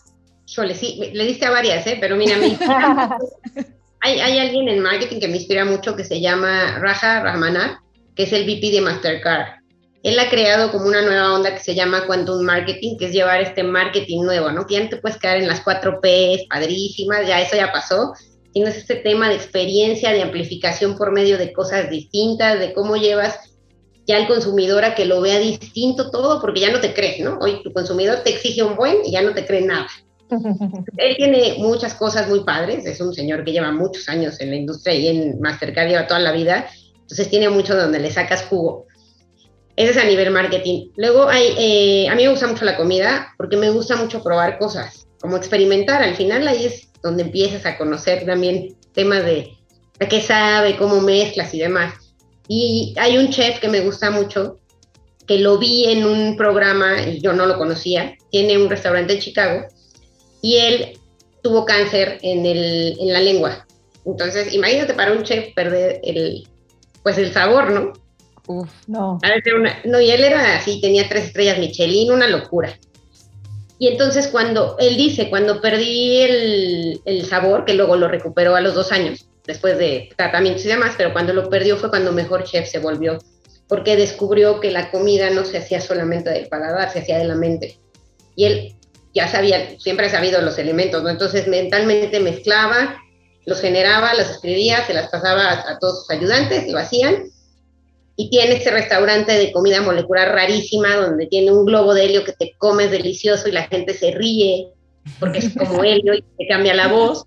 Chole, 0.47 0.75
sí, 0.75 0.99
le 1.13 1.25
diste 1.25 1.45
a 1.45 1.51
varias, 1.51 1.87
¿eh? 1.87 1.95
Pero 1.97 2.17
mira, 2.17 2.35
hay, 4.01 4.19
hay 4.19 4.37
alguien 4.37 4.67
en 4.67 4.81
marketing 4.81 5.21
que 5.21 5.29
me 5.29 5.37
inspira 5.37 5.63
mucho 5.63 5.95
que 5.95 6.03
se 6.03 6.19
llama 6.19 6.77
Raja 6.77 7.21
Rahmanar 7.21 7.79
que 8.15 8.23
es 8.23 8.33
el 8.33 8.43
VP 8.43 8.71
de 8.71 8.81
Mastercard. 8.81 9.61
Él 10.03 10.17
ha 10.17 10.29
creado 10.29 10.71
como 10.71 10.87
una 10.87 11.01
nueva 11.03 11.33
onda 11.33 11.53
que 11.53 11.63
se 11.63 11.75
llama 11.75 12.07
Quantum 12.07 12.41
Marketing, 12.41 12.97
que 12.97 13.05
es 13.05 13.13
llevar 13.13 13.41
este 13.41 13.63
marketing 13.63 14.23
nuevo, 14.23 14.51
¿no? 14.51 14.65
Que 14.65 14.75
ya 14.75 14.83
no 14.83 14.89
te 14.89 14.97
puedes 14.97 15.19
quedar 15.19 15.37
en 15.37 15.47
las 15.47 15.61
cuatro 15.61 15.99
P's, 16.01 16.45
padrísimas, 16.49 17.27
ya 17.27 17.39
eso 17.39 17.55
ya 17.55 17.71
pasó. 17.71 18.13
Tienes 18.51 18.77
este 18.77 18.95
tema 18.95 19.29
de 19.29 19.35
experiencia, 19.35 20.11
de 20.11 20.23
amplificación 20.23 20.97
por 20.97 21.11
medio 21.11 21.37
de 21.37 21.53
cosas 21.53 21.89
distintas, 21.89 22.59
de 22.59 22.73
cómo 22.73 22.97
llevas 22.97 23.51
ya 24.07 24.17
al 24.17 24.27
consumidor 24.27 24.83
a 24.83 24.95
que 24.95 25.05
lo 25.05 25.21
vea 25.21 25.39
distinto 25.39 26.09
todo, 26.09 26.41
porque 26.41 26.61
ya 26.61 26.71
no 26.71 26.79
te 26.79 26.93
crees, 26.93 27.19
¿no? 27.19 27.37
Hoy 27.39 27.61
tu 27.63 27.71
consumidor 27.71 28.21
te 28.23 28.31
exige 28.31 28.63
un 28.63 28.75
buen 28.75 29.05
y 29.05 29.11
ya 29.11 29.21
no 29.21 29.33
te 29.33 29.45
cree 29.45 29.61
nada. 29.61 29.87
Él 30.97 31.15
tiene 31.15 31.55
muchas 31.59 31.93
cosas 31.93 32.27
muy 32.27 32.43
padres, 32.43 32.85
es 32.85 32.99
un 33.01 33.13
señor 33.13 33.43
que 33.43 33.51
lleva 33.51 33.71
muchos 33.71 34.09
años 34.09 34.39
en 34.41 34.49
la 34.49 34.55
industria 34.55 34.95
y 34.95 35.07
en 35.07 35.39
Mastercard 35.39 35.89
lleva 35.89 36.07
toda 36.07 36.19
la 36.19 36.31
vida, 36.31 36.67
entonces 37.11 37.29
tiene 37.29 37.49
mucho 37.49 37.75
donde 37.75 37.99
le 37.99 38.09
sacas 38.09 38.43
jugo. 38.43 38.87
Ese 39.75 39.91
es 39.91 39.97
a 39.97 40.05
nivel 40.05 40.31
marketing. 40.31 40.91
Luego 40.95 41.27
hay, 41.27 41.55
eh, 41.57 42.07
a 42.07 42.15
mí 42.15 42.23
me 42.23 42.29
gusta 42.29 42.47
mucho 42.47 42.63
la 42.63 42.77
comida 42.77 43.33
porque 43.37 43.57
me 43.57 43.69
gusta 43.69 43.97
mucho 43.97 44.23
probar 44.23 44.57
cosas, 44.57 45.07
como 45.19 45.35
experimentar. 45.35 46.01
Al 46.01 46.15
final 46.15 46.47
ahí 46.47 46.67
es 46.67 46.87
donde 47.03 47.23
empiezas 47.23 47.65
a 47.65 47.77
conocer 47.77 48.25
también 48.25 48.77
temas 48.93 49.25
de, 49.25 49.51
de 49.99 50.07
qué 50.07 50.21
sabe, 50.21 50.77
cómo 50.77 51.01
mezclas 51.01 51.53
y 51.53 51.59
demás. 51.59 51.93
Y 52.47 52.95
hay 52.97 53.17
un 53.17 53.29
chef 53.29 53.59
que 53.59 53.67
me 53.67 53.81
gusta 53.81 54.09
mucho, 54.09 54.61
que 55.27 55.37
lo 55.37 55.57
vi 55.57 55.91
en 55.91 56.05
un 56.05 56.37
programa 56.37 57.01
y 57.01 57.19
yo 57.19 57.33
no 57.33 57.45
lo 57.45 57.57
conocía. 57.57 58.15
Tiene 58.29 58.57
un 58.57 58.69
restaurante 58.69 59.15
en 59.15 59.19
Chicago 59.19 59.67
y 60.41 60.55
él 60.55 60.97
tuvo 61.43 61.65
cáncer 61.65 62.19
en, 62.21 62.45
el, 62.45 62.95
en 63.01 63.11
la 63.11 63.19
lengua. 63.19 63.67
Entonces, 64.05 64.53
imagínate 64.53 64.93
para 64.93 65.11
un 65.11 65.23
chef 65.23 65.53
perder 65.53 65.99
el, 66.03 66.47
pues 67.03 67.17
el 67.17 67.33
sabor, 67.33 67.71
¿no? 67.71 67.93
Uf, 68.47 68.69
no. 68.87 69.19
no, 69.85 70.01
y 70.01 70.11
él 70.11 70.23
era 70.23 70.55
así, 70.55 70.81
tenía 70.81 71.07
tres 71.07 71.25
estrellas 71.25 71.59
Michelin, 71.59 72.11
una 72.11 72.27
locura. 72.27 72.77
Y 73.77 73.87
entonces 73.87 74.27
cuando, 74.27 74.75
él 74.79 74.97
dice, 74.97 75.29
cuando 75.29 75.61
perdí 75.61 76.21
el, 76.21 77.01
el, 77.05 77.25
sabor, 77.25 77.65
que 77.65 77.73
luego 77.73 77.95
lo 77.95 78.07
recuperó 78.07 78.55
a 78.55 78.61
los 78.61 78.75
dos 78.75 78.91
años, 78.91 79.27
después 79.45 79.77
de 79.77 80.09
tratamientos 80.15 80.65
y 80.65 80.69
demás, 80.69 80.93
pero 80.97 81.13
cuando 81.13 81.33
lo 81.33 81.49
perdió 81.49 81.77
fue 81.77 81.89
cuando 81.89 82.11
mejor 82.11 82.43
chef 82.43 82.67
se 82.67 82.79
volvió, 82.79 83.17
porque 83.67 83.95
descubrió 83.95 84.59
que 84.59 84.71
la 84.71 84.91
comida 84.91 85.29
no 85.29 85.45
se 85.45 85.57
hacía 85.57 85.81
solamente 85.81 86.29
del 86.29 86.47
paladar, 86.47 86.91
se 86.91 86.99
hacía 86.99 87.17
de 87.17 87.25
la 87.25 87.35
mente. 87.35 87.77
Y 88.35 88.45
él 88.45 88.75
ya 89.13 89.27
sabía, 89.27 89.79
siempre 89.79 90.07
ha 90.07 90.09
sabido 90.09 90.41
los 90.41 90.57
elementos, 90.57 91.01
¿no? 91.03 91.09
Entonces 91.09 91.47
mentalmente 91.47 92.19
mezclaba 92.19 92.97
los 93.45 93.59
generaba, 93.59 94.13
los 94.13 94.29
escribía, 94.29 94.85
se 94.85 94.93
las 94.93 95.09
pasaba 95.09 95.51
a, 95.51 95.79
todos 95.79 96.01
sus 96.01 96.11
ayudantes, 96.11 96.71
lo 96.71 96.77
hacían. 96.77 97.25
Y 98.15 98.29
tiene 98.29 98.55
este 98.55 98.71
restaurante 98.71 99.31
de 99.31 99.51
comida 99.51 99.81
molecular 99.81 100.29
rarísima, 100.29 100.95
donde 100.95 101.27
tiene 101.27 101.51
un 101.51 101.65
globo 101.65 101.93
de 101.93 102.05
helio 102.05 102.23
que 102.23 102.33
te 102.33 102.53
comes 102.57 102.91
delicioso 102.91 103.47
y 103.47 103.51
la 103.51 103.63
gente 103.63 103.93
se 103.93 104.11
ríe, 104.11 104.67
porque 105.19 105.39
es 105.39 105.55
como 105.55 105.83
helio 105.83 106.13
y 106.13 106.21
te 106.21 106.47
cambia 106.47 106.73
la 106.73 106.87
voz. 106.87 107.25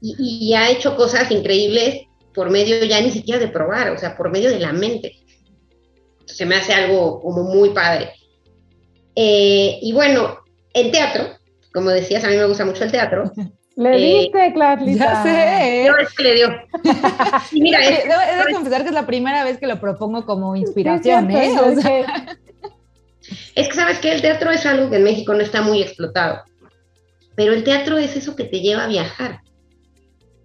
Y, 0.00 0.52
ha 0.54 0.68
hecho 0.68 0.96
cosas 0.96 1.30
increíbles 1.30 2.02
por 2.34 2.50
medio 2.50 2.84
ya 2.84 3.00
ni 3.00 3.10
siquiera 3.10 3.38
de 3.38 3.48
probar, 3.48 3.90
o 3.90 3.98
sea, 3.98 4.16
por 4.16 4.30
medio 4.30 4.50
de 4.50 4.58
la 4.58 4.72
mente. 4.72 5.16
Se 6.26 6.44
me 6.44 6.56
hace 6.56 6.72
algo 6.72 7.20
como 7.20 7.44
muy 7.44 7.70
padre. 7.70 8.12
Eh, 9.14 9.78
y 9.80 9.92
bueno, 9.92 10.38
en 10.74 10.90
teatro, 10.90 11.28
como 11.72 11.90
decías, 11.90 12.24
a 12.24 12.28
mí 12.28 12.36
me 12.36 12.46
gusta 12.46 12.64
mucho 12.64 12.84
el 12.84 12.90
teatro. 12.90 13.32
Le 13.76 13.96
eh, 13.96 14.20
diste, 14.20 14.52
Clarlita. 14.52 15.04
Ya 15.04 15.22
sé. 15.22 15.86
No, 15.88 15.98
es 15.98 16.12
que 16.14 16.22
le 16.22 16.34
dio. 16.34 16.48
mira, 17.52 17.80
es, 17.80 18.04
debo, 18.04 18.46
de 18.46 18.54
confesar 18.54 18.82
que 18.82 18.88
es 18.88 18.94
la 18.94 19.06
primera 19.06 19.44
vez 19.44 19.58
que 19.58 19.66
lo 19.66 19.80
propongo 19.80 20.26
como 20.26 20.56
inspiración, 20.56 21.30
¿eh? 21.30 21.54
Es 23.54 23.68
que 23.68 23.74
sabes 23.74 23.98
que 23.98 24.12
el 24.12 24.20
teatro 24.20 24.50
es 24.50 24.66
algo 24.66 24.90
que 24.90 24.96
en 24.96 25.04
México 25.04 25.32
no 25.32 25.40
está 25.40 25.62
muy 25.62 25.80
explotado. 25.80 26.42
Pero 27.34 27.52
el 27.52 27.64
teatro 27.64 27.96
es 27.96 28.16
eso 28.16 28.34
que 28.34 28.44
te 28.44 28.60
lleva 28.60 28.84
a 28.84 28.88
viajar. 28.88 29.40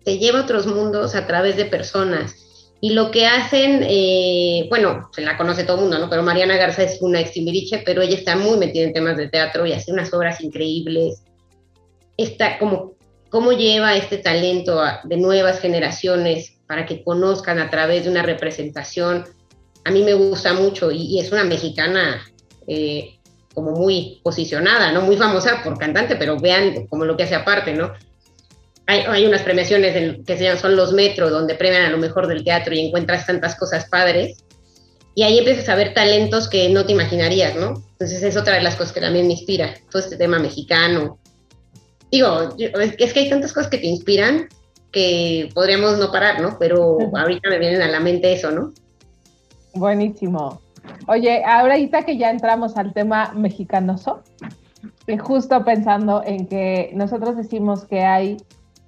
Te 0.06 0.20
lleva 0.20 0.40
a 0.40 0.44
otros 0.44 0.68
mundos 0.68 1.16
a 1.16 1.26
través 1.26 1.58
de 1.58 1.66
personas. 1.66 2.36
Y 2.80 2.92
lo 2.92 3.10
que 3.10 3.26
hacen, 3.26 3.84
eh, 3.84 4.68
bueno, 4.70 5.10
se 5.12 5.22
la 5.22 5.36
conoce 5.38 5.64
todo 5.64 5.78
el 5.78 5.84
mundo, 5.84 5.98
¿no? 5.98 6.10
Pero 6.10 6.22
Mariana 6.22 6.58
Garza 6.58 6.84
es 6.84 7.02
una 7.02 7.20
ex 7.20 7.32
pero 7.84 8.02
ella 8.04 8.16
está 8.16 8.36
muy 8.36 8.58
metida 8.58 8.84
en 8.84 8.94
temas 8.94 9.18
de 9.18 9.28
teatro 9.28 9.66
y 9.66 9.74
hace 9.74 9.92
unas 9.92 10.14
obras 10.14 10.40
increíbles. 10.42 11.24
Está 12.18 12.60
como 12.60 12.97
cómo 13.38 13.52
lleva 13.52 13.96
este 13.96 14.18
talento 14.18 14.82
de 15.04 15.16
nuevas 15.16 15.60
generaciones 15.60 16.58
para 16.66 16.88
que 16.88 17.04
conozcan 17.04 17.60
a 17.60 17.70
través 17.70 18.06
de 18.06 18.10
una 18.10 18.24
representación. 18.24 19.26
A 19.86 19.92
mí 19.92 20.02
me 20.02 20.16
gusta 20.16 20.54
mucho 20.54 20.90
y, 20.90 21.20
es 21.20 21.32
una 21.32 21.44
mexicana 21.44 22.20
eh, 22.66 23.20
como 23.54 23.74
muy 23.74 24.22
posicionada, 24.24 24.92
¿no? 24.92 25.02
Muy 25.02 25.18
famosa 25.18 25.62
por 25.64 25.78
cantante, 25.78 26.16
pero 26.16 26.40
vean 26.40 26.88
como 26.88 27.06
lo 27.06 27.16
que 27.16 27.26
hace 27.26 27.36
aparte, 27.36 27.74
¿no? 27.74 27.94
Hay, 28.88 29.28
unas 29.28 29.44
premiaciones 29.44 30.18
que 30.26 30.36
se 30.36 30.44
llaman 30.44 30.60
son 30.60 30.76
los 30.76 30.92
Metro, 30.94 31.30
donde 31.30 31.54
premian 31.54 31.84
a 31.84 31.92
lo 31.92 32.00
mejor 32.00 32.26
del 32.26 32.44
teatro 32.44 32.74
y 32.74 32.88
encuentras 32.88 33.28
tantas 33.28 33.54
cosas 33.54 33.88
padres. 33.88 34.44
Y 35.14 35.22
ahí 35.22 35.38
empiezas 35.38 35.70
a 35.70 35.76
ver 35.76 35.94
talentos 35.94 36.50
que 36.50 36.70
no 36.70 36.88
te 36.88 36.94
imaginarías, 36.94 37.56
¿no? 37.56 37.84
Entonces 37.92 38.24
es 38.24 38.36
otra 38.36 38.56
de 38.56 38.64
las 38.64 38.76
cosas 38.76 38.94
que 38.94 39.02
también 39.02 39.28
me 39.28 39.34
inspira, 39.34 39.76
todo 39.92 40.02
este 40.02 40.18
tema 40.18 40.40
mexicano, 40.40 41.20
digo, 42.12 42.50
es 42.58 43.14
que 43.14 43.20
hay 43.20 43.30
tantas 43.30 43.54
cosas 43.54 43.70
que 43.70 43.78
te 43.78 43.88
inspiran 43.88 44.48
que 44.92 45.50
podríamos 45.54 45.98
no 46.00 46.12
parar, 46.12 46.42
¿no? 46.42 46.58
Pero 46.60 46.98
ahorita 47.16 47.50
me 47.50 47.60
vienen 47.60 47.82
a 47.82 47.88
la 47.88 48.00
mente 48.00 48.34
eso, 48.34 48.52
¿no? 48.52 48.74
Buenísimo. 49.74 50.62
Oye, 51.08 51.44
ahorita 51.46 52.04
que 52.04 52.18
ya 52.18 52.30
entramos 52.30 52.78
al 52.78 52.94
tema 52.94 53.34
mexicanoso, 53.36 54.24
justo 55.20 55.64
pensando 55.64 56.24
en 56.26 56.48
que 56.48 56.92
nosotros 56.94 57.36
decimos 57.38 57.86
que 57.86 58.02
hay 58.02 58.38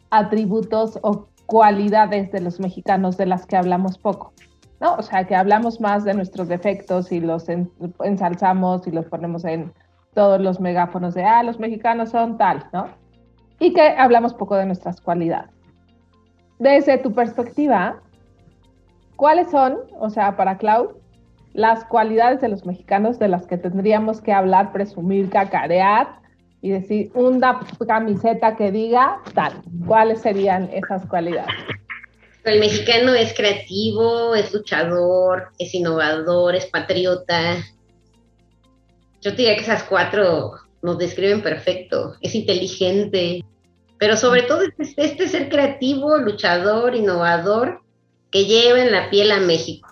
atributos 0.10 0.98
o 1.02 1.28
cualidades 1.46 2.32
de 2.32 2.42
los 2.42 2.60
mexicanos 2.60 3.18
de 3.18 3.26
las 3.26 3.46
que 3.46 3.58
hablamos 3.58 3.98
poco, 3.98 4.34
¿no? 4.80 4.96
O 4.96 5.02
sea, 5.02 5.26
que 5.26 5.36
hablamos 5.36 5.82
más 5.82 6.04
de 6.04 6.14
nuestros 6.14 6.48
defectos 6.48 7.12
y 7.12 7.20
los 7.20 7.46
ensalzamos 8.04 8.88
y 8.88 8.92
los 8.92 9.06
ponemos 9.06 9.46
en 9.46 9.74
todos 10.14 10.42
los 10.42 10.60
megáfonos 10.60 11.14
de, 11.14 11.24
ah, 11.24 11.44
los 11.44 11.60
mexicanos 11.60 12.10
son 12.10 12.38
tal, 12.38 12.68
¿no? 12.74 12.88
Y 13.60 13.74
que 13.74 13.82
hablamos 13.82 14.34
poco 14.34 14.56
de 14.56 14.66
nuestras 14.66 15.02
cualidades. 15.02 15.52
Desde 16.60 16.98
tu 16.98 17.14
perspectiva, 17.14 18.02
¿cuáles 19.16 19.52
son, 19.52 19.78
o 20.00 20.10
sea, 20.10 20.36
para 20.36 20.58
Clau, 20.58 21.00
las 21.54 21.84
cualidades 21.86 22.42
de 22.42 22.50
los 22.50 22.66
mexicanos 22.66 23.20
de 23.20 23.28
las 23.28 23.48
que 23.48 23.58
tendríamos 23.58 24.22
que 24.22 24.34
hablar, 24.34 24.72
presumir, 24.72 25.30
cacarear 25.30 26.20
y 26.62 26.70
decir 26.70 27.12
una 27.14 27.60
camiseta 27.88 28.56
que 28.56 28.72
diga 28.72 29.20
tal? 29.34 29.54
¿Cuáles 29.88 30.22
serían 30.22 30.70
esas 30.74 31.06
cualidades? 31.06 31.54
El 32.44 32.60
mexicano 32.60 33.14
es 33.14 33.34
creativo, 33.34 34.34
es 34.36 34.54
luchador, 34.54 35.50
es 35.60 35.74
innovador, 35.76 36.56
es 36.56 36.66
patriota. 36.68 37.58
Yo 39.22 39.32
diría 39.32 39.56
que 39.56 39.62
esas 39.62 39.84
cuatro 39.84 40.56
nos 40.82 40.98
describen 40.98 41.42
perfecto. 41.42 42.16
Es 42.22 42.36
inteligente, 42.36 43.44
pero 43.98 44.16
sobre 44.16 44.44
todo 44.44 44.62
es 44.78 44.94
este 44.98 45.28
ser 45.28 45.50
creativo, 45.50 46.18
luchador, 46.18 46.96
innovador, 46.96 47.82
que 48.32 48.46
lleva 48.46 48.82
en 48.82 48.92
la 48.92 49.10
piel 49.10 49.32
a 49.32 49.40
México. 49.40 49.90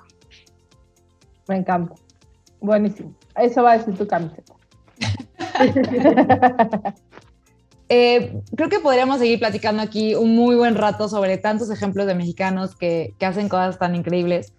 Me 1.48 1.58
encanta. 1.58 1.96
Buenísimo. 2.60 3.16
Eso 3.36 3.64
va 3.64 3.74
a 3.74 3.78
decir 3.78 3.96
tu 3.98 4.08
camiseta. 4.08 4.54
Eh, 7.90 8.42
creo 8.58 8.68
que 8.68 8.82
podríamos 8.82 9.20
seguir 9.20 9.40
platicando 9.40 9.82
aquí 9.82 10.14
un 10.14 10.36
muy 10.36 10.58
buen 10.58 10.76
rato 10.76 11.08
sobre 11.08 11.38
tantos 11.38 11.70
ejemplos 11.70 12.06
de 12.06 12.16
mexicanos 12.16 12.76
que, 12.76 13.14
que, 13.18 13.26
hacen 13.26 13.48
cosas 13.48 13.80
tan 13.80 13.96
increíbles. 13.96 14.52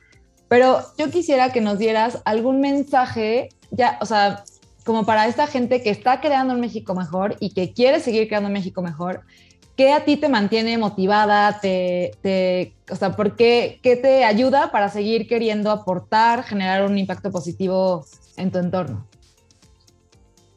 Pero 0.48 0.80
yo 0.96 1.10
quisiera 1.10 1.52
que 1.52 1.60
nos 1.60 1.78
dieras 1.78 2.22
algún 2.24 2.60
mensaje, 2.60 3.50
ya, 3.70 3.98
o 4.00 4.06
sea, 4.06 4.44
como 4.88 5.04
para 5.04 5.26
esta 5.26 5.46
gente 5.46 5.82
que 5.82 5.90
está 5.90 6.22
creando 6.22 6.54
un 6.54 6.60
México 6.60 6.94
mejor 6.94 7.36
y 7.40 7.50
que 7.50 7.74
quiere 7.74 8.00
seguir 8.00 8.26
creando 8.26 8.46
un 8.46 8.54
México 8.54 8.80
mejor. 8.80 9.20
¿Qué 9.76 9.92
a 9.92 10.06
ti 10.06 10.16
te 10.16 10.30
mantiene 10.30 10.78
motivada? 10.78 11.60
Te, 11.60 12.12
te, 12.22 12.72
o 12.90 12.96
sea, 12.96 13.14
¿por 13.14 13.36
qué, 13.36 13.80
qué 13.82 13.96
te 13.96 14.24
ayuda 14.24 14.72
para 14.72 14.88
seguir 14.88 15.28
queriendo 15.28 15.70
aportar, 15.70 16.42
generar 16.42 16.86
un 16.86 16.96
impacto 16.96 17.30
positivo 17.30 18.06
en 18.38 18.50
tu 18.50 18.60
entorno? 18.60 19.06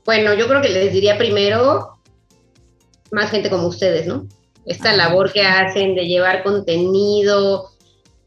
Bueno, 0.05 0.33
yo 0.33 0.47
creo 0.47 0.61
que 0.61 0.69
les 0.69 0.93
diría 0.93 1.17
primero 1.17 1.97
más 3.11 3.31
gente 3.31 3.49
como 3.49 3.67
ustedes, 3.67 4.07
¿no? 4.07 4.27
Esta 4.65 4.93
labor 4.93 5.33
que 5.33 5.41
hacen 5.41 5.93
de 5.93 6.05
llevar 6.05 6.41
contenido, 6.43 7.70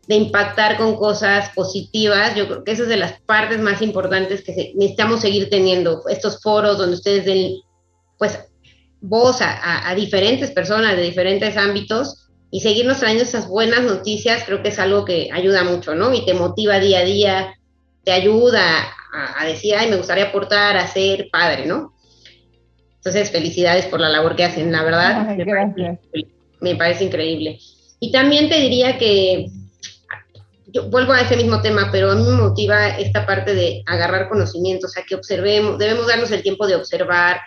de 0.07 0.17
impactar 0.17 0.77
con 0.77 0.97
cosas 0.97 1.51
positivas, 1.55 2.35
yo 2.35 2.47
creo 2.47 2.65
que 2.65 2.73
esa 2.73 2.83
es 2.83 2.89
de 2.89 2.97
las 2.97 3.21
partes 3.23 3.61
más 3.61 3.81
importantes 3.83 4.43
que 4.43 4.73
necesitamos 4.75 5.21
seguir 5.21 5.49
teniendo, 5.49 6.03
estos 6.09 6.43
foros 6.43 6.79
donde 6.79 6.97
ustedes 6.97 7.25
den, 7.25 7.55
pues, 8.19 8.39
voz 9.01 9.41
a, 9.41 9.89
a, 9.89 9.95
diferentes 9.95 10.51
personas 10.51 10.97
de 10.97 11.03
diferentes 11.03 11.57
ámbitos 11.57 12.29
y 12.51 12.61
seguirnos 12.61 12.99
trayendo 12.99 13.25
esas 13.25 13.49
buenas 13.49 13.83
noticias, 13.83 14.45
creo 14.45 14.63
que 14.63 14.69
es 14.69 14.79
algo 14.79 15.05
que 15.05 15.29
ayuda 15.33 15.65
mucho, 15.65 15.95
¿no? 15.95 16.15
Y 16.15 16.25
te 16.25 16.35
motiva 16.35 16.79
día 16.79 17.01
a 17.01 17.05
día, 17.05 17.55
te 18.05 18.13
ayuda 18.13 18.63
a, 19.13 19.43
a 19.43 19.47
decir, 19.47 19.75
ay, 19.77 19.91
me 19.91 19.97
gustaría 19.97 20.27
aportar, 20.27 20.77
a 20.77 20.87
ser 20.87 21.29
padre, 21.31 21.67
¿no? 21.67 21.95
Entonces, 22.97 23.31
felicidades 23.31 23.85
por 23.85 24.01
la 24.01 24.09
labor 24.09 24.35
que 24.35 24.45
hacen, 24.45 24.73
la 24.73 24.83
verdad. 24.83 25.27
Ay, 25.29 25.37
gracias. 25.37 25.99
Me 26.61 26.75
parece 26.75 27.05
increíble. 27.05 27.59
Y 28.01 28.11
también 28.11 28.49
te 28.49 28.59
diría 28.61 28.97
que, 28.97 29.51
yo 30.75 30.91
vuelvo 30.91 31.13
a 31.13 31.21
ese 31.21 31.37
mismo 31.37 31.63
tema, 31.63 31.89
pero 31.93 32.11
a 32.11 32.17
mí 32.17 32.25
me 32.25 32.33
motiva 32.33 32.89
esta 32.99 33.25
parte 33.25 33.55
de 33.55 33.85
agarrar 33.87 34.29
conocimientos, 34.29 34.91
o 34.91 34.93
sea, 34.93 35.05
que 35.05 35.15
observemos, 35.15 35.79
debemos 35.79 36.09
darnos 36.09 36.33
el 36.33 36.43
tiempo 36.43 36.67
de 36.67 36.75
observar. 36.75 37.41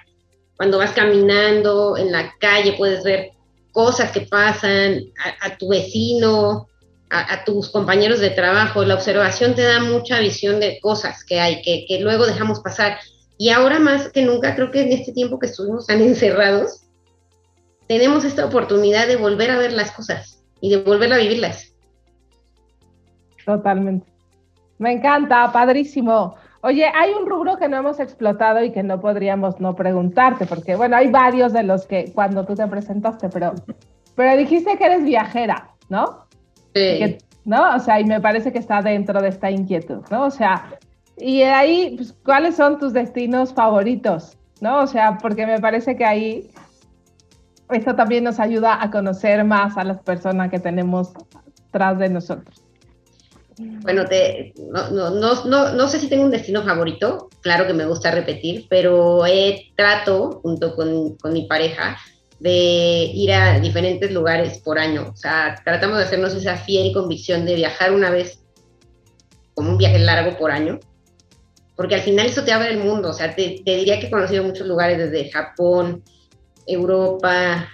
Cuando 0.56 0.78
vas 0.78 0.92
caminando 0.92 1.98
en 1.98 2.14
la 2.14 2.34
calle 2.40 2.76
puedes 2.78 3.04
ver 3.04 3.32
cosas 3.74 4.12
que 4.12 4.22
pasan, 4.22 5.02
a, 5.24 5.48
a 5.48 5.58
tu 5.58 5.68
vecino, 5.68 6.68
a, 7.10 7.34
a, 7.34 7.44
tus 7.44 7.70
compañeros 7.70 8.22
de 8.22 8.30
trabajo. 8.30 8.86
La 8.86 8.96
observación 8.96 9.56
te 9.56 9.64
da 9.64 9.82
mucha 9.82 10.22
visión 10.22 10.62
de 10.62 10.80
cosas 10.80 11.26
que 11.26 11.42
hay, 11.42 11.62
que, 11.62 11.86
que 11.86 12.00
luego 12.00 12.26
dejamos 12.26 12.62
pasar. 12.62 12.98
Y 13.38 13.50
ahora 13.50 13.78
más 13.78 14.10
que 14.10 14.22
nunca, 14.22 14.56
creo 14.56 14.72
que 14.72 14.82
en 14.82 14.94
este 14.94 15.12
tiempo 15.12 15.38
que 15.38 15.48
estuvimos 15.48 15.86
tan 15.86 16.00
encerrados, 16.02 16.84
tenemos 17.90 18.24
esta 18.24 18.46
oportunidad 18.46 19.06
de 19.06 19.18
volver 19.18 19.52
a 19.52 19.58
ver 19.58 19.74
las 19.74 19.92
cosas 19.92 20.42
y 20.62 20.70
de 20.70 20.78
volver 20.78 21.12
a 21.12 21.18
vivirlas. 21.18 21.74
Totalmente. 23.48 24.06
Me 24.78 24.92
encanta, 24.92 25.50
padrísimo. 25.54 26.36
Oye, 26.64 26.86
hay 26.94 27.12
un 27.14 27.26
rubro 27.26 27.56
que 27.56 27.70
no 27.70 27.78
hemos 27.78 27.98
explotado 27.98 28.62
y 28.62 28.72
que 28.72 28.84
no 28.84 29.00
podríamos 29.00 29.62
no 29.62 29.74
preguntarte, 29.74 30.46
porque 30.46 30.76
bueno, 30.76 30.98
hay 30.98 31.10
varios 31.10 31.54
de 31.54 31.64
los 31.64 31.88
que 31.88 32.12
cuando 32.14 32.46
tú 32.46 32.56
te 32.56 32.68
presentaste, 32.68 33.30
pero, 33.30 33.54
pero 34.16 34.36
dijiste 34.36 34.78
que 34.78 34.84
eres 34.84 35.06
viajera, 35.06 35.70
¿no? 35.88 36.26
Sí. 36.76 37.00
Que, 37.00 37.18
¿No? 37.46 37.74
O 37.74 37.80
sea, 37.80 38.02
y 38.02 38.04
me 38.04 38.20
parece 38.20 38.52
que 38.52 38.60
está 38.60 38.82
dentro 38.82 39.22
de 39.22 39.30
esta 39.30 39.50
inquietud, 39.50 40.04
¿no? 40.12 40.26
O 40.26 40.32
sea, 40.32 40.66
y 41.16 41.44
ahí, 41.44 41.94
pues, 41.96 42.12
¿cuáles 42.26 42.58
son 42.58 42.80
tus 42.80 42.92
destinos 42.92 43.54
favoritos? 43.54 44.38
¿No? 44.60 44.80
O 44.80 44.88
sea, 44.88 45.18
porque 45.22 45.46
me 45.46 45.62
parece 45.62 45.96
que 45.96 46.04
ahí 46.04 46.50
esto 47.70 47.96
también 47.96 48.26
nos 48.26 48.42
ayuda 48.42 48.84
a 48.84 48.92
conocer 48.92 49.46
más 49.46 49.78
a 49.78 49.86
las 49.86 50.00
personas 50.02 50.52
que 50.52 50.60
tenemos 50.60 51.14
tras 51.72 51.98
de 51.98 52.10
nosotros. 52.10 52.67
Bueno, 53.58 54.06
te, 54.06 54.54
no, 54.72 54.92
no, 54.92 55.10
no, 55.10 55.74
no, 55.74 55.88
sé 55.88 56.00
si 56.00 56.08
tengo 56.08 56.24
un 56.24 56.32
destino 56.32 56.64
favorito, 56.64 57.30
claro 57.42 57.66
que 57.66 57.74
me 57.74 57.86
gusta 57.86 58.12
repetir, 58.12 58.68
pero 58.70 59.26
he, 59.26 59.72
trato, 59.76 60.42
junto 60.44 60.76
con, 60.76 61.16
con 61.18 61.34
mi 61.34 61.48
pareja, 61.48 61.98
de 62.40 63.10
ir 63.14 63.34
a 63.34 63.60
diferentes 63.60 64.12
lugares 64.12 64.60
por 64.60 64.78
año. 64.78 65.10
O 65.12 65.16
sea, 65.16 65.60
tratamos 65.66 65.98
de 65.98 66.04
hacernos 66.04 66.36
esa 66.36 66.58
fiel 66.58 66.94
convicción 66.94 67.46
de 67.46 67.56
viajar 67.56 67.92
una 67.92 68.12
vez, 68.12 68.44
como 69.56 69.72
un 69.72 69.78
viaje 69.78 70.00
largo 70.00 70.38
por 70.38 70.52
año, 70.52 70.80
porque 71.76 71.96
al 71.96 72.02
final 72.02 72.28
eso 72.28 72.44
te 72.44 72.52
abre 72.52 72.70
el 72.70 72.80
mundo. 72.80 73.10
O 73.10 73.14
sea, 73.14 73.36
te, 73.36 73.62
te 73.66 73.76
diría 73.76 74.00
que 74.00 74.08
he 74.08 74.12
conocido 74.12 74.44
muchos 74.44 74.68
lugares 74.68 74.98
desde 75.00 75.32
Japón, 75.32 76.04
Europa, 76.68 77.68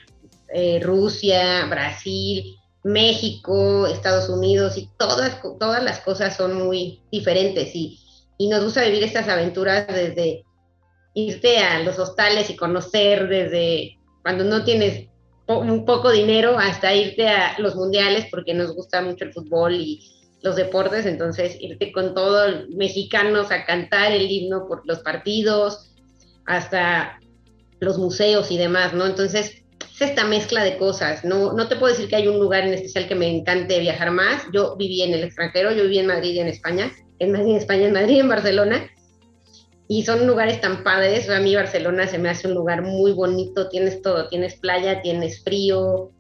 eh, 0.54 0.80
Rusia, 0.82 1.66
Brasil, 1.66 2.56
México, 2.84 3.88
Estados 3.88 4.30
Unidos 4.30 4.78
y 4.78 4.90
todas, 4.98 5.42
todas 5.60 5.84
las 5.84 6.00
cosas 6.02 6.36
son 6.36 6.56
muy 6.56 7.02
diferentes 7.12 7.74
y, 7.76 8.00
y, 8.38 8.50
nos 8.50 8.64
gusta 8.64 8.84
vivir 8.84 9.04
estas 9.04 9.30
aventuras 9.30 9.88
desde 9.88 10.44
irte 11.14 11.60
a 11.60 11.80
los 11.80 11.98
hostales 12.00 12.50
y 12.50 12.56
conocer 12.56 13.28
desde 13.30 13.98
cuando 14.22 14.44
no 14.44 14.64
tienes 14.64 15.08
un 15.48 15.86
poco 15.86 16.12
dinero 16.12 16.58
hasta 16.58 16.94
irte 16.94 17.28
a 17.28 17.56
los 17.60 17.76
mundiales 17.76 18.28
porque 18.32 18.54
nos 18.54 18.74
gusta 18.74 19.02
mucho 19.02 19.26
el 19.26 19.34
fútbol 19.34 19.76
y 19.76 20.10
los 20.42 20.56
deportes, 20.56 21.06
entonces 21.06 21.56
irte 21.60 21.92
con 21.92 22.14
todos 22.14 22.68
mexicanos 22.70 23.50
a 23.52 23.66
cantar 23.66 24.12
el 24.12 24.30
himno 24.30 24.68
por 24.68 24.86
los 24.86 25.00
partidos, 25.00 25.94
hasta 26.46 27.20
los 27.80 27.98
museos 27.98 28.52
y 28.52 28.58
demás, 28.58 28.94
¿no? 28.94 29.06
Entonces, 29.06 29.63
es 29.94 30.02
esta 30.02 30.26
mezcla 30.26 30.64
de 30.64 30.78
cosas. 30.78 31.24
No, 31.24 31.54
no 31.54 31.68
te 31.68 31.76
puedo 31.76 31.94
decir 31.94 32.10
que 32.10 32.16
hay 32.16 32.28
un 32.28 32.40
lugar 32.40 32.66
en 32.66 32.74
especial 32.74 33.08
que 33.08 33.16
me 33.16 33.30
encante 33.30 33.80
viajar 33.80 34.12
más. 34.12 34.44
Yo 34.52 34.76
viví 34.76 35.04
en 35.04 35.14
el 35.14 35.24
extranjero, 35.24 35.72
yo 35.72 35.84
viví 35.84 36.00
en 36.00 36.08
Madrid 36.08 36.34
y 36.34 36.40
en 36.40 36.48
España, 36.48 36.92
en 37.20 37.32
Madrid, 37.32 37.52
en 37.52 37.58
España, 37.58 37.86
en 37.86 37.94
Madrid 37.94 38.20
en 38.20 38.30
Barcelona. 38.30 38.90
Y 39.88 40.04
son 40.04 40.26
lugares 40.26 40.62
tan 40.62 40.84
padres. 40.84 41.30
A 41.30 41.40
mí 41.40 41.56
Barcelona 41.56 42.08
se 42.08 42.18
me 42.18 42.30
hace 42.30 42.48
un 42.48 42.56
lugar 42.56 42.82
muy 42.82 43.12
bonito, 43.12 43.70
tienes 43.70 44.02
todo, 44.02 44.28
tienes 44.30 44.56
playa, 44.56 45.02
tienes 45.04 45.44
frío. 45.44 46.12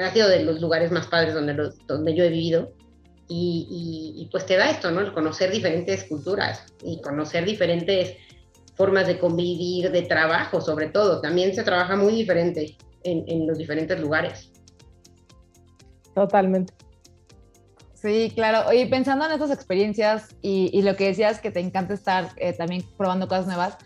Ha 0.00 0.12
sido 0.12 0.28
de 0.28 0.44
los 0.44 0.60
lugares 0.60 0.92
más 0.92 1.08
padres 1.08 1.34
donde, 1.34 1.56
donde 1.88 2.14
yo 2.14 2.22
he 2.22 2.28
vivido. 2.28 2.72
Y, 3.28 4.28
pues 4.30 4.46
te 4.46 4.56
da 4.56 4.70
esto, 4.70 4.92
¿no? 4.92 5.12
Conocer 5.12 5.50
diferentes 5.50 6.04
culturas 6.04 6.64
y 6.84 7.00
conocer 7.00 7.44
diferentes 7.44 8.14
formas 8.76 9.08
de 9.08 9.18
convivir, 9.18 9.90
de 9.90 10.02
trabajo 10.02 10.60
sobre 10.60 10.90
todo. 10.90 11.20
También 11.20 11.52
se 11.54 11.64
trabaja 11.64 11.96
muy 11.96 12.12
diferente 12.12 12.76
en, 13.06 13.24
en 13.28 13.46
los 13.46 13.58
diferentes 13.58 13.98
lugares. 14.00 14.50
Totalmente. 16.14 16.74
Sí, 17.94 18.30
claro. 18.34 18.68
Oye, 18.68 18.86
pensando 18.86 19.24
en 19.24 19.32
estas 19.32 19.50
experiencias 19.50 20.28
y, 20.42 20.70
y, 20.72 20.82
lo 20.82 20.96
que 20.96 21.06
decías 21.06 21.40
que 21.40 21.50
te 21.50 21.60
encanta 21.60 21.94
estar 21.94 22.30
eh, 22.36 22.52
también 22.52 22.84
probando 22.96 23.26
cosas 23.26 23.46
nuevas, 23.46 23.76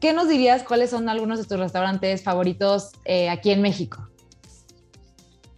¿qué 0.00 0.12
nos 0.12 0.28
dirías 0.28 0.62
cuáles 0.62 0.90
son 0.90 1.08
algunos 1.08 1.38
de 1.38 1.44
tus 1.44 1.58
restaurantes 1.58 2.22
favoritos 2.22 2.90
eh, 3.04 3.28
aquí 3.28 3.50
en 3.50 3.62
México? 3.62 4.08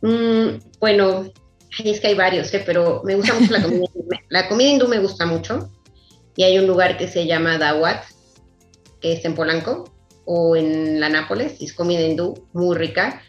Mm, 0.03 0.59
bueno, 0.81 1.25
es 1.85 2.01
que 2.01 2.09
hay 2.09 2.15
varios, 2.15 2.53
¿eh? 2.53 2.63
pero 2.67 3.03
me 3.05 3.15
gusta 3.15 3.35
mucho 3.35 3.53
la 3.53 3.63
comida. 3.63 3.87
la 4.29 4.49
comida 4.49 4.69
hindú 4.69 4.89
me 4.89 4.99
gusta 4.99 5.27
mucho 5.27 5.71
y 6.37 6.43
hay 6.43 6.59
un 6.59 6.67
lugar 6.67 6.99
que 6.99 7.09
se 7.09 7.27
llama 7.27 7.59
Dawat, 7.59 8.05
que 9.01 9.13
es 9.15 9.25
en 9.25 9.35
Polanco 9.35 9.92
o 10.25 10.57
en 10.57 11.01
la 11.01 11.09
Nápoles, 11.09 11.61
es 11.61 11.73
comida 11.73 12.01
hindú 12.01 12.47
muy 12.53 12.77
rica. 12.77 13.23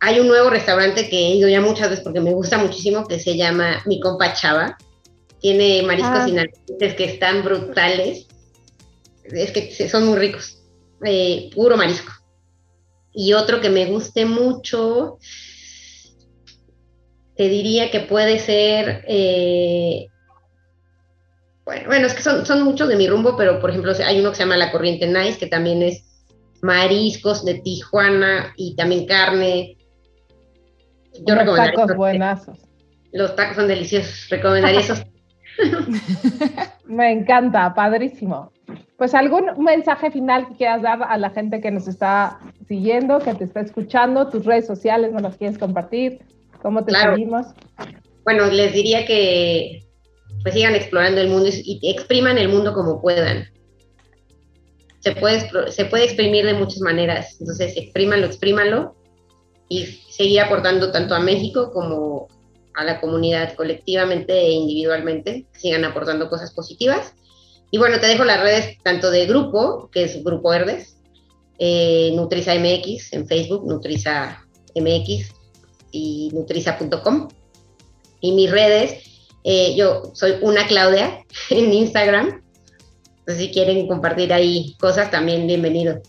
Hay 0.00 0.20
un 0.20 0.28
nuevo 0.28 0.50
restaurante 0.50 1.08
que 1.08 1.18
he 1.18 1.34
ido 1.36 1.48
ya 1.48 1.60
muchas 1.60 1.90
veces 1.90 2.04
porque 2.04 2.20
me 2.20 2.32
gusta 2.32 2.58
muchísimo, 2.58 3.06
que 3.06 3.18
se 3.18 3.36
llama 3.36 3.82
Mi 3.86 4.00
Compa 4.00 4.34
Chava. 4.34 4.76
Tiene 5.40 5.82
mariscos 5.82 6.32
ah. 6.36 6.46
que 6.96 7.04
están 7.04 7.42
brutales. 7.42 8.26
Es 9.24 9.50
que 9.52 9.88
son 9.88 10.06
muy 10.06 10.18
ricos. 10.18 10.58
Eh, 11.04 11.50
puro 11.54 11.76
marisco. 11.76 12.12
Y 13.12 13.32
otro 13.32 13.60
que 13.60 13.70
me 13.70 13.86
guste 13.86 14.26
mucho, 14.26 15.18
te 17.36 17.48
diría 17.48 17.90
que 17.90 18.00
puede 18.00 18.38
ser 18.38 19.04
eh, 19.08 20.08
bueno, 21.66 21.82
bueno, 21.88 22.06
es 22.06 22.14
que 22.14 22.22
son, 22.22 22.46
son 22.46 22.62
muchos 22.62 22.88
de 22.88 22.94
mi 22.94 23.08
rumbo, 23.08 23.36
pero 23.36 23.60
por 23.60 23.70
ejemplo 23.70 23.92
hay 24.04 24.20
uno 24.20 24.30
que 24.30 24.36
se 24.36 24.44
llama 24.44 24.56
La 24.56 24.70
Corriente 24.70 25.08
Nice, 25.08 25.36
que 25.36 25.48
también 25.48 25.82
es 25.82 26.04
mariscos 26.62 27.44
de 27.44 27.54
Tijuana 27.54 28.54
y 28.56 28.76
también 28.76 29.04
carne. 29.06 29.76
Yo 31.26 31.34
recomendaría. 31.34 31.74
Tacos 31.74 31.96
buenazos. 31.96 32.58
Los 33.12 33.34
tacos 33.34 33.56
son 33.56 33.66
deliciosos, 33.66 34.28
recomendaría 34.30 34.78
esos. 34.78 35.04
Me 36.84 37.10
encanta, 37.10 37.74
padrísimo. 37.74 38.52
Pues 38.96 39.14
algún 39.14 39.46
mensaje 39.58 40.12
final 40.12 40.46
que 40.48 40.54
quieras 40.54 40.82
dar 40.82 41.02
a 41.02 41.18
la 41.18 41.30
gente 41.30 41.60
que 41.60 41.72
nos 41.72 41.88
está 41.88 42.38
siguiendo, 42.68 43.18
que 43.18 43.34
te 43.34 43.42
está 43.42 43.60
escuchando, 43.60 44.28
tus 44.28 44.44
redes 44.44 44.66
sociales, 44.66 45.12
¿nos 45.12 45.22
las 45.22 45.36
quieres 45.36 45.58
compartir? 45.58 46.20
¿Cómo 46.62 46.84
te 46.84 46.94
seguimos? 46.94 47.46
Bueno, 48.24 48.46
les 48.46 48.72
diría 48.72 49.04
que 49.04 49.85
pues 50.46 50.54
sigan 50.54 50.76
explorando 50.76 51.20
el 51.20 51.26
mundo 51.26 51.48
y, 51.52 51.80
expriman 51.90 52.38
el 52.38 52.48
mundo 52.48 52.72
como 52.72 53.02
puedan. 53.02 53.50
Se 55.00 55.10
puede, 55.10 55.72
se 55.72 55.86
puede 55.86 56.04
exprimir 56.04 56.46
de 56.46 56.54
muchas 56.54 56.78
maneras, 56.82 57.36
entonces 57.40 57.76
exprímanlo, 57.76 58.26
exprímanlo 58.26 58.94
y 59.68 59.86
seguir 59.86 60.38
aportando 60.40 60.92
tanto 60.92 61.16
a 61.16 61.18
México 61.18 61.72
como 61.72 62.28
a 62.74 62.84
la 62.84 63.00
comunidad 63.00 63.56
colectivamente 63.56 64.38
e 64.38 64.52
individualmente, 64.52 65.48
sigan 65.50 65.84
aportando 65.84 66.30
cosas 66.30 66.52
positivas. 66.52 67.14
Y 67.72 67.78
bueno, 67.78 67.98
te 67.98 68.06
dejo 68.06 68.22
las 68.22 68.40
redes 68.40 68.78
tanto 68.84 69.10
de 69.10 69.26
grupo, 69.26 69.90
que 69.90 70.04
es 70.04 70.22
Grupo 70.22 70.50
Verdes, 70.50 70.96
eh, 71.58 72.12
Nutriza 72.14 72.54
MX 72.54 73.14
en 73.14 73.26
Facebook, 73.26 73.66
Nutriza 73.66 74.46
MX 74.76 75.28
y 75.90 76.30
nutriza.com. 76.32 77.26
Y 78.20 78.30
mis 78.30 78.48
redes, 78.48 79.05
eh, 79.48 79.76
yo 79.76 80.10
soy 80.12 80.34
una 80.42 80.66
Claudia 80.66 81.24
en 81.50 81.72
Instagram. 81.72 82.42
Entonces, 83.20 83.46
si 83.46 83.52
quieren 83.52 83.86
compartir 83.86 84.32
ahí 84.32 84.74
cosas, 84.80 85.10
también 85.10 85.46
bienvenido. 85.46 86.00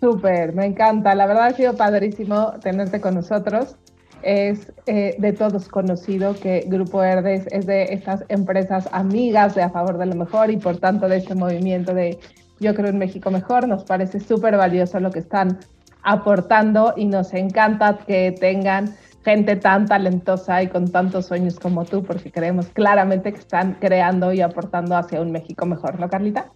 Súper, 0.00 0.52
me 0.52 0.66
encanta. 0.66 1.14
La 1.14 1.26
verdad 1.26 1.46
ha 1.46 1.54
sido 1.54 1.74
padrísimo 1.74 2.52
tenerte 2.62 3.00
con 3.00 3.14
nosotros. 3.14 3.76
Es 4.22 4.72
eh, 4.86 5.16
de 5.18 5.32
todos 5.32 5.68
conocido 5.68 6.34
que 6.34 6.64
Grupo 6.66 6.98
Verdes 6.98 7.46
es 7.50 7.66
de 7.66 7.84
estas 7.94 8.24
empresas 8.28 8.88
amigas 8.92 9.54
de 9.54 9.62
A 9.62 9.70
Favor 9.70 9.96
de 9.96 10.06
lo 10.06 10.14
Mejor 10.14 10.50
y 10.50 10.58
por 10.58 10.76
tanto 10.78 11.08
de 11.08 11.16
este 11.16 11.34
movimiento 11.34 11.94
de 11.94 12.18
Yo 12.60 12.74
creo 12.74 12.88
en 12.88 12.98
México 12.98 13.30
Mejor. 13.30 13.66
Nos 13.66 13.84
parece 13.84 14.20
súper 14.20 14.56
valioso 14.56 15.00
lo 15.00 15.10
que 15.10 15.20
están 15.20 15.60
aportando 16.02 16.92
y 16.96 17.06
nos 17.06 17.32
encanta 17.32 17.98
que 18.06 18.32
tengan 18.38 18.94
gente 19.28 19.56
tan 19.56 19.86
talentosa 19.86 20.62
y 20.62 20.68
con 20.68 20.90
tantos 20.90 21.26
sueños 21.26 21.60
como 21.60 21.84
tú, 21.84 22.02
porque 22.02 22.32
creemos 22.32 22.68
claramente 22.68 23.32
que 23.32 23.38
están 23.38 23.76
creando 23.78 24.32
y 24.32 24.40
aportando 24.40 24.96
hacia 24.96 25.20
un 25.20 25.32
México 25.32 25.66
mejor, 25.66 26.00
¿no, 26.00 26.08
Carlita? 26.08 26.50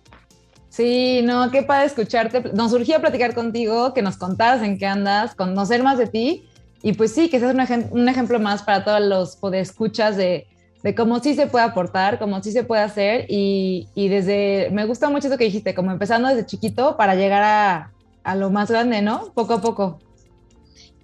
Sí, 0.70 1.20
no, 1.22 1.50
qué 1.50 1.62
padre 1.62 1.86
escucharte. 1.86 2.42
Nos 2.54 2.70
surgía 2.70 2.98
platicar 2.98 3.34
contigo, 3.34 3.92
que 3.92 4.00
nos 4.00 4.16
contaras 4.16 4.62
en 4.62 4.78
qué 4.78 4.86
andas, 4.86 5.34
conocer 5.34 5.82
más 5.82 5.98
de 5.98 6.06
ti 6.06 6.48
y 6.82 6.94
pues 6.94 7.12
sí, 7.12 7.28
que 7.28 7.38
seas 7.38 7.54
un, 7.54 8.00
un 8.00 8.08
ejemplo 8.08 8.40
más 8.40 8.62
para 8.62 8.82
todos 8.82 9.02
los 9.02 9.36
podescuchas 9.36 10.16
de, 10.16 10.46
de 10.82 10.94
cómo 10.94 11.20
sí 11.20 11.34
se 11.34 11.46
puede 11.46 11.66
aportar, 11.66 12.18
cómo 12.18 12.42
sí 12.42 12.52
se 12.52 12.64
puede 12.64 12.80
hacer 12.80 13.26
y, 13.28 13.88
y 13.94 14.08
desde, 14.08 14.70
me 14.72 14.86
gusta 14.86 15.10
mucho 15.10 15.28
eso 15.28 15.36
que 15.36 15.44
dijiste, 15.44 15.74
como 15.74 15.92
empezando 15.92 16.28
desde 16.28 16.46
chiquito 16.46 16.96
para 16.96 17.14
llegar 17.16 17.42
a, 17.42 17.92
a 18.24 18.34
lo 18.34 18.48
más 18.48 18.70
grande, 18.70 19.02
¿no? 19.02 19.30
Poco 19.34 19.54
a 19.54 19.60
poco. 19.60 19.98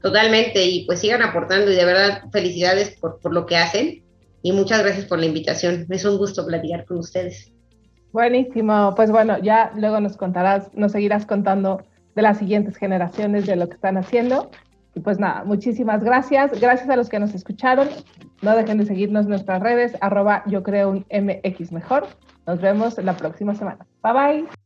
Totalmente, 0.03 0.65
y 0.65 0.87
pues 0.87 1.01
sigan 1.01 1.23
aportando 1.23 1.73
y 1.73 1.75
de 1.75 1.85
verdad 1.85 2.23
felicidades 2.33 2.97
por, 3.01 3.19
por 3.21 3.35
lo 3.35 3.47
que 3.47 3.57
hacen 3.57 4.03
y 4.43 4.53
muchas 4.53 4.83
gracias 4.83 5.07
por 5.07 5.19
la 5.19 5.27
invitación. 5.27 5.87
Es 5.89 6.05
un 6.05 6.19
gusto 6.19 6.47
platicar 6.47 6.85
con 6.85 6.99
ustedes. 6.99 7.53
Buenísimo, 8.13 8.95
pues 8.97 9.11
bueno, 9.11 9.39
ya 9.43 9.73
luego 9.77 10.01
nos 10.01 10.17
contarás, 10.17 10.73
nos 10.75 10.93
seguirás 10.93 11.27
contando 11.27 11.83
de 12.15 12.23
las 12.23 12.39
siguientes 12.39 12.77
generaciones, 12.77 13.47
de 13.47 13.57
lo 13.57 13.69
que 13.69 13.75
están 13.75 13.97
haciendo. 13.97 14.51
Y 14.95 15.01
pues 15.01 15.19
nada, 15.19 15.45
muchísimas 15.45 16.03
gracias. 16.03 16.59
Gracias 16.61 16.89
a 16.89 16.97
los 16.97 17.09
que 17.09 17.19
nos 17.19 17.35
escucharon. 17.35 17.89
No 18.43 18.57
dejen 18.57 18.79
de 18.79 18.87
seguirnos 18.87 19.27
nuestras 19.27 19.63
redes, 19.63 19.97
arroba 20.01 20.43
yo 20.47 20.63
creo 20.63 20.91
un 20.91 21.07
MX 21.11 21.73
mejor. 21.73 22.07
Nos 22.47 22.61
vemos 22.61 22.97
la 22.99 23.17
próxima 23.17 23.55
semana. 23.55 23.87
Bye 24.03 24.13
bye. 24.13 24.58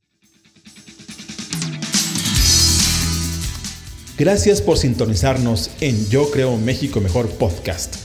Gracias 4.22 4.62
por 4.62 4.78
sintonizarnos 4.78 5.70
en 5.80 6.08
Yo 6.08 6.30
Creo 6.30 6.56
México 6.56 7.00
Mejor 7.00 7.28
Podcast, 7.28 7.96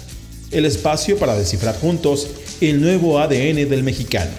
el 0.50 0.66
espacio 0.66 1.20
para 1.20 1.38
descifrar 1.38 1.80
juntos 1.80 2.28
el 2.60 2.82
nuevo 2.82 3.20
ADN 3.20 3.70
del 3.70 3.84
mexicano, 3.84 4.32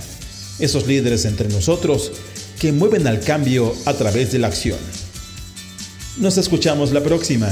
esos 0.58 0.88
líderes 0.88 1.24
entre 1.24 1.48
nosotros 1.48 2.10
que 2.58 2.72
mueven 2.72 3.06
al 3.06 3.20
cambio 3.20 3.72
a 3.84 3.92
través 3.92 4.32
de 4.32 4.40
la 4.40 4.48
acción. 4.48 4.76
Nos 6.16 6.36
escuchamos 6.36 6.90
la 6.90 7.00
próxima. 7.00 7.48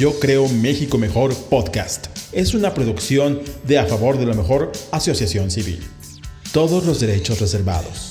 Yo 0.00 0.18
Creo 0.18 0.48
México 0.48 0.98
Mejor 0.98 1.32
Podcast 1.44 2.08
es 2.32 2.54
una 2.54 2.74
producción 2.74 3.40
de 3.68 3.78
A 3.78 3.86
Favor 3.86 4.18
de 4.18 4.26
la 4.26 4.34
Mejor 4.34 4.72
Asociación 4.90 5.52
Civil. 5.52 5.78
Todos 6.50 6.84
los 6.84 6.98
derechos 6.98 7.38
reservados. 7.38 8.09